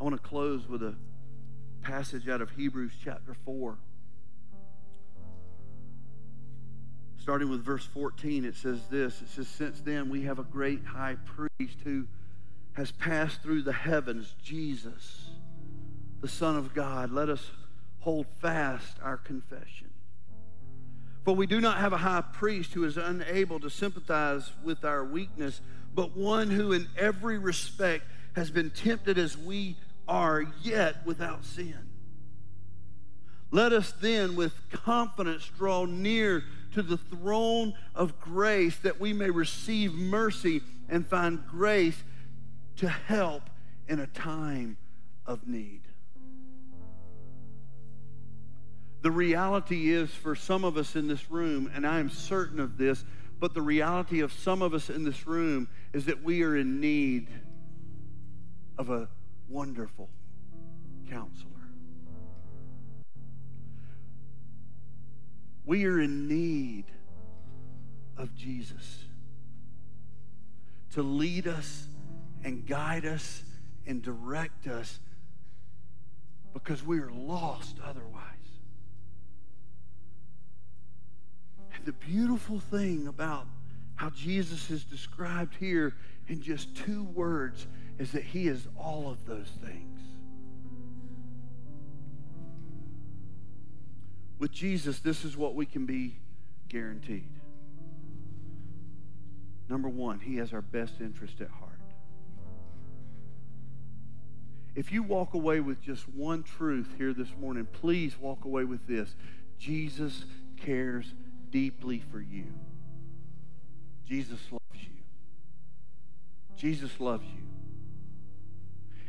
I 0.00 0.04
want 0.04 0.16
to 0.16 0.22
close 0.22 0.68
with 0.68 0.82
a 0.82 0.94
passage 1.82 2.28
out 2.28 2.40
of 2.40 2.50
Hebrews 2.50 2.92
chapter 3.02 3.34
4. 3.34 3.76
Starting 7.20 7.50
with 7.50 7.62
verse 7.62 7.84
14, 7.84 8.44
it 8.44 8.56
says 8.56 8.80
this 8.90 9.20
It 9.20 9.28
says, 9.28 9.48
Since 9.48 9.80
then 9.80 10.08
we 10.08 10.22
have 10.22 10.38
a 10.38 10.44
great 10.44 10.84
high 10.84 11.16
priest 11.24 11.78
who 11.84 12.06
has 12.74 12.90
passed 12.92 13.42
through 13.42 13.62
the 13.62 13.72
heavens, 13.72 14.34
Jesus, 14.42 15.30
the 16.20 16.28
Son 16.28 16.56
of 16.56 16.74
God. 16.74 17.10
Let 17.10 17.28
us 17.28 17.50
hold 18.00 18.26
fast 18.40 18.96
our 19.02 19.16
confession. 19.16 19.90
For 21.24 21.34
we 21.34 21.46
do 21.46 21.60
not 21.60 21.78
have 21.78 21.92
a 21.92 21.98
high 21.98 22.22
priest 22.22 22.72
who 22.72 22.84
is 22.84 22.96
unable 22.96 23.60
to 23.60 23.68
sympathize 23.68 24.50
with 24.64 24.84
our 24.84 25.04
weakness, 25.04 25.60
but 25.94 26.16
one 26.16 26.48
who 26.48 26.72
in 26.72 26.88
every 26.96 27.38
respect 27.38 28.04
has 28.34 28.50
been 28.50 28.70
tempted 28.70 29.18
as 29.18 29.36
we 29.36 29.76
are, 30.06 30.46
yet 30.62 31.04
without 31.04 31.44
sin. 31.44 31.87
Let 33.50 33.72
us 33.72 33.92
then 34.00 34.36
with 34.36 34.52
confidence 34.70 35.50
draw 35.56 35.86
near 35.86 36.44
to 36.74 36.82
the 36.82 36.98
throne 36.98 37.74
of 37.94 38.20
grace 38.20 38.76
that 38.78 39.00
we 39.00 39.12
may 39.12 39.30
receive 39.30 39.94
mercy 39.94 40.62
and 40.88 41.06
find 41.06 41.46
grace 41.46 42.02
to 42.76 42.88
help 42.88 43.42
in 43.88 44.00
a 44.00 44.06
time 44.06 44.76
of 45.26 45.46
need. 45.46 45.80
The 49.00 49.10
reality 49.10 49.92
is 49.92 50.10
for 50.10 50.34
some 50.34 50.64
of 50.64 50.76
us 50.76 50.96
in 50.96 51.06
this 51.08 51.30
room, 51.30 51.70
and 51.74 51.86
I 51.86 52.00
am 52.00 52.10
certain 52.10 52.60
of 52.60 52.76
this, 52.76 53.04
but 53.40 53.54
the 53.54 53.62
reality 53.62 54.20
of 54.20 54.32
some 54.32 54.60
of 54.60 54.74
us 54.74 54.90
in 54.90 55.04
this 55.04 55.26
room 55.26 55.68
is 55.92 56.06
that 56.06 56.22
we 56.22 56.42
are 56.42 56.56
in 56.56 56.80
need 56.80 57.28
of 58.76 58.90
a 58.90 59.08
wonderful 59.48 60.08
counselor. 61.08 61.47
We 65.68 65.84
are 65.84 66.00
in 66.00 66.28
need 66.28 66.86
of 68.16 68.34
Jesus 68.34 69.04
to 70.94 71.02
lead 71.02 71.46
us 71.46 71.86
and 72.42 72.66
guide 72.66 73.04
us 73.04 73.42
and 73.86 74.00
direct 74.00 74.66
us 74.66 74.98
because 76.54 76.82
we 76.82 77.00
are 77.00 77.10
lost 77.10 77.76
otherwise. 77.84 78.22
And 81.74 81.84
the 81.84 81.92
beautiful 81.92 82.60
thing 82.60 83.06
about 83.06 83.46
how 83.96 84.08
Jesus 84.08 84.70
is 84.70 84.84
described 84.84 85.54
here 85.60 85.94
in 86.28 86.40
just 86.40 86.74
two 86.76 87.02
words 87.02 87.66
is 87.98 88.10
that 88.12 88.22
he 88.22 88.48
is 88.48 88.66
all 88.78 89.10
of 89.10 89.26
those 89.26 89.50
things. 89.62 90.00
With 94.38 94.52
Jesus, 94.52 95.00
this 95.00 95.24
is 95.24 95.36
what 95.36 95.54
we 95.54 95.66
can 95.66 95.86
be 95.86 96.16
guaranteed. 96.68 97.28
Number 99.68 99.88
one, 99.88 100.20
he 100.20 100.36
has 100.36 100.52
our 100.52 100.62
best 100.62 100.94
interest 101.00 101.40
at 101.40 101.48
heart. 101.48 101.72
If 104.74 104.92
you 104.92 105.02
walk 105.02 105.34
away 105.34 105.60
with 105.60 105.82
just 105.82 106.08
one 106.08 106.44
truth 106.44 106.94
here 106.96 107.12
this 107.12 107.34
morning, 107.40 107.66
please 107.66 108.16
walk 108.18 108.44
away 108.44 108.64
with 108.64 108.86
this 108.86 109.14
Jesus 109.58 110.24
cares 110.56 111.12
deeply 111.50 111.98
for 111.98 112.20
you. 112.20 112.44
Jesus 114.06 114.40
loves 114.52 114.82
you. 114.84 115.02
Jesus 116.56 117.00
loves 117.00 117.24
you. 117.24 117.42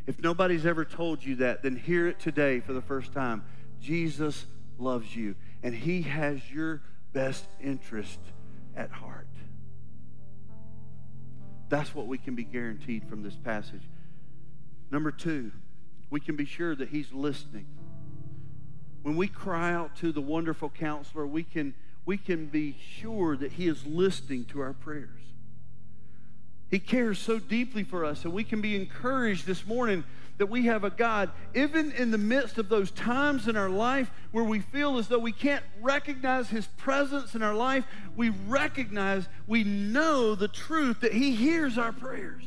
If 0.08 0.20
nobody's 0.22 0.66
ever 0.66 0.86
told 0.86 1.24
you 1.24 1.36
that, 1.36 1.62
then 1.62 1.76
hear 1.76 2.08
it 2.08 2.20
today 2.20 2.62
for 2.62 2.74
the 2.74 2.82
first 2.82 3.14
time. 3.14 3.44
Jesus 3.80 4.46
loves 4.80 5.16
you, 5.16 5.36
and 5.64 5.74
He 5.74 6.04
has 6.04 6.40
your 6.52 6.82
best 7.14 7.46
interest 7.62 8.20
at 8.76 8.92
heart. 8.92 9.28
That's 11.70 11.94
what 11.94 12.08
we 12.08 12.18
can 12.18 12.36
be 12.36 12.44
guaranteed 12.44 13.08
from 13.08 13.22
this 13.24 13.36
passage. 13.36 13.84
Number 14.92 15.12
two, 15.12 15.52
we 16.10 16.20
can 16.20 16.36
be 16.36 16.46
sure 16.46 16.76
that 16.76 16.90
He's 16.90 17.12
listening. 17.14 17.68
When 19.04 19.16
we 19.16 19.28
cry 19.28 19.72
out 19.72 19.96
to 19.98 20.12
the 20.12 20.22
wonderful 20.22 20.70
counselor, 20.70 21.26
we 21.28 21.44
can, 21.44 21.76
we 22.06 22.18
can 22.18 22.48
be 22.48 22.76
sure 23.00 23.38
that 23.38 23.54
He 23.54 23.68
is 23.68 23.86
listening 23.86 24.46
to 24.46 24.62
our 24.62 24.74
prayers. 24.74 25.10
He 26.70 26.80
cares 26.80 27.18
so 27.18 27.40
deeply 27.40 27.84
for 27.84 28.06
us, 28.06 28.26
and 28.26 28.34
we 28.34 28.44
can 28.44 28.62
be 28.62 28.76
encouraged 28.76 29.46
this 29.46 29.66
morning 29.66 30.04
that 30.40 30.48
we 30.48 30.66
have 30.66 30.86
a 30.86 30.90
God, 30.90 31.32
even 31.54 31.92
in 31.92 32.12
the 32.12 32.18
midst 32.18 32.58
of 32.58 32.70
those 32.70 32.92
times 32.92 33.48
in 33.48 33.58
our 33.58 33.70
life 33.70 34.10
where 34.32 34.44
we 34.44 34.62
feel 34.62 34.98
as 34.98 35.10
though 35.10 35.20
we 35.20 35.34
can't 35.34 35.64
recognize 35.82 36.50
His 36.50 36.66
presence 36.66 37.36
in 37.36 37.44
our 37.44 37.54
life, 37.54 37.86
we 38.16 38.30
recognize, 38.30 39.28
we 39.48 39.66
know 39.66 40.36
the 40.36 40.48
truth 40.48 41.02
that 41.02 41.14
He 41.14 41.36
hears 41.36 41.78
our 41.78 41.92
prayers. 41.92 42.44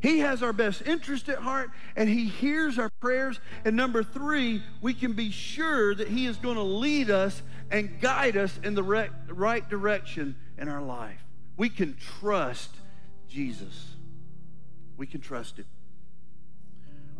He 0.00 0.20
has 0.20 0.42
our 0.42 0.54
best 0.54 0.82
interest 0.86 1.28
at 1.28 1.38
heart 1.38 1.70
and 1.94 2.08
He 2.08 2.24
hears 2.24 2.78
our 2.78 2.90
prayers. 3.00 3.38
And 3.66 3.76
number 3.76 4.02
three, 4.02 4.62
we 4.80 4.94
can 4.94 5.12
be 5.12 5.30
sure 5.30 5.94
that 5.94 6.08
He 6.08 6.24
is 6.26 6.38
going 6.38 6.56
to 6.56 6.62
lead 6.62 7.10
us 7.10 7.42
and 7.70 8.00
guide 8.00 8.38
us 8.38 8.58
in 8.62 8.74
the 8.74 8.82
right 8.82 9.68
direction 9.68 10.36
in 10.56 10.68
our 10.68 10.82
life. 10.82 11.22
We 11.58 11.68
can 11.68 11.96
trust 12.18 12.70
Jesus. 13.28 13.90
We 14.96 15.06
can 15.06 15.20
trust 15.20 15.58
Him 15.58 15.66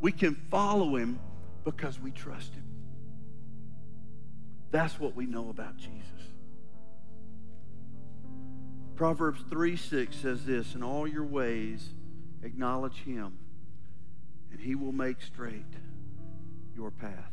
We 0.05 0.13
can 0.13 0.35
follow 0.35 0.97
him 0.97 1.19
because 1.65 1.99
we 1.99 2.11
trust 2.11 2.53
him. 2.53 2.67
That's 4.71 5.01
what 5.01 5.17
we 5.17 5.25
know 5.25 5.49
about 5.49 5.79
Jesus. 5.79 6.29
Proverbs 8.97 9.41
3 9.49 9.79
6 9.79 10.15
says 10.15 10.45
this 10.45 10.75
In 10.75 10.83
all 10.83 11.09
your 11.09 11.25
ways, 11.25 11.89
acknowledge 12.43 12.99
him, 13.05 13.39
and 14.53 14.61
he 14.61 14.75
will 14.75 14.93
make 14.93 15.23
straight 15.23 15.73
your 16.77 16.91
path. 16.91 17.33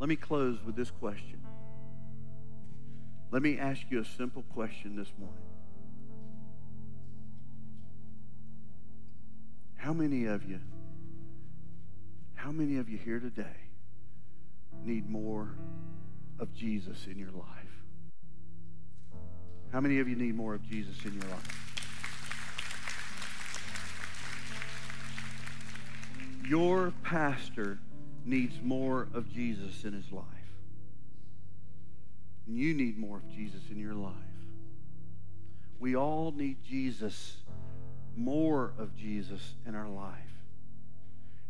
Let 0.00 0.08
me 0.08 0.16
close 0.16 0.58
with 0.66 0.74
this 0.74 0.90
question. 0.90 1.40
Let 3.30 3.42
me 3.42 3.60
ask 3.60 3.82
you 3.90 4.00
a 4.00 4.04
simple 4.04 4.42
question 4.52 4.96
this 4.96 5.12
morning. 5.20 5.38
How 9.76 9.92
many 9.92 10.24
of 10.24 10.42
you, 10.42 10.58
how 12.42 12.50
many 12.50 12.78
of 12.78 12.88
you 12.88 12.96
here 12.96 13.20
today 13.20 13.68
need 14.82 15.10
more 15.10 15.50
of 16.38 16.54
Jesus 16.54 17.06
in 17.06 17.18
your 17.18 17.30
life? 17.32 17.46
How 19.70 19.80
many 19.80 20.00
of 20.00 20.08
you 20.08 20.16
need 20.16 20.34
more 20.34 20.54
of 20.54 20.62
Jesus 20.62 21.04
in 21.04 21.12
your 21.12 21.30
life? 21.30 21.66
Your 26.48 26.94
pastor 27.02 27.78
needs 28.24 28.54
more 28.62 29.08
of 29.12 29.30
Jesus 29.30 29.84
in 29.84 29.92
his 29.92 30.10
life. 30.10 30.24
And 32.46 32.56
you 32.56 32.72
need 32.72 32.98
more 32.98 33.18
of 33.18 33.30
Jesus 33.30 33.60
in 33.70 33.78
your 33.78 33.94
life. 33.94 34.14
We 35.78 35.94
all 35.94 36.32
need 36.34 36.56
Jesus, 36.64 37.36
more 38.16 38.72
of 38.78 38.96
Jesus 38.96 39.56
in 39.66 39.74
our 39.74 39.88
life. 39.88 40.29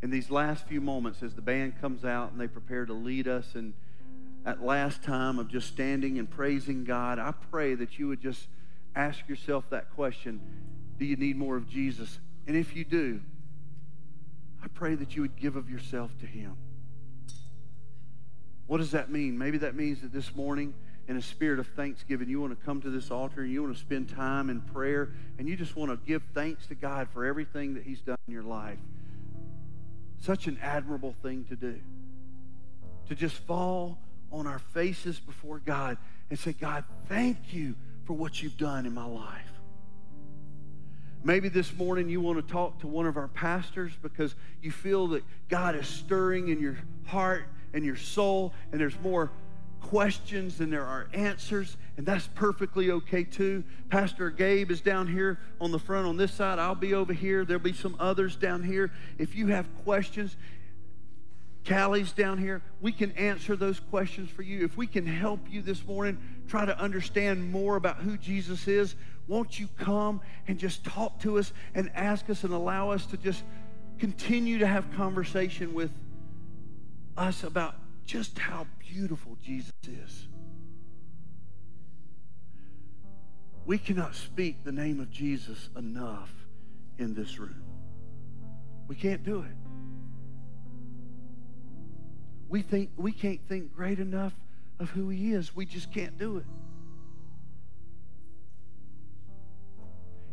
In 0.03 0.11
these 0.11 0.31
last 0.31 0.67
few 0.67 0.81
moments, 0.81 1.23
as 1.23 1.35
the 1.35 1.43
band 1.43 1.81
comes 1.81 2.05
out 2.05 2.33
and 2.33 2.41
they 2.41 2.49
prepare 2.49 2.87
to 2.87 2.95
lead 2.95 3.29
us, 3.29 3.55
and 3.55 3.75
that 4.45 4.63
last 4.63 5.03
time 5.03 5.39
of 5.39 5.49
just 5.49 5.69
standing 5.69 6.19
and 6.19 6.31
praising 6.31 6.85
God, 6.85 7.19
I 7.19 7.33
pray 7.51 7.75
that 7.75 7.99
you 7.99 8.09
would 8.09 8.23
just 8.23 8.47
ask 8.95 9.29
yourself 9.29 9.69
that 9.71 9.95
question 9.95 10.41
Do 10.99 11.05
you 11.05 11.17
need 11.17 11.37
more 11.37 11.57
of 11.57 11.69
Jesus? 11.69 12.19
And 12.47 12.57
if 12.57 12.75
you 12.75 12.85
do, 12.85 13.21
I 14.63 14.69
pray 14.69 14.95
that 14.95 15.15
you 15.15 15.23
would 15.23 15.37
give 15.37 15.57
of 15.57 15.71
yourself 15.71 16.19
to 16.21 16.27
Him. 16.27 16.57
What 18.67 18.79
does 18.79 18.93
that 18.93 19.11
mean? 19.11 19.37
Maybe 19.37 19.59
that 19.59 19.75
means 19.75 20.01
that 20.01 20.13
this 20.13 20.35
morning, 20.35 20.75
in 21.09 21.17
a 21.17 21.23
spirit 21.23 21.59
of 21.59 21.67
thanksgiving, 21.67 22.29
you 22.29 22.41
want 22.41 22.59
to 22.59 22.65
come 22.65 22.81
to 22.83 22.91
this 22.91 23.11
altar 23.11 23.43
and 23.43 23.53
you 23.53 23.63
want 23.63 23.75
to 23.75 23.81
spend 23.81 24.09
time 24.09 24.49
in 24.49 24.61
prayer 24.61 25.11
and 25.39 25.49
you 25.49 25.57
just 25.57 25.75
want 25.75 25.91
to 25.91 25.99
give 26.07 26.23
thanks 26.35 26.67
to 26.69 26.75
God 26.75 27.09
for 27.09 27.25
everything 27.25 27.75
that 27.75 27.83
He's 27.83 28.01
done 28.01 28.17
in 28.29 28.33
your 28.33 28.45
life. 28.45 28.79
Such 30.21 30.47
an 30.47 30.59
admirable 30.63 31.15
thing 31.23 31.45
to 31.49 31.57
do. 31.57 31.81
To 33.09 33.15
just 33.15 33.37
fall 33.37 33.99
on 34.31 34.47
our 34.47 34.59
faces 34.59 35.19
before 35.19 35.59
God 35.59 35.99
and 36.29 36.39
say, 36.39 36.53
God, 36.53 36.85
thank 37.09 37.53
you 37.53 37.75
for 38.05 38.13
what 38.13 38.43
you've 38.43 38.57
done 38.57 38.87
in 38.87 38.95
my 38.95 39.05
life. 39.05 39.51
Maybe 41.23 41.49
this 41.49 41.75
morning 41.77 42.09
you 42.09 42.21
want 42.21 42.47
to 42.47 42.53
talk 42.53 42.81
to 42.81 42.87
one 42.87 43.07
of 43.07 43.17
our 43.17 43.29
pastors 43.29 43.93
because 44.01 44.35
you 44.63 44.71
feel 44.71 45.09
that 45.09 45.23
God 45.49 45.75
is 45.75 45.87
stirring 45.87 46.49
in 46.49 46.61
your 46.61 46.79
heart 47.07 47.45
and 47.75 47.85
your 47.85 47.97
soul, 47.97 48.55
and 48.73 48.81
there's 48.81 48.99
more 49.03 49.31
questions 49.81 50.59
than 50.59 50.71
there 50.71 50.85
are 50.85 51.09
answers, 51.13 51.77
and 51.97 52.07
that's 52.07 52.27
perfectly 52.29 52.91
okay 52.91 53.25
too. 53.25 53.65
Pastor 53.89 54.31
Gabe 54.31 54.71
is 54.71 54.81
down 54.81 55.07
here 55.07 55.39
on 55.61 55.73
the 55.73 55.79
front 55.79 56.07
on 56.07 56.17
this 56.17 56.33
side. 56.33 56.59
I'll 56.59 56.75
be 56.75 56.95
over 56.95 57.13
here. 57.13 57.45
There'll 57.45 57.63
be 57.63 57.73
some 57.73 57.97
others 57.99 58.37
down 58.37 58.63
here. 58.63 58.93
If 59.19 59.35
you 59.35 59.49
have 59.49 59.67
questions, 59.85 60.37
Callie's 61.65 62.13
down 62.13 62.39
here. 62.39 62.63
We 62.81 62.93
can 62.93 63.13
answer 63.13 63.55
those 63.57 63.81
questions 63.81 64.31
for 64.31 64.43
you. 64.43 64.65
If 64.65 64.77
we 64.77 64.87
can 64.87 65.07
help 65.07 65.41
you 65.51 65.61
this 65.63 65.87
morning, 65.87 66.19
try 66.49 66.65
to 66.65 66.79
understand 66.79 67.51
more 67.51 67.77
about 67.77 67.97
who 67.97 68.17
Jesus 68.17 68.67
is, 68.67 68.95
won't 69.29 69.61
you 69.61 69.69
come 69.79 70.21
and 70.49 70.59
just 70.59 70.85
talk 70.85 71.21
to 71.21 71.39
us 71.39 71.53
and 71.75 71.91
ask 71.95 72.29
us 72.31 72.43
and 72.43 72.53
allow 72.53 72.91
us 72.91 73.07
to 73.07 73.17
just 73.17 73.45
continue 73.99 74.59
to 74.59 74.67
have 74.67 74.91
conversation 74.95 75.75
with 75.75 75.91
us 77.17 77.45
about 77.45 77.77
just 78.05 78.39
how 78.39 78.67
beautiful 78.79 79.37
Jesus 79.43 79.73
is. 79.87 80.29
We 83.65 83.79
cannot 83.79 84.15
speak 84.15 84.65
the 84.65 84.73
name 84.73 85.01
of 85.01 85.11
Jesus 85.11 85.69
enough 85.77 86.33
in 86.99 87.15
this 87.15 87.39
room. 87.39 87.63
We 88.89 88.97
can't 88.97 89.23
do 89.23 89.43
it. 89.43 89.57
We 92.49 92.63
think 92.63 92.91
we 92.97 93.13
can't 93.13 93.41
think 93.49 93.73
great 93.75 94.01
enough 94.01 94.33
of 94.81 94.91
who 94.91 95.09
he 95.09 95.33
is. 95.33 95.55
We 95.55 95.67
just 95.67 95.93
can't 95.93 96.19
do 96.19 96.39
it. 96.39 96.47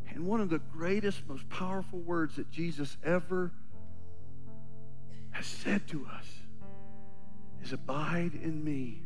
And 0.09 0.25
one 0.25 0.41
of 0.41 0.49
the 0.49 0.57
greatest, 0.57 1.27
most 1.27 1.47
powerful 1.49 1.99
words 1.99 2.37
that 2.37 2.49
Jesus 2.49 2.97
ever 3.03 3.51
has 5.29 5.45
said 5.45 5.87
to 5.89 6.07
us 6.07 6.25
is 7.67 7.73
abide 7.73 8.33
in 8.33 8.63
me 8.63 9.01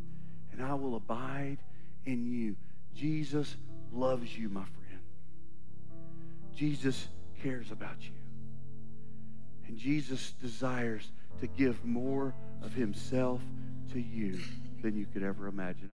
and 0.51 0.62
I 0.62 0.76
will 0.76 0.95
abide 0.95 1.57
in 2.05 2.32
you. 2.32 2.55
Jesus 2.95 3.55
loves 3.91 4.38
you, 4.38 4.49
my 4.49 4.62
friend. 4.62 5.01
Jesus 6.55 7.07
cares 7.41 7.72
about 7.72 7.99
you. 8.01 8.12
And 9.68 9.78
Jesus 9.78 10.34
desires 10.41 11.09
to 11.39 11.47
give 11.47 11.84
more 11.84 12.36
of 12.62 12.74
himself 12.74 13.41
to 13.93 13.99
you 13.99 14.39
than 14.84 14.95
you 14.95 15.07
could 15.12 15.24
ever 15.24 15.47
imagine. 15.47 15.89